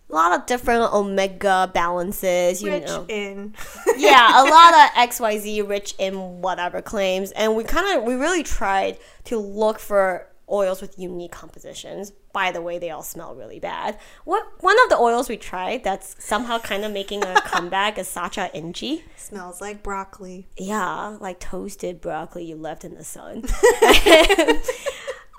a 0.09 0.14
lot 0.14 0.38
of 0.38 0.46
different 0.46 0.92
omega 0.94 1.70
balances 1.74 2.62
you 2.62 2.70
Rich 2.70 2.86
know 2.86 3.04
in. 3.09 3.54
yeah, 3.96 4.40
a 4.40 4.44
lot 4.48 4.72
of 4.72 5.11
XYZ 5.11 5.68
rich 5.68 5.94
in 5.98 6.40
whatever 6.40 6.80
claims. 6.80 7.32
And 7.32 7.57
we 7.57 7.64
kind 7.64 7.98
of, 7.98 8.04
we 8.04 8.14
really 8.14 8.44
tried 8.44 8.98
to 9.24 9.36
look 9.36 9.80
for 9.80 10.28
oils 10.51 10.80
with 10.80 10.99
unique 10.99 11.32
compositions. 11.32 12.12
By 12.32 12.53
the 12.53 12.62
way, 12.62 12.78
they 12.78 12.90
all 12.90 13.03
smell 13.03 13.34
really 13.34 13.59
bad. 13.59 13.99
What 14.24 14.44
One 14.61 14.76
of 14.84 14.90
the 14.90 14.97
oils 14.97 15.28
we 15.28 15.36
tried 15.36 15.84
that's 15.84 16.22
somehow 16.24 16.59
kind 16.59 16.84
of 16.84 16.92
making 16.92 17.24
a 17.24 17.40
comeback 17.44 17.99
is 17.99 18.09
Sacha 18.09 18.51
Inchi. 18.55 19.05
Smells 19.16 19.61
like 19.61 19.82
broccoli. 19.82 20.47
Yeah, 20.57 21.16
like 21.20 21.40
toasted 21.40 22.01
broccoli 22.01 22.44
you 22.44 22.57
left 22.57 22.84
in 22.84 22.94
the 22.94 23.05
sun. 23.05 23.38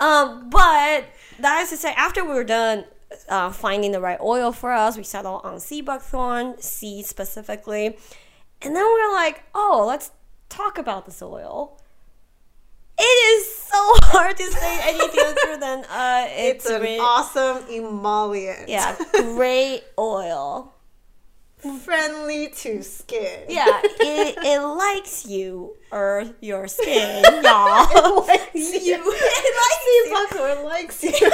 um, 0.00 0.50
but 0.50 1.04
that 1.40 1.60
is 1.62 1.70
to 1.70 1.76
say, 1.76 1.92
after 1.94 2.24
we 2.24 2.34
were 2.34 2.44
done 2.44 2.84
uh, 3.28 3.50
finding 3.50 3.92
the 3.92 4.00
right 4.00 4.20
oil 4.20 4.52
for 4.52 4.72
us, 4.72 4.96
we 4.96 5.02
settled 5.02 5.40
on 5.44 5.60
sea 5.60 5.80
buckthorn, 5.80 6.60
sea 6.60 7.02
specifically. 7.02 7.98
And 8.60 8.74
then 8.74 8.84
we're 8.84 9.12
like, 9.12 9.44
oh, 9.54 9.84
let's 9.86 10.10
talk 10.48 10.78
about 10.78 11.06
this 11.06 11.22
oil. 11.22 11.80
It 12.98 13.02
is 13.02 13.56
so 13.58 13.78
hard 14.04 14.36
to 14.36 14.44
say 14.44 14.80
anything 14.82 15.20
other 15.24 15.56
than 15.60 15.84
uh, 15.84 16.26
it's, 16.30 16.64
It's 16.66 16.74
an 16.74 16.82
re- 16.82 16.98
awesome 16.98 17.64
emollient. 17.70 18.68
yeah, 18.68 18.96
great 19.12 19.82
oil. 19.98 20.74
Friendly 21.82 22.50
to 22.50 22.82
skin. 22.84 23.40
Yeah, 23.48 23.66
it, 23.82 24.38
it 24.44 24.60
likes 24.60 25.26
you 25.26 25.74
or 25.90 26.22
your 26.40 26.68
skin, 26.68 27.24
y'all. 27.42 28.24
likes 28.26 28.54
you. 28.54 28.62
you. 28.80 29.02
It 29.04 29.56
likes 30.14 30.34
you. 30.36 30.64
Likes 30.64 31.20
you. 31.20 31.30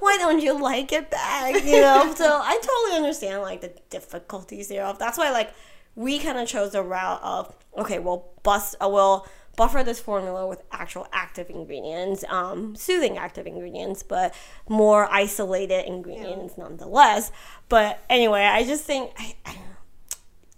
Why 0.00 0.16
don't 0.18 0.40
you 0.42 0.60
like 0.60 0.92
it 0.92 1.12
back? 1.12 1.64
You 1.64 1.80
know. 1.80 2.12
so 2.16 2.40
I 2.42 2.58
totally 2.60 2.96
understand 2.96 3.42
like 3.42 3.60
the 3.60 3.72
difficulties 3.88 4.66
thereof. 4.66 4.98
That's 4.98 5.16
why 5.16 5.30
like 5.30 5.52
we 5.94 6.18
kind 6.18 6.38
of 6.38 6.48
chose 6.48 6.72
the 6.72 6.82
route 6.82 7.20
of 7.22 7.54
okay, 7.78 8.00
we'll 8.00 8.32
bust, 8.42 8.74
uh, 8.80 8.88
we'll 8.88 9.28
buffer 9.56 9.82
this 9.82 10.00
formula 10.00 10.46
with 10.46 10.62
actual 10.72 11.06
active 11.12 11.50
ingredients, 11.50 12.24
um, 12.28 12.74
soothing 12.74 13.18
active 13.18 13.46
ingredients, 13.46 14.02
but 14.02 14.34
more 14.68 15.08
isolated 15.10 15.86
ingredients 15.86 16.56
nonetheless. 16.56 17.30
But 17.68 18.02
anyway, 18.08 18.44
I 18.44 18.64
just 18.64 18.84
think 18.84 19.12
I, 19.18 19.34
I. 19.44 19.56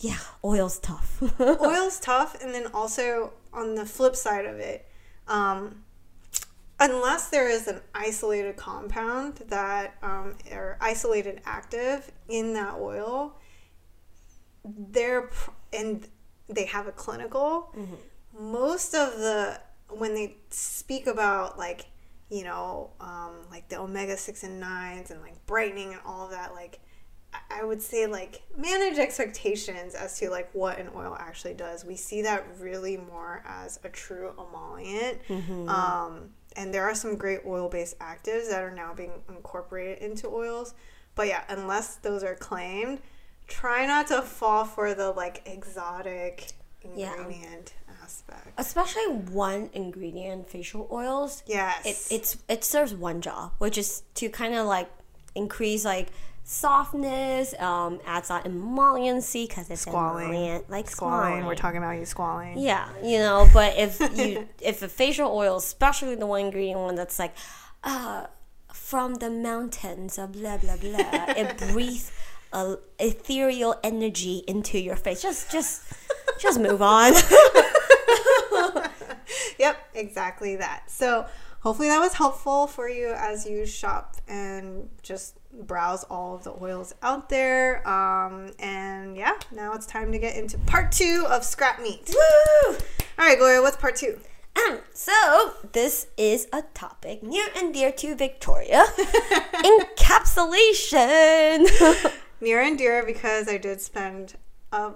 Yeah, 0.00 0.18
oil's 0.44 0.78
tough. 0.80 1.22
Oil's 1.40 1.98
tough, 1.98 2.42
and 2.42 2.52
then 2.52 2.66
also 2.74 3.32
on 3.54 3.74
the 3.74 3.86
flip 3.86 4.14
side 4.14 4.44
of 4.44 4.58
it, 4.58 4.86
um, 5.28 5.82
unless 6.78 7.30
there 7.30 7.48
is 7.48 7.68
an 7.68 7.80
isolated 7.94 8.56
compound 8.56 9.36
that 9.48 9.94
um, 10.02 10.34
or 10.52 10.76
isolated 10.80 11.40
active 11.46 12.12
in 12.28 12.52
that 12.52 12.74
oil, 12.74 13.36
they're 14.64 15.22
pr- 15.22 15.50
and 15.72 16.06
they 16.48 16.66
have 16.66 16.86
a 16.86 16.92
clinical. 16.92 17.72
Most 18.38 18.94
of 18.94 19.18
the 19.18 19.60
when 19.90 20.14
they 20.14 20.36
speak 20.50 21.06
about 21.06 21.58
like 21.58 21.86
you 22.30 22.42
know 22.44 22.90
um, 23.00 23.32
like 23.50 23.68
the 23.68 23.78
omega 23.78 24.16
six 24.16 24.42
and 24.42 24.58
nines 24.58 25.10
and 25.10 25.20
like 25.20 25.44
brightening 25.46 25.92
and 25.92 26.00
all 26.04 26.24
of 26.24 26.30
that 26.32 26.52
like 26.54 26.80
I- 27.50 27.64
would 27.64 27.82
say 27.82 28.06
like 28.06 28.42
manage 28.56 28.98
expectations 28.98 29.94
as 29.94 30.18
to 30.18 30.30
like 30.30 30.50
what 30.54 30.78
an 30.78 30.88
oil 30.94 31.16
actually 31.18 31.54
does. 31.54 31.84
We 31.84 31.96
see 31.96 32.22
that 32.22 32.44
really 32.60 32.96
more 32.96 33.42
as 33.46 33.78
a 33.84 33.88
true 33.88 34.32
emollient. 34.38 35.18
Um, 35.68 36.30
and 36.56 36.72
there 36.72 36.84
are 36.84 36.94
some 36.94 37.16
great 37.16 37.40
oil-based 37.44 37.98
actives 37.98 38.48
that 38.50 38.62
are 38.62 38.70
now 38.70 38.94
being 38.94 39.10
incorporated 39.28 39.98
into 39.98 40.28
oils. 40.28 40.74
But 41.16 41.26
yeah, 41.26 41.42
unless 41.48 41.96
those 41.96 42.22
are 42.22 42.36
claimed, 42.36 43.00
try 43.48 43.86
not 43.86 44.06
to 44.08 44.22
fall 44.22 44.64
for 44.64 44.94
the 44.94 45.10
like 45.10 45.42
exotic 45.46 46.52
Yeah. 46.96 47.16
Aspect. 48.04 48.48
Especially 48.58 49.06
one 49.08 49.70
ingredient 49.72 50.48
facial 50.48 50.88
oils. 50.92 51.42
Yes. 51.46 51.84
it, 52.10 52.14
it's 52.14 52.36
it 52.48 52.64
serves 52.64 52.92
one 52.94 53.20
job, 53.20 53.52
which 53.58 53.76
is 53.78 54.02
to 54.14 54.28
kind 54.28 54.54
of 54.54 54.66
like 54.66 54.88
increase 55.34 55.84
like 55.84 56.08
softness, 56.44 57.54
um, 57.58 57.98
adds 58.06 58.28
that 58.28 58.44
emolliency 58.44 59.46
because 59.48 59.70
it's 59.70 59.86
Squalane. 59.86 60.28
emollient, 60.28 60.70
like 60.70 60.86
squalane. 60.86 61.40
squalane. 61.40 61.46
We're 61.46 61.54
talking 61.54 61.78
about 61.78 61.96
you 61.96 62.02
squalane. 62.02 62.54
Yeah, 62.62 62.86
you 63.02 63.18
know, 63.18 63.48
but 63.52 63.76
if 63.78 63.98
you 64.16 64.46
if 64.60 64.82
a 64.82 64.88
facial 64.88 65.30
oil, 65.30 65.56
especially 65.56 66.14
the 66.14 66.26
one 66.26 66.40
ingredient 66.42 66.78
one 66.80 66.94
that's 66.94 67.18
like, 67.18 67.34
uh, 67.82 68.26
from 68.72 69.14
the 69.16 69.30
mountains 69.30 70.18
of 70.18 70.32
blah 70.32 70.58
blah 70.58 70.76
blah, 70.76 70.98
it 71.36 71.56
breathes 71.72 72.12
a 72.52 72.76
ethereal 72.98 73.74
energy 73.82 74.44
into 74.46 74.78
your 74.78 74.96
face. 74.96 75.22
Just 75.22 75.50
just 75.50 75.82
just 76.38 76.60
move 76.60 76.82
on. 76.82 77.12
Yep, 79.58 79.76
exactly 79.94 80.56
that. 80.56 80.90
So 80.90 81.26
hopefully 81.60 81.88
that 81.88 82.00
was 82.00 82.14
helpful 82.14 82.66
for 82.66 82.88
you 82.88 83.12
as 83.16 83.46
you 83.46 83.66
shop 83.66 84.16
and 84.28 84.88
just 85.02 85.38
browse 85.52 86.04
all 86.04 86.34
of 86.34 86.44
the 86.44 86.52
oils 86.60 86.94
out 87.02 87.28
there. 87.28 87.86
Um, 87.88 88.52
and 88.58 89.16
yeah, 89.16 89.34
now 89.52 89.72
it's 89.74 89.86
time 89.86 90.12
to 90.12 90.18
get 90.18 90.36
into 90.36 90.58
part 90.58 90.92
two 90.92 91.26
of 91.28 91.44
scrap 91.44 91.80
meat. 91.80 92.08
Woo! 92.08 92.74
All 93.18 93.26
right, 93.26 93.38
Gloria, 93.38 93.60
what's 93.62 93.76
part 93.76 93.96
two? 93.96 94.18
Um, 94.56 94.78
so 94.92 95.54
this 95.72 96.06
is 96.16 96.46
a 96.52 96.62
topic 96.74 97.22
near 97.22 97.46
and 97.56 97.72
dear 97.74 97.90
to 97.92 98.14
Victoria. 98.14 98.84
Encapsulation. 99.54 102.12
Near 102.40 102.60
and 102.60 102.76
dear 102.76 103.04
because 103.06 103.48
I 103.48 103.56
did 103.58 103.80
spend 103.80 104.34
a, 104.70 104.90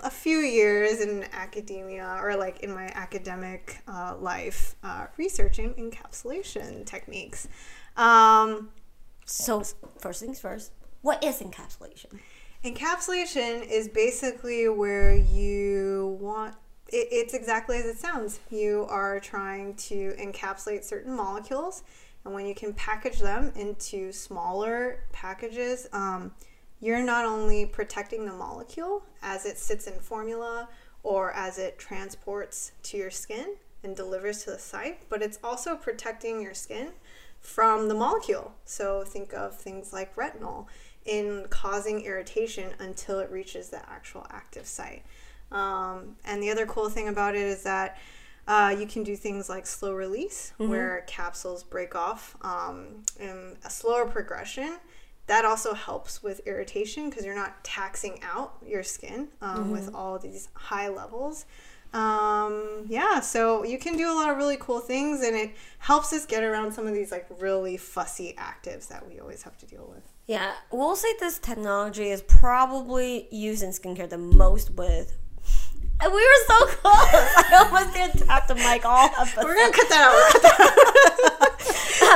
a 0.00 0.10
few 0.10 0.38
years 0.38 1.00
in 1.00 1.24
academia 1.32 2.18
or 2.22 2.36
like 2.36 2.60
in 2.60 2.74
my 2.74 2.86
academic 2.94 3.82
uh, 3.86 4.16
life 4.18 4.74
uh, 4.82 5.06
researching 5.16 5.74
encapsulation 5.74 6.84
techniques. 6.84 7.48
Um, 7.96 8.70
so 9.24 9.62
first 9.98 10.20
things 10.20 10.40
first, 10.40 10.72
what 11.02 11.22
is 11.22 11.40
encapsulation? 11.40 12.18
Encapsulation 12.64 13.68
is 13.68 13.88
basically 13.88 14.68
where 14.68 15.14
you 15.14 16.16
want 16.20 16.54
it, 16.88 17.08
it's 17.10 17.34
exactly 17.34 17.78
as 17.78 17.86
it 17.86 17.98
sounds. 17.98 18.40
You 18.50 18.86
are 18.88 19.18
trying 19.18 19.74
to 19.74 20.14
encapsulate 20.20 20.84
certain 20.84 21.14
molecules, 21.14 21.82
and 22.24 22.34
when 22.34 22.46
you 22.46 22.54
can 22.54 22.72
package 22.74 23.18
them 23.18 23.52
into 23.56 24.12
smaller 24.12 25.04
packages, 25.12 25.88
um, 25.92 26.32
you're 26.82 27.02
not 27.02 27.24
only 27.24 27.64
protecting 27.64 28.26
the 28.26 28.32
molecule 28.32 29.04
as 29.22 29.46
it 29.46 29.56
sits 29.56 29.86
in 29.86 30.00
formula 30.00 30.68
or 31.04 31.32
as 31.32 31.56
it 31.56 31.78
transports 31.78 32.72
to 32.82 32.96
your 32.98 33.10
skin 33.10 33.54
and 33.84 33.94
delivers 33.94 34.44
to 34.44 34.50
the 34.50 34.58
site, 34.58 35.08
but 35.08 35.22
it's 35.22 35.38
also 35.44 35.76
protecting 35.76 36.42
your 36.42 36.54
skin 36.54 36.88
from 37.40 37.88
the 37.88 37.94
molecule. 37.94 38.52
So 38.64 39.04
think 39.04 39.32
of 39.32 39.56
things 39.56 39.92
like 39.92 40.14
retinol 40.16 40.66
in 41.04 41.46
causing 41.50 42.02
irritation 42.02 42.72
until 42.80 43.20
it 43.20 43.30
reaches 43.30 43.68
the 43.68 43.88
actual 43.88 44.26
active 44.30 44.66
site. 44.66 45.04
Um, 45.52 46.16
and 46.24 46.42
the 46.42 46.50
other 46.50 46.66
cool 46.66 46.88
thing 46.88 47.08
about 47.08 47.36
it 47.36 47.42
is 47.42 47.62
that 47.62 47.98
uh, 48.48 48.74
you 48.76 48.86
can 48.86 49.04
do 49.04 49.14
things 49.14 49.48
like 49.48 49.66
slow 49.66 49.94
release, 49.94 50.52
where 50.56 51.04
capsules 51.06 51.62
break 51.62 51.94
off 51.94 52.36
um, 52.42 53.04
in 53.20 53.56
a 53.64 53.70
slower 53.70 54.04
progression. 54.04 54.78
That 55.26 55.44
also 55.44 55.72
helps 55.72 56.22
with 56.22 56.40
irritation 56.46 57.08
because 57.08 57.24
you're 57.24 57.34
not 57.34 57.62
taxing 57.62 58.20
out 58.22 58.56
your 58.66 58.82
skin 58.82 59.28
um, 59.40 59.70
with 59.70 59.94
all 59.94 60.18
these 60.18 60.48
high 60.54 60.88
levels. 60.88 61.46
Um, 61.92 62.86
yeah, 62.88 63.20
so 63.20 63.64
you 63.64 63.78
can 63.78 63.96
do 63.96 64.10
a 64.10 64.14
lot 64.14 64.30
of 64.30 64.36
really 64.36 64.56
cool 64.58 64.80
things, 64.80 65.22
and 65.22 65.36
it 65.36 65.50
helps 65.78 66.12
us 66.12 66.24
get 66.24 66.42
around 66.42 66.72
some 66.72 66.86
of 66.86 66.94
these 66.94 67.12
like 67.12 67.26
really 67.38 67.76
fussy 67.76 68.34
actives 68.38 68.88
that 68.88 69.06
we 69.06 69.20
always 69.20 69.42
have 69.42 69.58
to 69.58 69.66
deal 69.66 69.86
with. 69.94 70.02
Yeah, 70.26 70.52
we'll 70.70 70.96
say 70.96 71.08
this 71.20 71.38
technology 71.38 72.08
is 72.08 72.22
probably 72.22 73.28
used 73.30 73.62
in 73.62 73.70
skincare 73.70 74.08
the 74.08 74.18
most 74.18 74.70
with. 74.70 75.18
And 76.00 76.12
we 76.14 76.20
were 76.20 76.44
so 76.46 76.66
close. 76.66 76.82
I 76.84 77.68
almost 77.70 77.94
didn't 77.94 78.26
tap 78.26 78.48
the 78.48 78.54
mic 78.54 78.86
all 78.86 79.10
episode. 79.18 79.44
We're 79.44 79.56
gonna 79.56 79.72
cut 79.72 79.88
that 79.90 80.04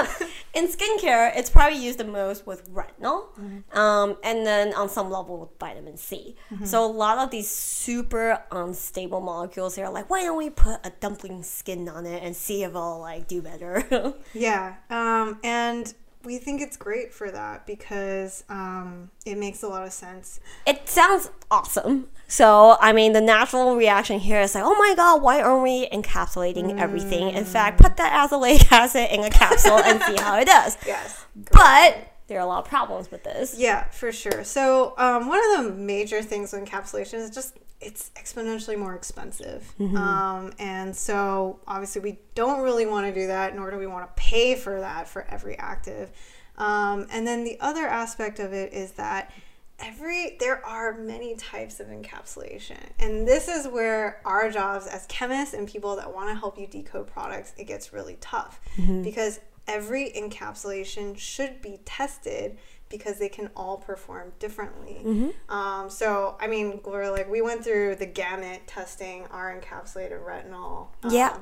out. 0.09 0.23
We're 0.57 0.63
gonna 0.63 0.73
cut 0.73 0.81
that 0.81 1.01
out. 1.01 1.01
in 1.01 1.01
skincare, 1.01 1.37
it's 1.39 1.51
probably 1.51 1.79
used 1.79 1.99
the 1.99 2.05
most 2.05 2.47
with 2.47 2.73
retinol, 2.73 3.29
um, 3.77 4.17
and 4.23 4.47
then 4.47 4.75
on 4.75 4.89
some 4.89 5.11
level 5.11 5.39
with 5.39 5.51
vitamin 5.59 5.97
C. 5.97 6.37
So 6.65 6.85
a 6.85 6.87
lot 6.87 7.19
of 7.19 7.31
these 7.31 7.51
super 7.51 8.43
unstable 8.51 9.21
molecules, 9.21 9.75
they're 9.77 9.91
like, 9.91 10.09
why 10.11 10.23
don't 10.23 10.39
we 10.39 10.51
put 10.51 10.81
a 10.85 10.91
dumpling 11.01 11.43
skin 11.43 11.89
on 11.89 12.07
it 12.07 12.23
and 12.23 12.35
see 12.35 12.63
if 12.65 12.71
it'll 12.71 13.01
like 13.01 13.29
do 13.29 13.43
better? 13.43 13.83
Yeah, 14.35 14.75
um, 14.91 15.39
and 15.45 15.93
we 16.27 16.39
think 16.39 16.61
it's 16.61 16.77
great 16.77 17.14
for 17.14 17.31
that 17.31 17.66
because 17.66 18.45
um, 18.49 19.11
it 19.24 19.39
makes 19.39 19.62
a 19.62 19.68
lot 19.68 19.87
of 19.87 19.93
sense. 19.93 20.41
It 20.66 20.89
sounds 20.89 21.31
awesome. 21.51 22.09
So, 22.29 22.77
I 22.81 22.93
mean, 22.93 23.12
the 23.12 23.20
natural 23.20 23.77
reaction 23.77 24.18
here 24.18 24.41
is 24.41 24.57
like, 24.57 24.64
oh 24.66 24.74
my 24.74 24.95
god, 24.97 25.22
why 25.22 25.41
aren't 25.41 25.62
we 25.62 25.89
encapsulating 25.89 26.79
everything? 26.79 27.31
In 27.31 27.45
fact, 27.45 27.81
put 27.81 27.97
that 27.99 28.12
azelaic 28.29 28.70
acid 28.72 29.09
in 29.12 29.22
a 29.22 29.31
capsule 29.31 29.79
and 29.79 30.03
see 30.03 30.16
how 30.16 30.39
it 30.39 30.47
does. 30.47 30.77
Yes. 30.87 31.24
But 31.53 32.16
there 32.29 32.39
are 32.39 32.45
a 32.45 32.47
lot 32.47 32.64
of 32.64 32.68
problems 32.68 33.11
with 33.11 33.24
this. 33.24 33.57
Yeah, 33.59 33.85
for 33.91 34.12
sure. 34.12 34.45
So 34.45 34.95
um, 34.99 35.29
one 35.29 35.41
of 35.57 35.64
the 35.64 35.72
major 35.72 36.22
things 36.22 36.53
with 36.53 36.64
encapsulation 36.64 37.14
is 37.14 37.31
just 37.31 37.59
it's 37.81 38.11
exponentially 38.16 38.79
more 38.79 38.95
expensive, 38.95 39.74
um, 39.79 40.53
and 40.59 40.97
so 40.97 41.61
obviously 41.66 42.01
we 42.01 42.18
don't 42.35 42.62
really 42.62 42.87
want 42.87 43.07
to 43.07 43.20
do 43.20 43.27
that, 43.27 43.55
nor 43.55 43.70
do 43.70 43.77
we 43.77 43.87
want 43.87 44.07
to 44.09 44.22
pay 44.22 44.55
for 44.55 44.81
that 44.81 45.07
for 45.07 45.27
every 45.29 45.59
active. 45.59 46.11
Um, 46.57 47.07
and 47.11 47.27
then 47.27 47.45
the 47.45 47.59
other 47.61 47.87
aspect 47.87 48.39
of 48.39 48.55
it 48.55 48.72
is 48.72 48.93
that 48.93 49.31
every 49.79 50.37
there 50.41 50.64
are 50.64 50.97
many 50.97 51.35
types 51.35 51.81
of 51.81 51.89
encapsulation 51.89 52.79
and 52.99 53.29
this 53.29 53.47
is 53.47 53.68
where 53.68 54.20
our 54.24 54.51
jobs 54.51 54.87
as 54.87 55.05
chemists 55.07 55.53
and 55.53 55.68
people 55.68 55.97
that 55.97 56.14
want 56.14 56.31
to 56.31 56.35
help 56.35 56.59
you 56.59 56.66
decode 56.66 57.07
products 57.07 57.53
it 57.59 57.64
gets 57.64 57.93
really 57.93 58.16
tough 58.20 58.59
because 59.05 59.39
every 59.69 60.11
encapsulation 60.11 61.17
should 61.19 61.61
be 61.62 61.79
tested 61.85 62.57
because 62.89 63.19
they 63.19 63.29
can 63.29 63.51
all 63.57 63.77
perform 63.79 64.33
differently 64.39 65.33
um, 65.49 65.91
so 65.91 66.37
i 66.41 66.47
mean 66.47 66.79
gloria 66.83 67.11
like 67.11 67.29
we 67.29 67.43
went 67.43 67.64
through 67.64 67.97
the 67.97 68.07
gamut 68.07 68.61
testing 68.67 69.25
our 69.33 69.53
encapsulated 69.59 70.21
retinol 70.25 70.89
um, 71.03 71.11
Yeah. 71.11 71.37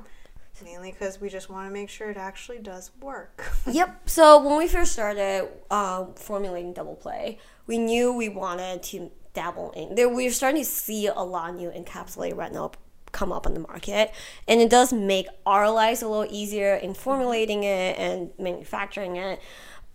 mainly 0.65 0.91
because 0.93 1.21
we 1.21 1.29
just 1.29 1.51
want 1.51 1.69
to 1.69 1.73
make 1.73 1.91
sure 1.91 2.09
it 2.11 2.17
actually 2.17 2.59
does 2.59 2.91
work 3.01 3.45
Yep. 3.71 4.09
So 4.09 4.43
when 4.43 4.57
we 4.59 4.69
first 4.69 4.93
started 4.93 5.49
uh, 5.71 6.07
formulating 6.17 6.73
double 6.75 6.95
play, 6.97 7.39
we 7.67 7.79
knew 7.79 8.13
we 8.13 8.29
wanted 8.29 8.83
to 8.85 9.11
dabble 9.33 9.73
in. 9.73 9.95
There, 9.95 10.09
we 10.09 10.25
were 10.27 10.31
starting 10.31 10.63
to 10.63 10.69
see 10.69 11.07
a 11.07 11.15
lot 11.23 11.51
of 11.51 11.57
new 11.57 11.71
encapsulated 11.71 12.35
retinol 12.35 12.75
come 13.15 13.33
up 13.33 13.47
on 13.47 13.55
the 13.55 13.61
market, 13.61 14.13
and 14.47 14.61
it 14.61 14.69
does 14.69 14.93
make 14.93 15.27
our 15.47 15.71
lives 15.71 16.03
a 16.03 16.09
little 16.09 16.31
easier 16.31 16.75
in 16.75 16.93
formulating 16.93 17.65
it 17.65 17.99
and 17.99 18.31
manufacturing 18.39 19.17
it. 19.17 19.41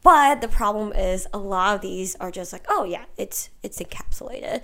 But 0.01 0.41
the 0.41 0.47
problem 0.47 0.93
is, 0.93 1.27
a 1.31 1.37
lot 1.37 1.75
of 1.75 1.81
these 1.81 2.15
are 2.15 2.31
just 2.31 2.51
like, 2.51 2.65
oh 2.67 2.85
yeah, 2.85 3.05
it's 3.17 3.51
it's 3.61 3.79
encapsulated 3.79 4.63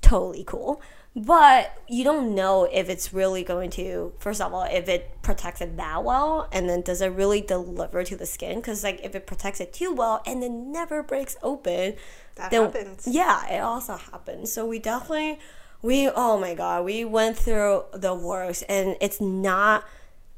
totally 0.00 0.44
cool. 0.44 0.80
But 1.16 1.76
you 1.88 2.04
don't 2.04 2.36
know 2.36 2.68
if 2.70 2.88
it's 2.88 3.12
really 3.12 3.42
going 3.42 3.70
to, 3.70 4.12
first 4.20 4.40
of 4.40 4.54
all, 4.54 4.62
if 4.62 4.88
it 4.88 5.10
protects 5.22 5.60
it 5.60 5.76
that 5.76 6.04
well, 6.04 6.48
and 6.52 6.68
then 6.68 6.82
does 6.82 7.00
it 7.00 7.08
really 7.08 7.40
deliver 7.40 8.04
to 8.04 8.16
the 8.16 8.26
skin? 8.26 8.56
Because, 8.56 8.84
like, 8.84 9.00
if 9.02 9.16
it 9.16 9.26
protects 9.26 9.60
it 9.60 9.72
too 9.72 9.92
well 9.92 10.22
and 10.24 10.40
then 10.40 10.70
never 10.70 11.02
breaks 11.02 11.36
open, 11.42 11.96
that 12.36 12.52
then, 12.52 12.62
happens 12.62 13.08
Yeah, 13.08 13.44
it 13.48 13.58
also 13.58 13.96
happens. 13.96 14.52
So 14.52 14.64
we 14.64 14.78
definitely, 14.78 15.40
we, 15.82 16.08
oh 16.08 16.38
my 16.38 16.54
God, 16.54 16.84
we 16.84 17.04
went 17.04 17.36
through 17.36 17.84
the 17.92 18.14
works, 18.14 18.62
and 18.62 18.96
it's 19.00 19.20
not 19.20 19.84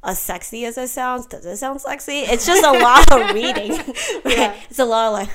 as 0.04 0.18
sexy 0.18 0.64
as 0.64 0.76
it 0.78 0.88
sounds. 0.88 1.26
Does 1.26 1.44
it 1.46 1.56
sound 1.56 1.80
sexy? 1.80 2.20
It's 2.20 2.46
just 2.46 2.64
a 2.64 2.72
lot 2.78 3.10
of 3.12 3.34
reading. 3.34 3.72
Right? 4.24 4.38
Yeah. 4.38 4.56
It's 4.70 4.78
a 4.78 4.84
lot 4.84 5.06
of 5.08 5.12
like, 5.14 5.30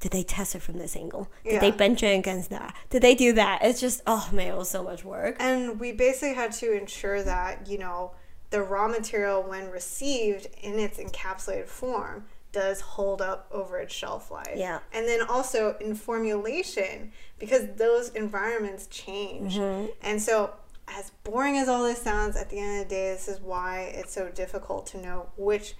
did 0.00 0.12
they 0.12 0.22
test 0.22 0.54
it 0.54 0.62
from 0.62 0.78
this 0.78 0.96
angle? 0.96 1.28
Did 1.44 1.60
they 1.60 1.68
Yeah. 1.68 1.76
bench 1.76 2.02
it 2.02 2.18
against 2.18 2.50
that? 2.50 2.74
Did 2.90 3.02
they 3.02 3.14
do 3.14 3.32
that? 3.34 3.60
It's 3.62 3.80
just, 3.80 4.02
oh 4.06 4.28
man, 4.32 4.48
it 4.48 4.56
was 4.56 4.68
so 4.68 4.82
much 4.82 5.04
work. 5.04 5.36
And 5.40 5.80
we 5.80 5.92
basically 5.92 6.34
had 6.34 6.52
to 6.52 6.72
ensure 6.72 7.22
that, 7.22 7.66
you 7.68 7.78
know, 7.78 8.12
the 8.50 8.62
raw 8.62 8.86
material, 8.86 9.42
when 9.42 9.70
received 9.70 10.46
in 10.62 10.78
its 10.78 10.98
encapsulated 10.98 11.66
form, 11.66 12.24
does 12.54 12.80
hold 12.80 13.20
up 13.20 13.46
over 13.52 13.78
its 13.78 13.92
shelf 13.92 14.30
life. 14.30 14.54
Yeah. 14.56 14.78
And 14.92 15.06
then 15.06 15.20
also 15.20 15.76
in 15.80 15.94
formulation, 15.94 17.12
because 17.38 17.66
those 17.76 18.08
environments 18.10 18.86
change. 18.86 19.56
Mm-hmm. 19.56 19.90
And 20.00 20.22
so, 20.22 20.54
as 20.88 21.10
boring 21.24 21.58
as 21.58 21.68
all 21.68 21.82
this 21.82 22.00
sounds, 22.00 22.36
at 22.36 22.48
the 22.48 22.58
end 22.58 22.82
of 22.82 22.88
the 22.88 22.94
day, 22.94 23.10
this 23.12 23.28
is 23.28 23.40
why 23.40 23.92
it's 23.94 24.12
so 24.12 24.28
difficult 24.30 24.86
to 24.88 24.98
know 25.02 25.26
which. 25.36 25.74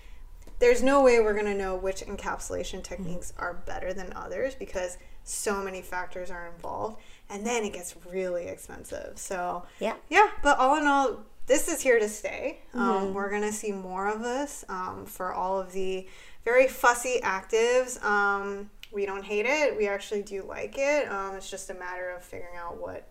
There's 0.60 0.82
no 0.82 1.02
way 1.02 1.18
we're 1.18 1.32
going 1.34 1.46
to 1.46 1.54
know 1.54 1.74
which 1.74 2.02
encapsulation 2.02 2.82
techniques 2.82 3.32
are 3.38 3.54
better 3.66 3.92
than 3.92 4.12
others 4.14 4.54
because 4.54 4.98
so 5.24 5.62
many 5.62 5.82
factors 5.82 6.30
are 6.30 6.46
involved. 6.46 7.00
And 7.28 7.44
then 7.44 7.64
it 7.64 7.72
gets 7.72 7.94
really 8.10 8.46
expensive. 8.46 9.18
So, 9.18 9.64
Yeah. 9.80 9.94
yeah, 10.08 10.28
but 10.42 10.58
all 10.58 10.76
in 10.76 10.86
all, 10.86 11.24
this 11.46 11.68
is 11.68 11.80
here 11.80 11.98
to 11.98 12.08
stay. 12.08 12.60
Um, 12.72 13.12
we're 13.14 13.30
going 13.30 13.42
to 13.42 13.52
see 13.52 13.72
more 13.72 14.08
of 14.08 14.20
this 14.22 14.64
um, 14.68 15.04
for 15.06 15.32
all 15.32 15.60
of 15.60 15.72
the 15.72 16.06
very 16.44 16.66
fussy 16.68 17.20
actives. 17.22 18.02
Um, 18.02 18.70
we 18.92 19.06
don't 19.06 19.24
hate 19.24 19.46
it. 19.46 19.76
We 19.76 19.88
actually 19.88 20.22
do 20.22 20.42
like 20.48 20.76
it. 20.78 21.10
Um, 21.10 21.34
it's 21.34 21.50
just 21.50 21.68
a 21.70 21.74
matter 21.74 22.10
of 22.10 22.22
figuring 22.24 22.56
out 22.56 22.80
what, 22.80 23.08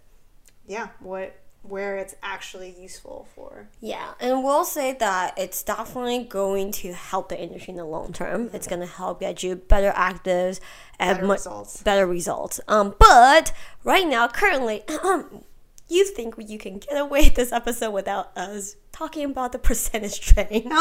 yeah, 0.68 0.90
what, 1.00 1.36
where 1.62 1.98
it's 1.98 2.16
actually 2.24 2.76
useful 2.78 3.28
for. 3.36 3.70
Yeah, 3.80 4.14
and 4.20 4.44
we'll 4.44 4.66
say 4.66 4.94
that 5.00 5.34
it's 5.38 5.62
definitely 5.64 6.24
going 6.26 6.72
to 6.74 6.94
help 6.94 7.30
the 7.30 7.42
industry 7.42 7.72
in 7.72 7.78
the 7.78 7.86
long 7.86 8.12
term. 8.14 8.50
It's 8.54 8.68
going 8.68 8.82
to 8.82 8.88
help 8.88 9.20
get 9.22 9.44
you 9.44 9.56
better 9.56 9.92
actives 9.92 10.60
and 11.00 11.18
Better 11.18 11.28
mu- 11.28 11.34
results. 11.34 11.82
better 11.84 12.06
results. 12.08 12.60
Um, 12.68 12.96
but 13.00 13.54
right 13.84 14.08
now, 14.08 14.28
currently, 14.28 14.84
you 15.90 16.06
think 16.06 16.36
you 16.38 16.58
can 16.58 16.78
get 16.80 16.98
away 16.98 17.22
with 17.24 17.36
this 17.36 17.52
episode 17.52 17.92
without 17.92 18.36
us 18.38 18.76
talking 18.92 19.26
about 19.26 19.52
the 19.52 19.60
percentage 19.60 20.20
train? 20.22 20.70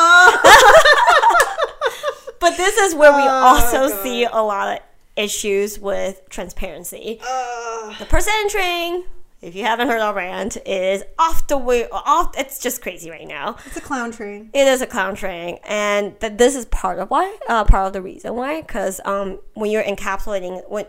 But 2.40 2.57
this 2.57 2.76
is 2.76 2.94
where 2.96 3.12
we 3.12 3.22
Oh, 3.22 3.28
also 3.28 3.86
see 4.03 4.24
a 4.24 4.42
lot 4.42 4.76
of 4.76 4.82
issues 5.14 5.78
with 5.78 6.28
transparency. 6.28 7.20
Uh, 7.24 7.96
The 8.00 8.05
percentage 8.07 8.50
train, 8.50 9.05
if 9.40 9.55
you 9.55 9.62
haven't 9.64 9.86
heard 9.88 10.00
our 10.00 10.12
rant, 10.12 10.57
is 10.66 11.05
off 11.20 11.46
the 11.46 11.57
way. 11.57 11.88
Off, 11.92 12.36
it's 12.36 12.59
just 12.59 12.82
crazy 12.82 13.11
right 13.11 13.28
now. 13.28 13.57
it's 13.64 13.76
a 13.76 13.80
clown 13.80 14.11
train. 14.11 14.50
It 14.55 14.66
is 14.66 14.82
a 14.82 14.88
clown 14.88 15.14
train, 15.14 15.59
and 15.64 16.16
that 16.18 16.36
this 16.38 16.57
is 16.57 16.64
part 16.66 16.98
of 16.98 17.11
why, 17.11 17.36
uh, 17.48 17.62
part 17.64 17.86
of 17.86 17.92
the 17.92 18.03
reason 18.03 18.34
why. 18.34 18.61
Because 18.61 19.00
um, 19.05 19.38
when 19.55 19.70
you're 19.70 19.84
encapsulating, 19.84 20.68
when 20.68 20.86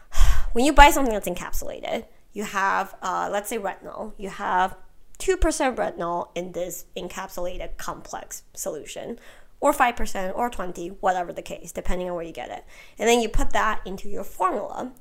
when 0.54 0.64
you 0.64 0.72
buy 0.72 0.90
something 0.90 1.12
that's 1.12 1.28
encapsulated, 1.28 2.06
you 2.36 2.44
have, 2.44 2.94
uh, 3.00 3.30
let's 3.32 3.48
say, 3.48 3.58
retinol. 3.58 4.12
You 4.18 4.28
have 4.28 4.76
two 5.16 5.38
percent 5.38 5.76
retinol 5.76 6.28
in 6.34 6.52
this 6.52 6.84
encapsulated 6.94 7.78
complex 7.78 8.42
solution, 8.52 9.18
or 9.58 9.72
five 9.72 9.96
percent, 9.96 10.36
or 10.36 10.50
twenty, 10.50 10.88
whatever 10.88 11.32
the 11.32 11.40
case, 11.40 11.72
depending 11.72 12.10
on 12.10 12.14
where 12.14 12.26
you 12.30 12.32
get 12.32 12.50
it. 12.50 12.62
And 12.98 13.08
then 13.08 13.22
you 13.22 13.30
put 13.30 13.50
that 13.54 13.80
into 13.86 14.10
your 14.10 14.22
formula. 14.22 14.92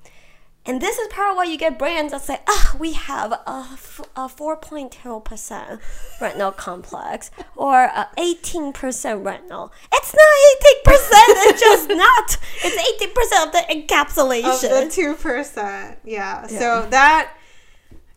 And 0.67 0.81
this 0.81 0.97
is 0.97 1.07
part 1.09 1.31
of 1.31 1.37
why 1.37 1.43
you 1.43 1.57
get 1.57 1.77
brands 1.77 2.11
that 2.11 2.21
say, 2.21 2.39
ah, 2.47 2.75
we 2.79 2.93
have 2.93 3.31
a, 3.31 3.67
f- 3.73 4.01
a 4.15 4.27
4.2% 4.27 5.79
retinol 6.19 6.55
complex 6.57 7.29
or 7.55 7.83
a 7.83 8.09
18% 8.17 8.73
retinol. 8.73 9.69
It's 9.93 10.15
not 10.15 10.31
18%, 10.87 11.09
it's 11.47 11.61
just 11.61 11.89
not. 11.89 12.37
It's 12.63 13.03
18% 13.03 13.45
of 13.45 13.51
the 13.51 13.63
encapsulation. 13.69 14.53
Of 14.53 14.61
the 14.61 14.67
encapsulation. 14.67 14.93
two 14.93 15.13
percent, 15.15 15.99
yeah. 16.03 16.47
So 16.47 16.87
that, 16.89 17.33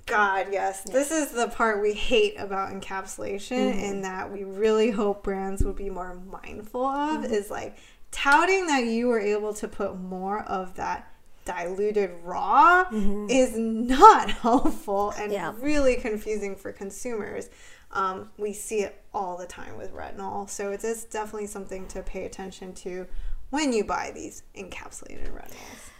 God, 0.07 0.47
yes, 0.51 0.83
this 0.85 1.11
is 1.11 1.33
the 1.33 1.49
part 1.49 1.83
we 1.83 1.93
hate 1.93 2.35
about 2.39 2.71
encapsulation, 2.73 3.75
and 3.91 4.05
that 4.05 4.33
we 4.33 4.45
really 4.45 4.91
hope 4.91 5.23
brands 5.23 5.63
would 5.65 5.77
be 5.77 5.91
more 5.91 6.15
mindful 6.15 6.87
of 6.87 7.25
is 7.27 7.51
like 7.51 7.77
touting 8.11 8.67
that 8.69 8.85
you 8.87 9.07
were 9.09 9.21
able 9.21 9.53
to 9.53 9.69
put 9.69 10.01
more 10.01 10.43
of 10.45 10.75
that 10.77 11.08
diluted 11.49 12.11
raw 12.23 12.85
is 12.93 13.57
not 13.57 14.31
helpful 14.45 15.13
and 15.19 15.33
Yeah. 15.33 15.55
really 15.61 15.97
confusing 15.97 16.55
for 16.57 16.73
consumers. 16.73 17.49
Um, 17.93 18.31
we 18.37 18.53
see 18.53 18.81
it 18.81 19.03
all 19.15 19.39
the 19.39 19.47
time 19.47 19.79
with 19.79 19.95
retinol, 19.95 20.49
so 20.51 20.71
it 20.71 20.85
is 20.85 21.05
definitely 21.05 21.47
something 21.47 21.87
to 21.89 22.03
pay 22.03 22.27
attention 22.27 22.75
to 22.85 23.07
when 23.49 23.73
you 23.73 23.83
buy 23.83 24.13
these 24.15 24.43
encapsulated 24.57 25.31
retinols. 25.33 25.91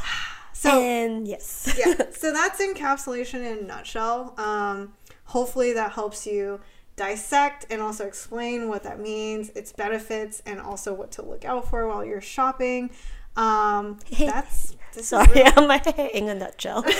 So 0.52 0.78
and 0.82 1.26
yes. 1.26 1.74
yeah, 1.78 2.11
so 2.12 2.34
that's 2.34 2.61
encapsulation 2.61 3.36
in 3.50 3.58
a 3.61 3.62
nutshell. 3.62 4.34
Um, 4.36 4.92
hopefully 5.24 5.72
that 5.72 5.92
helps 5.92 6.26
you 6.26 6.61
dissect 6.96 7.64
and 7.70 7.80
also 7.80 8.06
explain 8.06 8.68
what 8.68 8.82
that 8.82 9.00
means, 9.00 9.48
its 9.50 9.72
benefits, 9.72 10.42
and 10.44 10.61
also 10.61 10.92
what 10.92 11.11
to 11.12 11.22
look 11.22 11.46
out 11.46 11.66
for 11.70 11.88
while 11.88 12.04
you're 12.04 12.20
shopping. 12.20 12.90
Um, 13.37 13.99
that's 14.18 14.74
Sorry, 14.93 15.26
really- 15.35 15.53
I'm 15.57 16.11
in 16.14 16.28
a 16.28 16.35
nutshell. 16.35 16.85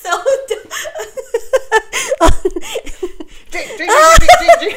So, 0.00 0.10
drink, 3.50 3.76
drink, 3.76 3.90
drink, 4.60 4.76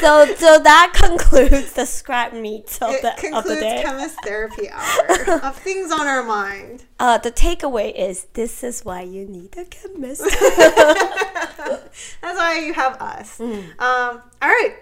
so, 0.00 0.34
so 0.36 0.58
that 0.60 0.92
concludes 0.94 1.72
the 1.72 1.84
scrap 1.86 2.32
meat 2.32 2.78
of 2.80 2.92
It 2.94 3.02
the, 3.02 3.36
of 3.36 3.44
the 3.44 3.56
day. 3.56 3.82
chemist 3.84 4.16
therapy 4.24 4.68
hour 4.70 5.40
of 5.42 5.56
things 5.58 5.90
on 5.92 6.06
our 6.06 6.22
mind. 6.22 6.84
Uh, 6.98 7.18
the 7.18 7.30
takeaway 7.30 7.94
is 7.94 8.26
this 8.32 8.62
is 8.64 8.84
why 8.84 9.02
you 9.02 9.26
need 9.26 9.56
a 9.56 9.64
chemist. 9.66 10.22
That's 10.40 12.38
why 12.38 12.62
you 12.64 12.72
have 12.74 13.00
us. 13.00 13.40
Um, 13.40 13.62
all 13.78 14.22
right. 14.42 14.74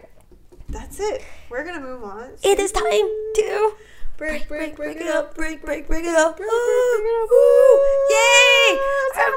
That's 0.70 1.00
it. 1.00 1.22
We're 1.48 1.64
gonna 1.64 1.80
move 1.80 2.04
on. 2.04 2.30
It 2.42 2.58
is 2.58 2.72
time 2.72 2.82
to 2.84 3.72
break, 4.16 4.48
break, 4.48 4.76
break 4.76 4.98
it 4.98 5.06
up, 5.08 5.34
break, 5.34 5.64
break, 5.64 5.86
break 5.88 6.04
it 6.04 6.14
up. 6.14 6.36
break 6.36 6.48
it 6.48 6.52
up. 6.52 7.32
ooh, 7.32 8.06
Yay! 8.10 8.78
All 9.16 9.32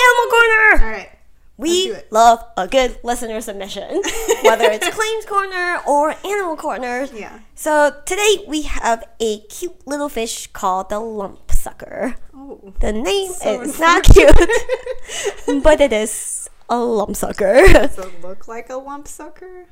Animal 0.00 0.30
Corner. 0.30 0.84
All 0.84 0.90
right. 0.90 1.10
We 1.56 1.94
love 2.10 2.42
a 2.56 2.66
good 2.66 2.98
listener 3.02 3.38
submission, 3.42 4.00
whether 4.44 4.64
it's 4.70 4.88
Claims 4.88 5.26
Corner 5.26 5.80
or 5.86 6.14
Animal 6.24 6.56
Corner. 6.56 7.06
Yeah. 7.12 7.40
So 7.54 7.94
today 8.06 8.44
we 8.48 8.62
have 8.62 9.04
a 9.20 9.40
cute 9.40 9.86
little 9.86 10.08
fish 10.08 10.46
called 10.46 10.88
the 10.88 11.00
lump 11.00 11.50
sucker. 11.52 12.14
Oh. 12.34 12.72
The 12.80 12.94
name 12.94 13.30
So 13.32 13.60
is 13.60 13.78
not 13.78 14.04
cute, 14.04 14.34
but 15.62 15.82
it 15.82 15.92
is 15.92 16.48
a 16.70 16.78
lump 16.78 17.14
sucker. 17.16 17.66
Does 17.66 17.98
it 17.98 18.22
look 18.22 18.48
like 18.48 18.70
a 18.70 18.76
lump 18.76 19.06
sucker? 19.06 19.66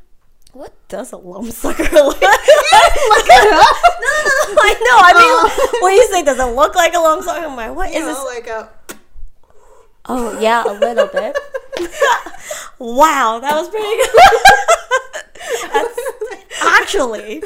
What 0.53 0.72
does 0.88 1.12
a 1.12 1.16
lump 1.18 1.51
sucker 1.53 1.82
look 1.92 2.20
like? 2.20 2.22
no, 2.22 2.30
no, 3.42 3.61
no, 3.61 4.55
I 4.61 4.74
know. 4.80 4.99
I 4.99 5.12
mean, 5.14 5.51
uh. 5.51 5.78
when 5.82 5.94
you 5.94 6.07
say 6.11 6.24
does 6.24 6.38
it 6.38 6.55
look 6.57 6.74
like 6.74 6.94
a 6.94 6.99
lump 6.99 7.22
sucker, 7.22 7.46
I'm 7.46 7.55
like, 7.57 7.74
what 7.74 7.90
is 7.90 7.96
You 7.96 8.05
this? 8.07 8.16
know, 8.16 8.24
like 8.24 8.46
a. 8.46 8.70
Oh, 10.07 10.38
yeah, 10.40 10.64
a 10.64 10.72
little 10.72 11.07
bit. 11.07 11.36
wow, 12.78 13.38
that 13.40 13.55
was 13.55 13.68
pretty 13.68 13.84
good. 13.84 14.11
That's, 15.72 15.99
actually, 16.62 17.42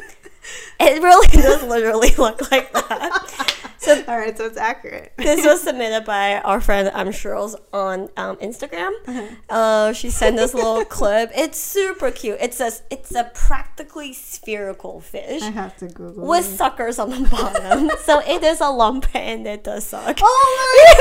it 0.78 1.02
really 1.02 1.26
does 1.26 1.64
literally 1.64 2.14
look 2.16 2.50
like 2.52 2.72
that. 2.72 3.58
So 3.82 4.00
All 4.06 4.16
right, 4.16 4.36
so 4.38 4.46
it's 4.46 4.56
accurate. 4.56 5.12
this 5.18 5.44
was 5.44 5.60
submitted 5.68 6.04
by 6.04 6.40
our 6.42 6.60
friend 6.60 6.88
I'm 6.94 7.10
Shirls 7.10 7.56
on 7.72 8.10
um, 8.16 8.36
Instagram. 8.36 8.92
Uh, 9.50 9.92
she 9.92 10.08
sent 10.08 10.38
us 10.38 10.54
a 10.54 10.56
little 10.56 10.84
clip. 10.98 11.32
It's 11.34 11.58
super 11.58 12.12
cute. 12.12 12.38
It 12.40 12.54
says 12.54 12.82
it's 12.90 13.12
a 13.12 13.30
practically 13.34 14.12
spherical 14.12 15.00
fish 15.00 15.42
I 15.42 15.50
have 15.50 15.76
to 15.78 15.88
Google. 15.88 16.28
with 16.28 16.46
it. 16.46 16.56
suckers 16.56 17.00
on 17.00 17.10
the 17.10 17.28
bottom. 17.28 17.90
so 18.04 18.20
it 18.20 18.44
is 18.44 18.60
a 18.60 18.70
lump 18.70 19.06
and 19.16 19.48
it 19.48 19.64
does 19.64 19.84
suck. 19.84 20.16
Oh 20.22 20.56
my 20.58 20.94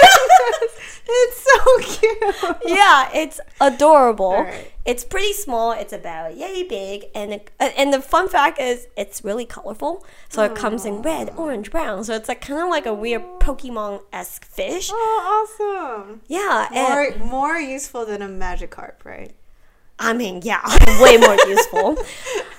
goodness! 0.60 1.02
It's 1.14 1.48
so 1.54 1.98
cute. 2.00 2.58
Yeah, 2.66 3.10
it's 3.14 3.40
adorable. 3.60 4.48
It's 4.84 5.04
pretty 5.04 5.34
small. 5.34 5.74
It's 5.74 5.94
about 5.94 6.36
yay 6.38 6.64
big, 6.64 7.06
and 7.14 7.34
it, 7.34 7.52
uh, 7.60 7.70
and 7.78 7.94
the 7.94 8.02
fun 8.02 8.28
fact 8.30 8.60
is 8.60 8.88
it's 8.98 9.24
really 9.24 9.46
colorful. 9.46 10.04
So 10.30 10.44
it 10.44 10.56
comes 10.56 10.86
in 10.86 11.04
red, 11.04 11.30
orange, 11.38 11.70
brown. 11.70 12.04
So 12.04 12.16
it's 12.16 12.28
like 12.28 12.42
kind 12.42 12.60
of 12.60 12.70
like 12.72 12.86
a 12.88 12.94
weird 12.94 13.22
Pokemon 13.40 14.02
esque 14.12 14.46
fish. 14.46 14.90
Oh, 14.92 15.48
awesome. 16.00 16.22
Yeah, 16.28 16.68
and 16.74 17.20
More, 17.20 17.28
more 17.30 17.60
useful 17.60 18.06
than 18.06 18.22
a 18.22 18.28
Magikarp, 18.28 19.06
right? 19.06 19.36
I 20.00 20.14
mean, 20.14 20.42
yeah, 20.44 20.62
way 21.02 21.18
more 21.18 21.38
useful. 21.48 21.98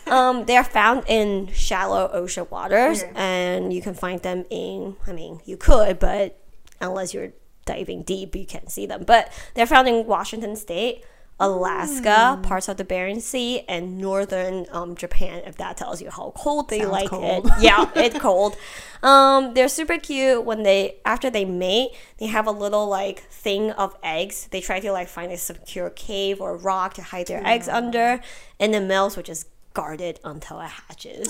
Um, 0.04 0.44
they're 0.44 0.64
found 0.64 1.04
in 1.06 1.46
shallow 1.54 2.10
ocean 2.12 2.46
waters, 2.50 3.02
and 3.14 3.72
you 3.72 3.80
can 3.80 3.94
find 3.94 4.20
them 4.20 4.44
in. 4.50 4.96
I 5.06 5.12
mean, 5.12 5.40
you 5.46 5.56
could, 5.56 5.98
but 5.98 6.38
unless 6.82 7.14
you're 7.14 7.32
diving 7.64 8.02
deep, 8.02 8.36
you 8.36 8.44
can't 8.44 8.70
see 8.70 8.84
them. 8.84 9.04
But 9.06 9.32
they're 9.54 9.64
found 9.64 9.88
in 9.88 10.04
Washington 10.04 10.54
State, 10.56 11.04
Alaska, 11.46 12.36
Hmm. 12.36 12.42
parts 12.42 12.68
of 12.68 12.76
the 12.76 12.84
Bering 12.84 13.20
Sea, 13.20 13.64
and 13.68 13.98
northern 13.98 14.66
um, 14.70 14.94
Japan. 14.96 15.42
If 15.44 15.56
that 15.56 15.76
tells 15.76 16.00
you 16.00 16.10
how 16.10 16.32
cold 16.36 16.68
they 16.70 16.80
Sounds 16.80 16.90
like 16.92 17.08
cold. 17.10 17.46
it, 17.46 17.52
yeah, 17.60 17.90
it's 17.96 18.18
cold. 18.18 18.56
Um, 19.02 19.54
they're 19.54 19.68
super 19.68 19.98
cute 19.98 20.44
when 20.44 20.62
they 20.62 20.96
after 21.04 21.28
they 21.30 21.44
mate. 21.44 21.90
They 22.18 22.26
have 22.26 22.46
a 22.46 22.52
little 22.52 22.86
like 22.86 23.20
thing 23.30 23.72
of 23.72 23.96
eggs. 24.02 24.48
They 24.50 24.60
try 24.60 24.78
to 24.80 24.92
like 24.92 25.08
find 25.08 25.32
a 25.32 25.36
secure 25.36 25.90
cave 25.90 26.40
or 26.40 26.56
rock 26.56 26.94
to 26.94 27.02
hide 27.02 27.26
their 27.26 27.44
eggs 27.46 27.68
under, 27.68 28.20
and 28.60 28.72
the 28.72 28.80
males 28.80 29.16
will 29.16 29.24
just 29.24 29.46
guard 29.74 30.00
it 30.00 30.20
until 30.24 30.60
it 30.60 30.68
hatches. 30.68 31.28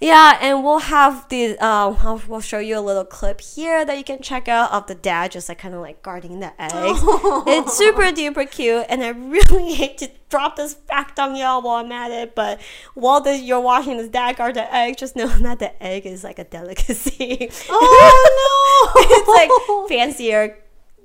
Yeah, 0.00 0.38
and 0.40 0.64
we'll 0.64 0.80
have 0.80 1.28
the 1.28 1.58
um, 1.58 1.96
I'll, 2.00 2.22
we'll 2.26 2.40
show 2.40 2.58
you 2.58 2.78
a 2.78 2.80
little 2.80 3.04
clip 3.04 3.40
here 3.40 3.84
that 3.84 3.96
you 3.96 4.04
can 4.04 4.20
check 4.22 4.48
out 4.48 4.72
of 4.72 4.86
the 4.86 4.94
dad 4.94 5.30
just 5.32 5.48
like 5.48 5.58
kind 5.58 5.74
of 5.74 5.80
like 5.80 6.02
guarding 6.02 6.40
the 6.40 6.52
eggs. 6.60 7.00
It's 7.46 7.76
super 7.76 8.02
duper 8.04 8.50
cute, 8.50 8.86
and 8.88 9.02
I 9.02 9.08
really 9.10 9.74
hate 9.80 9.98
to 9.98 10.10
drop 10.28 10.56
this 10.56 10.74
fact 10.74 11.18
on 11.18 11.36
y'all 11.36 11.62
while 11.62 11.84
I'm 11.84 11.92
at 11.92 12.10
it, 12.10 12.34
but 12.34 12.60
while 12.94 13.20
this, 13.20 13.40
you're 13.42 13.60
watching 13.60 13.96
this 13.98 14.08
dad 14.08 14.36
guard 14.36 14.54
the 14.54 14.74
egg, 14.74 14.96
just 14.96 15.14
know 15.14 15.26
that 15.42 15.58
the 15.60 15.82
egg 15.82 16.06
is 16.06 16.24
like 16.24 16.38
a 16.38 16.44
delicacy. 16.44 17.48
Oh 17.68 18.92
no! 18.96 19.00
it's 19.02 19.28
like 19.28 19.88
fancier 19.88 20.58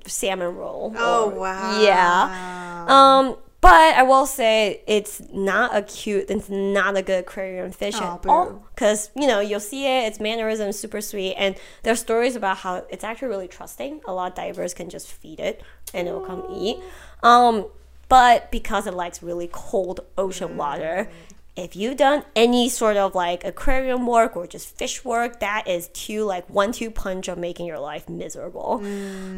salmon 0.06 0.54
roll. 0.56 0.94
Oh 0.96 1.30
or- 1.30 1.38
wow. 1.40 1.80
Yeah. 1.80 2.86
Um, 2.88 3.36
but 3.60 3.94
I 3.94 4.02
will 4.02 4.26
say 4.26 4.82
it's 4.86 5.20
not 5.32 5.76
a 5.76 5.82
cute, 5.82 6.30
it's 6.30 6.48
not 6.48 6.96
a 6.96 7.02
good 7.02 7.20
aquarium 7.20 7.70
fish 7.72 7.96
Oh, 7.96 8.18
at 8.22 8.26
all. 8.26 8.64
Because 8.74 9.10
you 9.14 9.26
know 9.26 9.40
you'll 9.40 9.60
see 9.60 9.86
it, 9.86 10.06
its 10.06 10.20
mannerisms 10.20 10.78
super 10.78 11.00
sweet, 11.00 11.34
and 11.34 11.56
there 11.82 11.92
are 11.92 11.96
stories 11.96 12.36
about 12.36 12.58
how 12.58 12.84
it's 12.88 13.04
actually 13.04 13.28
really 13.28 13.48
trusting. 13.48 14.00
A 14.06 14.12
lot 14.12 14.32
of 14.32 14.36
divers 14.36 14.72
can 14.72 14.88
just 14.88 15.10
feed 15.12 15.40
it 15.40 15.62
and 15.92 16.08
it 16.08 16.12
will 16.12 16.24
come 16.24 16.46
eat. 16.50 16.78
Um, 17.22 17.66
but 18.08 18.50
because 18.50 18.86
it 18.86 18.94
likes 18.94 19.22
really 19.22 19.48
cold 19.52 20.00
ocean 20.18 20.56
water. 20.56 21.08
If 21.56 21.76
you've 21.76 21.96
done 21.98 22.24
any 22.34 22.68
sort 22.70 22.96
of 22.96 23.14
like 23.14 23.44
aquarium 23.44 24.06
work 24.06 24.34
or 24.36 24.46
just 24.46 24.74
fish 24.78 25.04
work, 25.04 25.40
that 25.40 25.68
is 25.68 25.88
two 25.88 26.24
like 26.24 26.48
one 26.48 26.72
two 26.72 26.90
punch 26.90 27.28
of 27.28 27.36
making 27.36 27.66
your 27.66 27.78
life 27.78 28.08
miserable. 28.08 28.82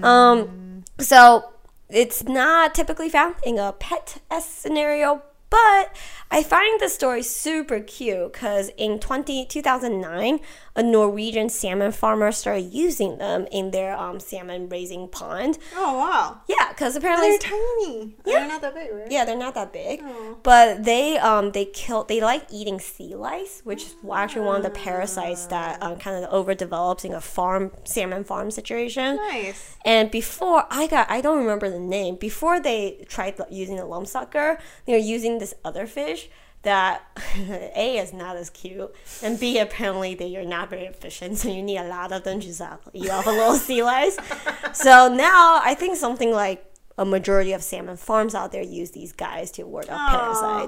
Um, 0.04 0.84
so 1.00 1.50
it's 1.92 2.24
not 2.24 2.74
typically 2.74 3.08
found 3.08 3.34
in 3.44 3.58
a 3.58 3.72
pet 3.72 4.18
scenario, 4.40 5.22
but 5.52 5.94
I 6.30 6.42
find 6.42 6.80
the 6.80 6.88
story 6.88 7.22
super 7.22 7.78
cute 7.80 8.32
because 8.32 8.70
in 8.78 8.98
20, 8.98 9.44
2009, 9.44 10.40
a 10.74 10.82
Norwegian 10.82 11.50
salmon 11.50 11.92
farmer 11.92 12.32
started 12.32 12.72
using 12.72 13.18
them 13.18 13.46
in 13.52 13.70
their 13.70 13.94
um, 13.94 14.18
salmon 14.18 14.70
raising 14.70 15.08
pond. 15.08 15.58
Oh 15.76 15.98
wow. 15.98 16.40
Yeah, 16.48 16.70
because 16.70 16.96
apparently 16.96 17.28
They're 17.36 17.50
tiny. 17.50 18.16
Yeah. 18.24 18.38
They're 18.38 18.48
not 18.48 18.62
that 18.62 18.74
big, 18.74 18.88
right? 18.94 19.10
yeah, 19.10 19.24
they're 19.26 19.36
not 19.36 19.54
that 19.54 19.74
big, 19.74 20.00
Oh. 20.02 20.38
but 20.42 20.84
they 20.84 21.18
um 21.18 21.52
they 21.52 21.66
kill 21.66 22.04
they 22.04 22.22
like 22.22 22.46
eating 22.50 22.80
sea 22.80 23.14
lice, 23.14 23.60
which 23.64 23.82
is 23.82 23.94
actually 24.10 24.46
one 24.46 24.56
of 24.56 24.62
the 24.62 24.70
parasites 24.70 25.44
that 25.46 25.82
um, 25.82 25.96
kind 25.98 26.24
of 26.24 26.30
overdevelops 26.30 27.04
in 27.04 27.12
a 27.12 27.20
farm 27.20 27.70
salmon 27.84 28.24
farm 28.24 28.50
situation. 28.50 29.16
Nice. 29.16 29.76
And 29.84 30.10
before 30.10 30.64
I 30.70 30.86
got, 30.86 31.10
I 31.10 31.20
don't 31.20 31.36
remember 31.38 31.68
the 31.68 31.78
name. 31.80 32.16
Before 32.16 32.58
they 32.58 33.04
tried 33.08 33.38
using 33.50 33.76
the 33.76 33.84
lump 33.84 34.06
sucker, 34.06 34.58
they 34.86 34.94
were 34.94 34.98
using 34.98 35.38
this 35.42 35.54
other 35.64 35.86
fish 35.86 36.28
that 36.62 37.02
a 37.36 37.98
is 37.98 38.12
not 38.12 38.36
as 38.36 38.48
cute, 38.48 38.94
and 39.22 39.38
b 39.38 39.58
apparently 39.58 40.14
they 40.14 40.36
are 40.36 40.44
not 40.44 40.70
very 40.70 40.84
efficient. 40.84 41.38
So 41.38 41.48
you 41.48 41.62
need 41.62 41.78
a 41.78 41.88
lot 41.88 42.12
of 42.12 42.22
them 42.22 42.38
to 42.40 42.48
eat 42.94 43.10
off 43.10 43.26
a 43.26 43.30
little 43.30 43.56
sea 43.56 43.82
lice. 43.82 44.16
So 44.74 45.12
now 45.12 45.60
I 45.62 45.74
think 45.74 45.98
something 45.98 46.30
like 46.30 46.64
a 46.98 47.04
majority 47.04 47.52
of 47.52 47.62
salmon 47.62 47.96
farms 47.96 48.34
out 48.34 48.52
there 48.52 48.62
use 48.62 48.90
these 48.90 49.12
guys 49.12 49.50
to 49.52 49.62
ward 49.64 49.88
off 49.88 49.98
Oh, 50.12 50.18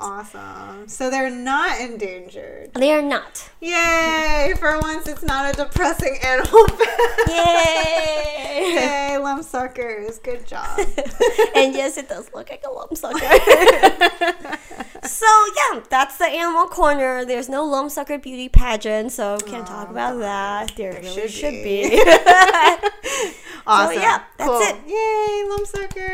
parasites. 0.01 0.05
awesome. 0.35 0.89
So 0.89 1.11
they're 1.11 1.29
not 1.31 1.81
endangered. 1.81 2.73
They 2.75 2.93
are 2.93 3.03
not. 3.03 3.51
Yay! 3.61 4.55
For 4.59 4.79
once, 4.81 5.07
it's 5.07 5.23
not 5.23 5.53
a 5.53 5.57
depressing 5.57 6.17
animal. 6.25 6.67
Yay! 7.29 8.73
Yay, 8.75 9.19
lump 9.19 9.45
suckers. 9.45 10.19
Good 10.19 10.47
job. 10.47 10.79
and 11.55 11.75
yes, 11.75 11.97
it 11.99 12.09
does 12.09 12.31
look 12.33 12.49
like 12.51 12.65
a 12.67 12.71
lump 12.71 12.97
sucker. 12.97 13.19
so 15.05 15.27
yeah, 15.57 15.81
that's 15.91 16.17
the 16.19 16.25
animal 16.27 16.67
corner. 16.67 17.25
There's 17.25 17.49
no 17.49 17.65
lump 17.65 17.91
sucker 17.91 18.19
beauty 18.19 18.49
pageant, 18.49 19.13
so 19.13 19.39
can't 19.39 19.67
talk 19.67 19.91
about 19.91 20.19
that. 20.21 20.73
There, 20.77 20.93
There 20.93 21.03
really 21.03 21.15
should 21.29 21.31
should 21.31 21.51
be. 21.65 21.91
be. 21.91 22.03
Awesome. 23.67 23.95
yeah, 24.01 24.23
that's 24.37 24.51
Cool. 24.51 24.61
it. 24.61 24.77
Yay, 24.87 25.49
lump 25.49 25.67
sucker. 25.67 26.14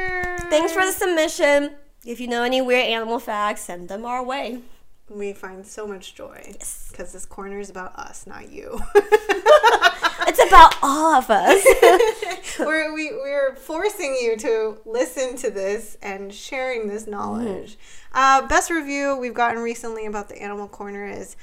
Thanks 0.51 0.73
for 0.73 0.85
the 0.85 0.93
submission. 0.93 1.73
If 2.05 2.21
you 2.21 2.29
know 2.29 2.43
any 2.43 2.61
weird 2.61 2.87
animal 2.87 3.19
facts, 3.19 3.63
send 3.63 3.89
them 3.89 4.05
our 4.05 4.25
way. 4.25 4.61
We 5.09 5.33
find 5.33 5.67
so 5.67 5.87
much 5.87 6.15
joy. 6.15 6.43
Yes. 6.47 6.89
Because 6.91 7.13
this 7.13 7.27
corner 7.27 7.59
is 7.59 7.71
about 7.71 7.97
us, 7.97 8.27
not 8.27 8.51
you. 8.51 8.81
It's 10.31 10.47
about 10.47 10.77
all 10.81 11.15
of 11.15 11.29
us. 11.29 11.65
we're, 12.61 12.95
we, 12.95 13.11
we're 13.11 13.57
forcing 13.57 14.17
you 14.21 14.37
to 14.37 14.81
listen 14.85 15.37
to 15.39 15.51
this 15.51 15.97
and 16.03 16.33
sharing 16.33 16.87
this 16.87 17.09
knowledge. 17.09 17.77
Uh, 18.13 18.47
best 18.47 18.71
review 18.71 19.17
we've 19.17 19.35
gotten 19.35 19.61
recently 19.61 20.07
about 20.07 20.29
the 20.29 20.41
Animal 20.41 20.69
Corner 20.69 21.05
is 21.05 21.37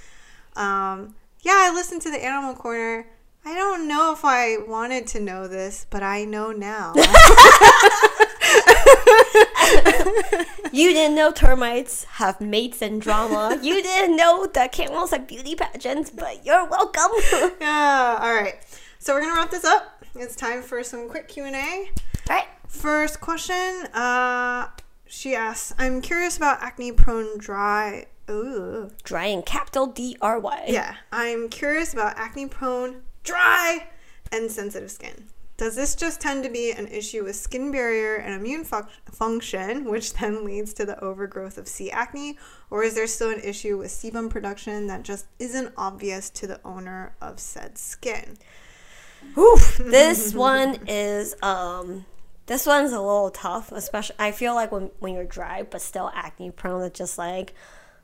um, 0.56 1.16
Yeah, 1.42 1.56
I 1.56 1.74
listened 1.74 2.02
to 2.04 2.12
the 2.12 2.24
Animal 2.24 2.54
Corner. 2.54 3.08
I 3.44 3.54
don't 3.56 3.90
know 3.90 4.14
if 4.14 4.24
I 4.24 4.58
wanted 4.58 5.06
to 5.08 5.20
know 5.20 5.50
this, 5.50 5.86
but 5.90 6.02
I 6.02 6.24
know 6.24 6.54
now. 6.54 6.94
You 10.78 10.94
didn't 10.94 11.16
know 11.16 11.32
termites 11.32 12.04
have 12.04 12.40
mates 12.40 12.84
and 12.84 13.02
drama. 13.02 13.58
You 13.64 13.82
didn't 13.82 14.16
know 14.16 14.46
that 14.54 14.72
camels 14.72 15.10
have 15.10 15.26
beauty 15.26 15.56
pageants, 15.56 16.12
but 16.12 16.46
you're 16.46 16.66
welcome. 16.66 17.10
yeah, 17.62 18.20
all 18.22 18.34
right. 18.34 18.56
So 19.00 19.14
we're 19.14 19.22
going 19.22 19.34
to 19.34 19.40
wrap 19.40 19.50
this 19.50 19.66
up. 19.66 20.06
It's 20.16 20.36
time 20.36 20.62
for 20.62 20.84
some 20.84 21.10
quick 21.10 21.30
Q&A. 21.30 21.50
All 21.50 21.86
right. 22.30 22.46
First 22.68 23.22
question, 23.22 23.88
uh, 23.94 24.68
she 25.08 25.34
asks, 25.34 25.74
I'm 25.80 26.02
curious 26.02 26.38
about 26.38 26.62
acne 26.62 26.92
prone 26.92 27.40
dry 27.40 28.06
Ooh. 28.30 28.92
Dry 29.04 29.28
in 29.28 29.42
capital 29.42 29.88
D 29.88 30.18
R 30.22 30.40
Y. 30.40 30.66
Yeah, 30.68 30.96
I'm 31.12 31.48
curious 31.48 31.94
about 31.94 32.18
acne 32.18 32.48
prone, 32.48 33.04
dry, 33.24 33.88
and 34.32 34.52
sensitive 34.52 34.92
skin. 34.92 35.30
Does 35.58 35.76
this 35.76 35.96
just 35.96 36.22
tend 36.22 36.44
to 36.44 36.52
be 36.52 36.72
an 36.72 36.88
issue 36.88 37.24
with 37.24 37.36
skin 37.36 37.72
barrier 37.72 38.16
and 38.16 38.36
immune 38.36 38.64
func- 38.64 38.90
function, 39.12 39.86
which 39.86 40.14
then 40.14 40.46
leads 40.46 40.72
to 40.76 40.86
the 40.86 41.00
overgrowth 41.04 41.58
of 41.58 41.68
C. 41.68 41.90
acne? 41.90 42.38
Or 42.70 42.84
is 42.84 42.94
there 42.94 43.08
still 43.08 43.32
an 43.32 43.40
issue 43.40 43.76
with 43.76 43.90
sebum 43.90 44.30
production 44.30 44.86
that 44.88 45.02
just 45.02 45.26
isn't 45.40 45.74
obvious 45.76 46.30
to 46.32 46.46
the 46.46 46.60
owner 46.64 47.16
of 47.20 47.40
said 47.40 47.80
skin? 47.80 48.38
Oof, 49.36 49.78
this 49.84 50.36
one 50.36 50.78
is 50.88 51.36
um 51.42 52.06
this 52.46 52.66
one's 52.68 52.94
a 52.94 53.02
little 53.02 53.32
tough, 53.32 53.72
especially 53.72 54.16
I 54.20 54.32
feel 54.32 54.54
like 54.54 54.72
when 54.72 54.92
when 55.00 55.14
you're 55.14 55.26
dry 55.26 55.64
but 55.64 55.82
still 55.82 56.12
acne 56.14 56.52
prone, 56.52 56.84
it's 56.84 57.00
just 57.00 57.18
like 57.18 57.56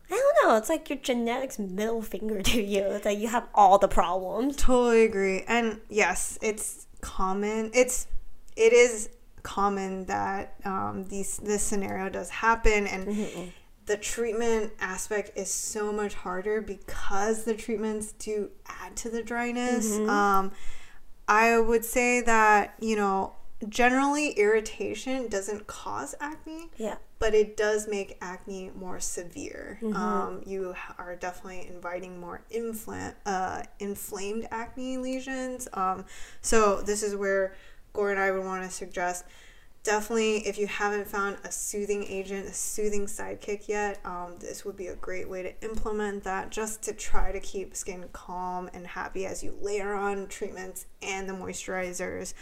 I 0.09 0.15
don't 0.15 0.49
know, 0.49 0.57
it's 0.57 0.69
like 0.69 0.89
your 0.89 0.99
genetics 0.99 1.59
middle 1.59 2.01
finger 2.01 2.41
to 2.51 2.61
you. 2.61 2.81
that 2.83 3.05
like 3.05 3.19
you 3.19 3.27
have 3.27 3.47
all 3.53 3.77
the 3.77 3.87
problems. 3.87 4.55
Totally 4.55 5.03
agree. 5.03 5.43
And 5.47 5.81
yes, 5.87 6.39
it's 6.41 6.87
common. 7.03 7.69
It's 7.73 8.07
it 8.55 8.71
is 8.73 9.09
common 9.43 10.05
that 10.05 10.55
um, 10.65 11.05
these 11.09 11.37
this 11.37 11.61
scenario 11.61 12.09
does 12.09 12.29
happen, 12.29 12.87
and 12.87 13.05
the 13.85 13.97
treatment 13.97 14.71
aspect 14.79 15.37
is 15.37 15.51
so 15.51 15.91
much 15.91 16.13
harder 16.13 16.61
because 16.61 17.43
the 17.43 17.53
treatments 17.53 18.13
do 18.13 18.49
add 18.65 18.95
to 18.95 19.09
the 19.09 19.21
dryness. 19.21 19.97
Um, 20.09 20.51
I 21.27 21.59
would 21.59 21.83
say 21.85 22.21
that 22.21 22.75
you 22.79 22.95
know 22.95 23.33
generally 23.69 24.31
irritation 24.31 25.27
doesn't 25.27 25.67
cause 25.67 26.15
acne 26.19 26.69
Yeah. 26.77 26.95
but 27.19 27.33
it 27.33 27.55
does 27.55 27.87
make 27.87 28.17
acne 28.21 28.71
more 28.75 28.99
severe. 28.99 29.79
Um, 29.95 30.41
you 30.45 30.75
are 30.97 31.15
definitely 31.15 31.67
inviting 31.67 32.19
more 32.19 32.41
infla- 32.53 33.15
uh, 33.25 33.63
inflamed 33.79 34.47
acne 34.51 34.97
lesions. 34.97 35.67
Um, 35.73 36.05
so 36.41 36.81
this 36.81 37.03
is 37.03 37.15
where 37.15 37.55
Gore 37.93 38.11
and 38.11 38.19
I 38.19 38.31
would 38.31 38.43
want 38.43 38.63
to 38.63 38.69
suggest 38.69 39.23
definitely 39.83 40.37
if 40.47 40.57
you 40.57 40.65
haven't 40.65 41.07
found 41.07 41.37
a 41.43 41.51
soothing 41.51 42.05
agent, 42.05 42.47
a 42.47 42.53
soothing 42.53 43.05
sidekick 43.05 43.67
yet, 43.67 43.99
um, 44.05 44.35
this 44.39 44.63
would 44.63 44.77
be 44.77 44.87
a 44.87 44.95
great 44.95 45.29
way 45.29 45.43
to 45.43 45.61
implement 45.63 46.23
that 46.23 46.49
just 46.49 46.81
to 46.83 46.93
try 46.93 47.31
to 47.33 47.39
keep 47.41 47.75
skin 47.75 48.05
calm 48.13 48.69
and 48.73 48.87
happy 48.87 49.25
as 49.25 49.43
you 49.43 49.57
layer 49.61 49.93
on 49.93 50.27
treatments 50.27 50.85
and 51.01 51.27
the 51.29 51.33
moisturizers. 51.33 52.33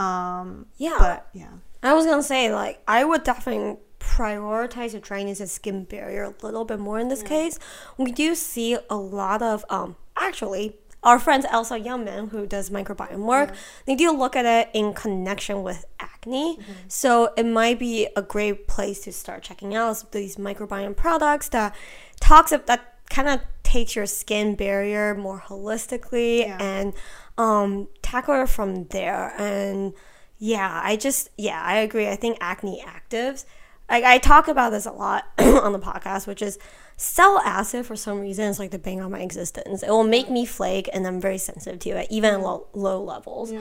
Um, 0.00 0.66
Yeah. 0.76 0.96
but 0.98 1.26
yeah. 1.32 1.48
I 1.82 1.94
was 1.94 2.06
gonna 2.06 2.22
say, 2.22 2.52
like, 2.52 2.82
I 2.88 3.04
would 3.04 3.24
definitely 3.24 3.78
prioritize 3.98 4.92
the 4.92 4.98
dryness 5.00 5.40
and 5.40 5.48
skin 5.50 5.84
barrier 5.84 6.24
a 6.24 6.34
little 6.44 6.64
bit 6.64 6.78
more 6.78 6.98
in 6.98 7.08
this 7.08 7.22
case. 7.22 7.58
We 7.98 8.12
do 8.12 8.34
see 8.34 8.76
a 8.88 8.96
lot 8.96 9.42
of, 9.42 9.64
um, 9.70 9.96
actually, 10.16 10.76
our 11.02 11.18
friends 11.18 11.46
Elsa 11.50 11.78
Jungman, 11.78 12.30
who 12.30 12.46
does 12.46 12.68
microbiome 12.70 13.24
work, 13.24 13.52
they 13.86 13.94
do 13.94 14.10
look 14.12 14.36
at 14.36 14.44
it 14.44 14.68
in 14.74 14.92
connection 14.92 15.62
with 15.62 15.86
acne. 15.98 16.58
So 16.88 17.32
it 17.38 17.46
might 17.46 17.78
be 17.78 18.08
a 18.16 18.20
great 18.22 18.68
place 18.68 19.00
to 19.00 19.12
start 19.12 19.42
checking 19.42 19.74
out 19.74 20.12
these 20.12 20.36
microbiome 20.36 20.96
products 20.96 21.48
that 21.50 21.74
talks 22.20 22.52
of, 22.52 22.66
that 22.66 22.80
kind 23.08 23.28
of 23.28 23.40
takes 23.62 23.96
your 23.96 24.04
skin 24.06 24.54
barrier 24.56 25.14
more 25.14 25.42
holistically 25.46 26.40
Yeah. 26.40 26.58
and 26.60 26.92
um, 27.38 27.88
tackle 28.02 28.42
it 28.42 28.48
from 28.48 28.84
there. 28.88 29.32
And 29.38 29.92
yeah, 30.38 30.80
I 30.82 30.96
just 30.96 31.28
yeah, 31.36 31.62
I 31.62 31.76
agree. 31.78 32.08
I 32.08 32.16
think 32.16 32.38
acne 32.40 32.82
actives. 32.86 33.44
Like 33.88 34.04
I 34.04 34.18
talk 34.18 34.46
about 34.48 34.70
this 34.70 34.86
a 34.86 34.92
lot 34.92 35.24
on 35.38 35.72
the 35.72 35.78
podcast, 35.80 36.26
which 36.26 36.42
is 36.42 36.58
sal 36.96 37.38
acid 37.44 37.86
for 37.86 37.96
some 37.96 38.20
reason 38.20 38.44
is 38.46 38.58
like 38.58 38.70
the 38.70 38.78
bane 38.78 39.00
on 39.00 39.10
my 39.10 39.20
existence. 39.20 39.82
It 39.82 39.90
will 39.90 40.04
make 40.04 40.30
me 40.30 40.44
flake, 40.46 40.88
and 40.92 41.06
I'm 41.06 41.20
very 41.20 41.38
sensitive 41.38 41.80
to 41.80 41.90
it, 42.00 42.06
even 42.10 42.34
at 42.34 42.40
low, 42.40 42.66
low 42.72 43.02
levels. 43.02 43.52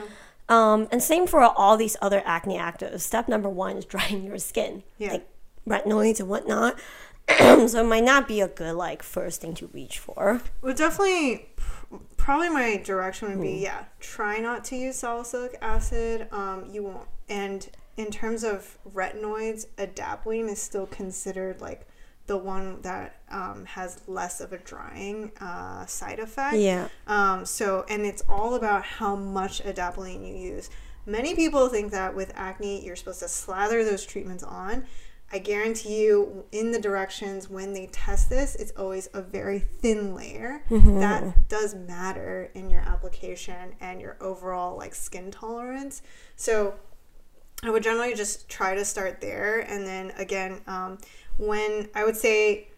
Um, 0.49 0.87
and 0.91 1.01
same 1.01 1.25
for 1.27 1.41
all 1.41 1.77
these 1.77 1.95
other 2.01 2.21
acne 2.25 2.57
actives. 2.57 3.01
Step 3.01 3.27
number 3.27 3.49
one 3.49 3.77
is 3.77 3.85
drying 3.93 4.23
your 4.23 4.37
skin, 4.37 4.83
Yeah. 4.97 5.11
like 5.13 5.27
retinoids 5.67 6.19
and 6.19 6.29
whatnot. 6.29 6.79
so 7.37 7.81
it 7.81 7.87
might 7.87 8.03
not 8.03 8.27
be 8.27 8.41
a 8.41 8.47
good 8.47 8.73
like 8.75 9.03
first 9.03 9.41
thing 9.41 9.53
to 9.55 9.67
reach 9.67 9.99
for. 9.99 10.41
Well, 10.61 10.73
definitely, 10.73 11.49
probably 12.17 12.49
my 12.49 12.77
direction 12.77 13.29
would 13.29 13.41
be 13.41 13.57
yeah, 13.59 13.85
try 13.99 14.39
not 14.39 14.63
to 14.65 14.75
use 14.75 14.97
salicylic 14.97 15.57
acid. 15.61 16.27
Um, 16.31 16.65
you 16.71 16.83
won't. 16.83 17.07
And 17.27 17.67
in 17.97 18.11
terms 18.11 18.43
of 18.43 18.77
retinoids, 18.93 19.67
adapalene 19.77 20.49
is 20.49 20.61
still 20.61 20.87
considered 20.87 21.61
like 21.61 21.87
the 22.27 22.37
one 22.37 22.79
that 22.83 23.21
um, 23.31 23.65
has 23.65 24.01
less 24.07 24.39
of 24.39 24.53
a 24.53 24.57
drying 24.59 25.31
uh, 25.41 25.85
side 25.87 26.19
effect. 26.19 26.57
Yeah. 26.57 26.87
Um, 27.07 27.43
so, 27.43 27.85
and 27.89 28.05
it's 28.05 28.23
all 28.29 28.53
about 28.53 28.83
how 28.85 29.15
much 29.15 29.63
adapalene 29.63 30.27
you 30.27 30.35
use. 30.35 30.69
Many 31.07 31.33
people 31.33 31.67
think 31.69 31.91
that 31.91 32.15
with 32.15 32.31
acne, 32.35 32.85
you're 32.85 32.95
supposed 32.95 33.21
to 33.21 33.27
slather 33.27 33.83
those 33.83 34.05
treatments 34.05 34.43
on. 34.43 34.85
I 35.31 35.39
guarantee 35.39 36.03
you, 36.03 36.45
in 36.51 36.71
the 36.71 36.79
directions 36.79 37.49
when 37.49 37.73
they 37.73 37.87
test 37.87 38.29
this, 38.29 38.55
it's 38.55 38.71
always 38.77 39.09
a 39.13 39.21
very 39.21 39.59
thin 39.59 40.15
layer. 40.15 40.63
That 40.99 41.47
does 41.47 41.75
matter 41.75 42.49
in 42.55 42.69
your 42.69 42.81
application 42.81 43.75
and 43.79 44.01
your 44.01 44.17
overall 44.19 44.77
like 44.77 44.95
skin 44.95 45.31
tolerance. 45.31 46.01
So, 46.35 46.75
I 47.61 47.69
would 47.69 47.83
generally 47.83 48.15
just 48.15 48.47
try 48.47 48.73
to 48.73 48.85
start 48.85 49.19
there, 49.19 49.59
and 49.59 49.85
then 49.85 50.11
again, 50.17 50.61
um, 50.65 50.97
when 51.37 51.89
I 51.93 52.05
would 52.05 52.15
say 52.15 52.69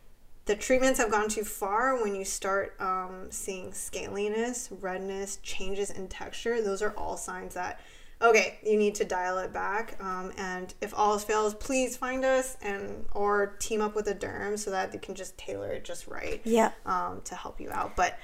the 0.45 0.56
treatments 0.56 0.99
have 0.99 1.12
gone 1.12 1.30
too 1.30 1.43
far 1.43 2.02
when 2.02 2.16
you 2.16 2.26
start 2.26 2.76
um, 2.80 3.28
seeing 3.30 3.72
scaliness, 3.72 4.70
redness, 4.82 5.38
changes 5.43 5.91
in 5.91 6.08
texture. 6.08 6.62
Those 6.62 6.82
are 6.82 6.91
all 6.97 7.16
signs 7.16 7.54
that 7.54 7.80
okay, 8.22 8.60
you 8.64 8.78
need 8.78 8.96
to 8.96 9.06
dial 9.06 9.38
it 9.40 9.52
back. 9.54 9.98
Um, 10.02 10.32
and 10.38 10.74
if 10.82 10.94
all 10.98 11.18
fails, 11.20 11.54
please 11.56 11.98
find 11.98 12.24
us 12.26 12.58
and 12.62 13.06
or 13.14 13.56
team 13.60 13.82
up 13.82 13.96
with 13.96 14.08
a 14.08 14.16
derm 14.16 14.58
so 14.60 14.72
that 14.72 14.92
they 14.92 14.98
can 14.98 15.16
just 15.16 15.38
tailor 15.38 15.70
it 15.72 15.84
just 15.84 16.08
right 16.08 16.42
Yeah. 16.44 16.72
um, 16.86 17.22
to 17.26 17.36
help 17.36 17.60
you 17.60 17.70
out. 17.72 17.96
But 17.96 18.18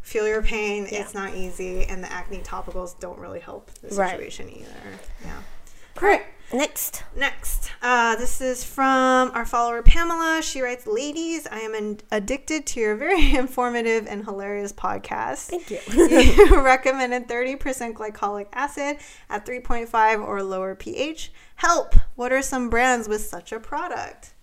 feel 0.00 0.26
your 0.28 0.42
pain. 0.42 0.86
It's 0.90 1.14
not 1.14 1.34
easy, 1.34 1.84
and 1.84 2.02
the 2.04 2.12
acne 2.12 2.38
topicals 2.40 2.98
don't 3.00 3.18
really 3.18 3.40
help 3.40 3.70
the 3.80 3.94
Right. 3.94 4.10
situation 4.10 4.50
either. 4.50 4.98
Yeah. 5.24 5.40
Great. 5.94 6.22
Next. 6.54 7.02
Next, 7.16 7.72
uh, 7.82 8.14
this 8.14 8.40
is 8.40 8.62
from 8.62 9.32
our 9.34 9.44
follower 9.44 9.82
Pamela. 9.82 10.40
She 10.40 10.62
writes, 10.62 10.86
"Ladies, 10.86 11.48
I 11.50 11.58
am 11.58 11.74
an- 11.74 11.98
addicted 12.12 12.64
to 12.66 12.80
your 12.80 12.94
very 12.94 13.34
informative 13.36 14.06
and 14.06 14.24
hilarious 14.24 14.72
podcast. 14.72 15.46
Thank 15.48 15.68
you. 15.70 15.80
you 16.48 16.60
recommended 16.62 17.26
30% 17.26 17.94
glycolic 17.94 18.46
acid 18.52 18.98
at 19.28 19.44
3.5 19.44 20.24
or 20.24 20.44
lower 20.44 20.76
pH. 20.76 21.32
Help! 21.56 21.96
What 22.14 22.32
are 22.32 22.42
some 22.42 22.70
brands 22.70 23.08
with 23.08 23.22
such 23.22 23.50
a 23.50 23.58
product? 23.58 24.34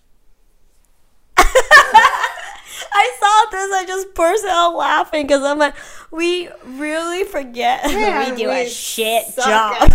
I 2.94 3.16
saw 3.18 3.50
this. 3.50 3.72
I 3.72 3.84
just 3.86 4.14
burst 4.14 4.44
out 4.44 4.76
laughing 4.76 5.26
because 5.26 5.42
I'm 5.42 5.58
like, 5.58 5.74
we 6.10 6.50
really 6.64 7.24
forget 7.24 7.82
that 7.84 8.30
we 8.30 8.36
do 8.36 8.50
a 8.50 8.68
shit 8.68 9.34
job. 9.36 9.90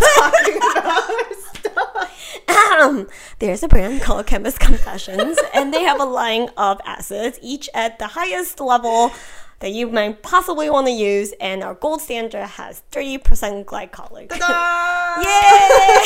There's 3.40 3.64
a 3.64 3.68
brand 3.68 4.02
called 4.02 4.28
Chemist 4.28 4.60
Confessions, 4.60 5.38
and 5.54 5.74
they 5.74 5.84
have 5.84 6.00
a 6.00 6.06
line 6.06 6.50
of 6.58 6.80
acids, 6.86 7.40
each 7.42 7.70
at 7.74 8.00
the 8.00 8.08
highest 8.08 8.60
level 8.60 9.12
that 9.60 9.72
you 9.72 9.90
might 9.90 10.22
possibly 10.22 10.70
want 10.70 10.88
to 10.88 10.94
use. 10.94 11.34
And 11.40 11.64
our 11.64 11.74
gold 11.74 12.02
standard 12.02 12.46
has 12.46 12.84
30% 12.92 13.66
glycolic. 13.66 14.32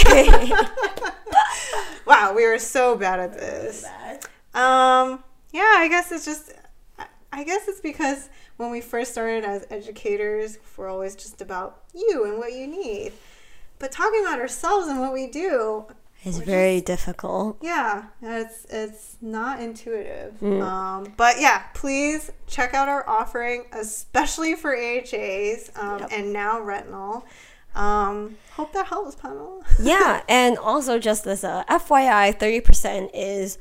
Yay! 0.09 0.51
Wow, 2.05 2.33
we 2.35 2.43
are 2.45 2.57
so 2.57 2.97
bad 2.97 3.19
at 3.19 3.33
this. 3.33 3.85
Um, 4.53 5.23
yeah, 5.51 5.75
I 5.77 5.87
guess 5.89 6.11
it's 6.11 6.25
just, 6.25 6.51
I 7.31 7.43
guess 7.43 7.67
it's 7.67 7.79
because 7.79 8.29
when 8.57 8.71
we 8.71 8.81
first 8.81 9.11
started 9.11 9.45
as 9.45 9.65
educators, 9.69 10.57
we're 10.75 10.89
always 10.89 11.15
just 11.15 11.41
about 11.41 11.83
you 11.93 12.25
and 12.25 12.37
what 12.37 12.53
you 12.53 12.67
need. 12.67 13.13
But 13.79 13.91
talking 13.91 14.21
about 14.25 14.39
ourselves 14.39 14.87
and 14.87 14.99
what 14.99 15.13
we 15.13 15.27
do, 15.27 15.85
it's 16.23 16.37
very 16.37 16.81
difficult. 16.81 17.57
yeah, 17.61 18.05
it's 18.21 18.65
it's 18.69 19.17
not 19.21 19.59
intuitive. 19.59 20.41
Um, 20.43 21.13
but 21.17 21.39
yeah, 21.39 21.63
please 21.73 22.31
check 22.47 22.73
out 22.73 22.87
our 22.87 23.07
offering, 23.09 23.65
especially 23.73 24.55
for 24.55 24.75
AHAs 24.75 25.71
um, 25.75 26.05
and 26.11 26.31
now 26.33 26.59
retinol. 26.59 27.23
Um, 27.73 28.37
hope 28.53 28.73
that 28.73 28.87
helps, 28.87 29.15
Pamela. 29.15 29.61
yeah, 29.81 30.21
and 30.29 30.57
also 30.57 30.99
just 30.99 31.25
as 31.25 31.43
a 31.43 31.63
FYI, 31.69 32.37
30% 32.37 33.09
is 33.13 33.57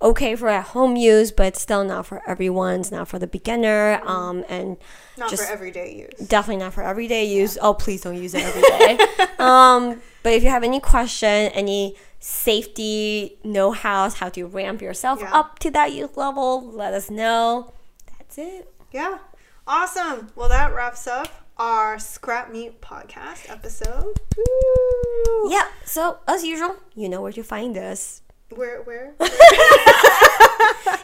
okay 0.00 0.36
for 0.36 0.48
at 0.48 0.64
home 0.66 0.96
use, 0.96 1.30
but 1.32 1.56
still 1.56 1.84
not 1.84 2.06
for 2.06 2.22
everyone. 2.28 2.80
It's 2.80 2.90
not 2.90 3.08
for 3.08 3.18
the 3.18 3.26
beginner. 3.26 4.00
Um, 4.04 4.44
and 4.48 4.76
Not 5.16 5.30
just 5.30 5.44
for 5.46 5.52
everyday 5.52 5.94
use. 6.18 6.28
definitely 6.28 6.62
not 6.62 6.72
for 6.74 6.82
everyday 6.82 7.24
use. 7.24 7.58
Oh, 7.60 7.74
please 7.74 8.02
don't 8.02 8.16
use 8.20 8.34
it 8.34 8.42
every 8.42 8.62
day. 8.62 8.98
um, 9.38 10.00
but 10.22 10.32
if 10.34 10.42
you 10.42 10.50
have 10.50 10.62
any 10.64 10.80
question, 10.80 11.28
any 11.52 11.96
safety 12.20 13.38
know-hows, 13.44 14.14
how 14.14 14.28
to 14.30 14.44
ramp 14.46 14.80
yourself 14.82 15.20
Yeah. 15.20 15.32
up 15.34 15.58
to 15.60 15.70
that 15.72 15.92
youth 15.92 16.16
level, 16.16 16.62
let 16.70 16.94
us 16.94 17.10
know. 17.10 17.72
That's 18.18 18.38
it. 18.38 18.72
Yeah. 18.92 19.18
Awesome. 19.66 20.30
Well, 20.34 20.48
that 20.48 20.74
wraps 20.74 21.06
up 21.06 21.28
our 21.58 21.98
Scrap 21.98 22.50
Meat 22.52 22.80
podcast 22.80 23.50
episode. 23.50 24.18
Woo! 24.36 25.50
Yeah. 25.50 25.66
So 25.84 26.18
as 26.26 26.44
usual, 26.44 26.76
you 26.94 27.08
know 27.08 27.20
where 27.20 27.32
to 27.32 27.42
find 27.42 27.76
us. 27.76 28.22
Where, 28.50 28.82
where? 28.82 29.14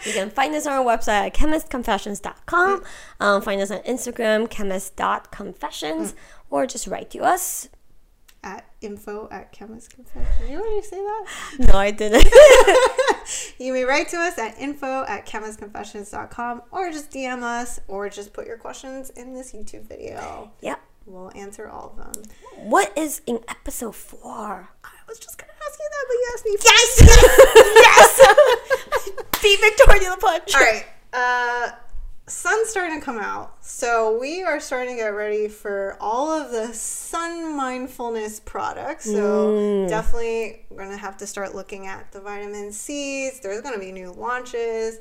You 0.06 0.12
can 0.12 0.28
find 0.30 0.54
us 0.54 0.66
on 0.66 0.74
our 0.74 0.84
website 0.84 1.26
at 1.28 1.34
chemistconfessions.com. 1.34 2.82
Um, 3.20 3.40
find 3.40 3.60
us 3.62 3.70
on 3.70 3.78
Instagram, 3.80 4.50
chemist.confessions, 4.50 6.14
or 6.50 6.66
just 6.66 6.86
write 6.86 7.10
to 7.12 7.20
us. 7.20 7.70
at 8.42 8.66
info 8.82 9.28
at 9.30 9.50
chemist 9.52 9.94
confession. 9.94 10.50
You 10.50 10.60
already 10.60 10.82
say 10.82 10.98
that? 10.98 11.26
No, 11.68 11.74
I 11.78 11.90
didn't. 11.90 12.26
You 13.58 13.72
may 13.72 13.84
write 13.84 14.08
to 14.10 14.18
us 14.18 14.36
at 14.38 14.58
info 14.58 15.04
at 15.04 15.24
chemistconfessions.com 15.26 16.62
or 16.70 16.90
just 16.90 17.10
DM 17.10 17.42
us 17.42 17.80
or 17.88 18.10
just 18.10 18.34
put 18.34 18.46
your 18.46 18.58
questions 18.58 19.08
in 19.10 19.32
this 19.32 19.52
YouTube 19.54 19.88
video. 19.88 20.50
Yep. 20.60 20.80
We'll 21.06 21.32
answer 21.34 21.68
all 21.68 21.94
of 21.96 22.14
them. 22.14 22.24
What 22.56 22.92
is 22.98 23.22
in 23.26 23.40
episode 23.48 23.96
four? 23.96 24.68
I 25.06 25.10
was 25.10 25.18
just 25.18 25.36
going 25.38 25.50
to 25.50 25.54
ask 25.64 25.78
you 25.78 25.88
that, 25.90 26.04
but 26.08 26.14
you 26.14 26.26
asked 26.32 26.46
me 26.46 26.56
first. 26.56 27.00
Yes! 27.84 28.20
yes! 29.06 29.42
Be 29.42 29.56
Victoria 29.56 30.10
the 30.10 30.16
Punch. 30.20 30.54
All 30.54 30.60
right. 30.62 30.86
Uh, 31.12 31.70
sun's 32.26 32.68
starting 32.70 32.98
to 32.98 33.04
come 33.04 33.18
out, 33.18 33.62
so 33.64 34.18
we 34.18 34.42
are 34.42 34.58
starting 34.58 34.96
to 34.96 35.02
get 35.02 35.08
ready 35.08 35.48
for 35.48 35.96
all 36.00 36.30
of 36.32 36.50
the 36.50 36.72
sun 36.72 37.54
mindfulness 37.56 38.40
products. 38.40 39.04
So 39.04 39.86
definitely, 39.88 40.64
we're 40.70 40.84
gonna 40.84 40.96
have 40.96 41.18
to 41.18 41.26
start 41.26 41.54
looking 41.54 41.86
at 41.86 42.10
the 42.12 42.20
vitamin 42.20 42.72
C's. 42.72 43.40
There's 43.40 43.60
gonna 43.60 43.78
be 43.78 43.92
new 43.92 44.12
launches. 44.12 44.98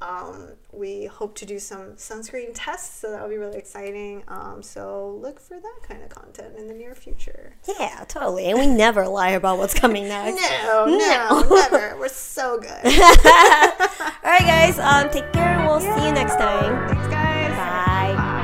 Um, 0.00 0.50
we 0.72 1.06
hope 1.06 1.34
to 1.36 1.46
do 1.46 1.58
some 1.58 1.92
sunscreen 1.92 2.50
tests, 2.52 3.00
so 3.00 3.10
that'll 3.10 3.30
be 3.30 3.38
really 3.38 3.56
exciting. 3.56 4.24
Um, 4.28 4.62
so 4.62 5.18
look 5.22 5.40
for 5.40 5.58
that 5.58 5.78
kind 5.82 6.02
of 6.02 6.10
content 6.10 6.56
in 6.58 6.68
the 6.68 6.74
near 6.74 6.94
future. 6.94 7.56
Yeah, 7.80 8.04
totally. 8.06 8.46
And 8.46 8.58
we 8.58 8.66
never 8.66 9.06
lie 9.08 9.30
about 9.30 9.56
what's 9.58 9.74
coming 9.74 10.04
next. 10.08 10.40
No, 10.64 10.84
no, 10.84 11.48
never. 11.48 11.96
We're 11.98 12.08
so 12.08 12.58
good. 12.58 12.68
All 12.84 14.32
right, 14.32 14.40
guys. 14.40 14.78
Um, 14.78 15.08
take 15.10 15.32
care. 15.32 15.64
We'll 15.66 15.80
see 15.80 15.86
you 15.88 16.12
next 16.12 16.36
time. 16.36 16.88
Thanks, 16.88 17.08
guys. 17.08 18.35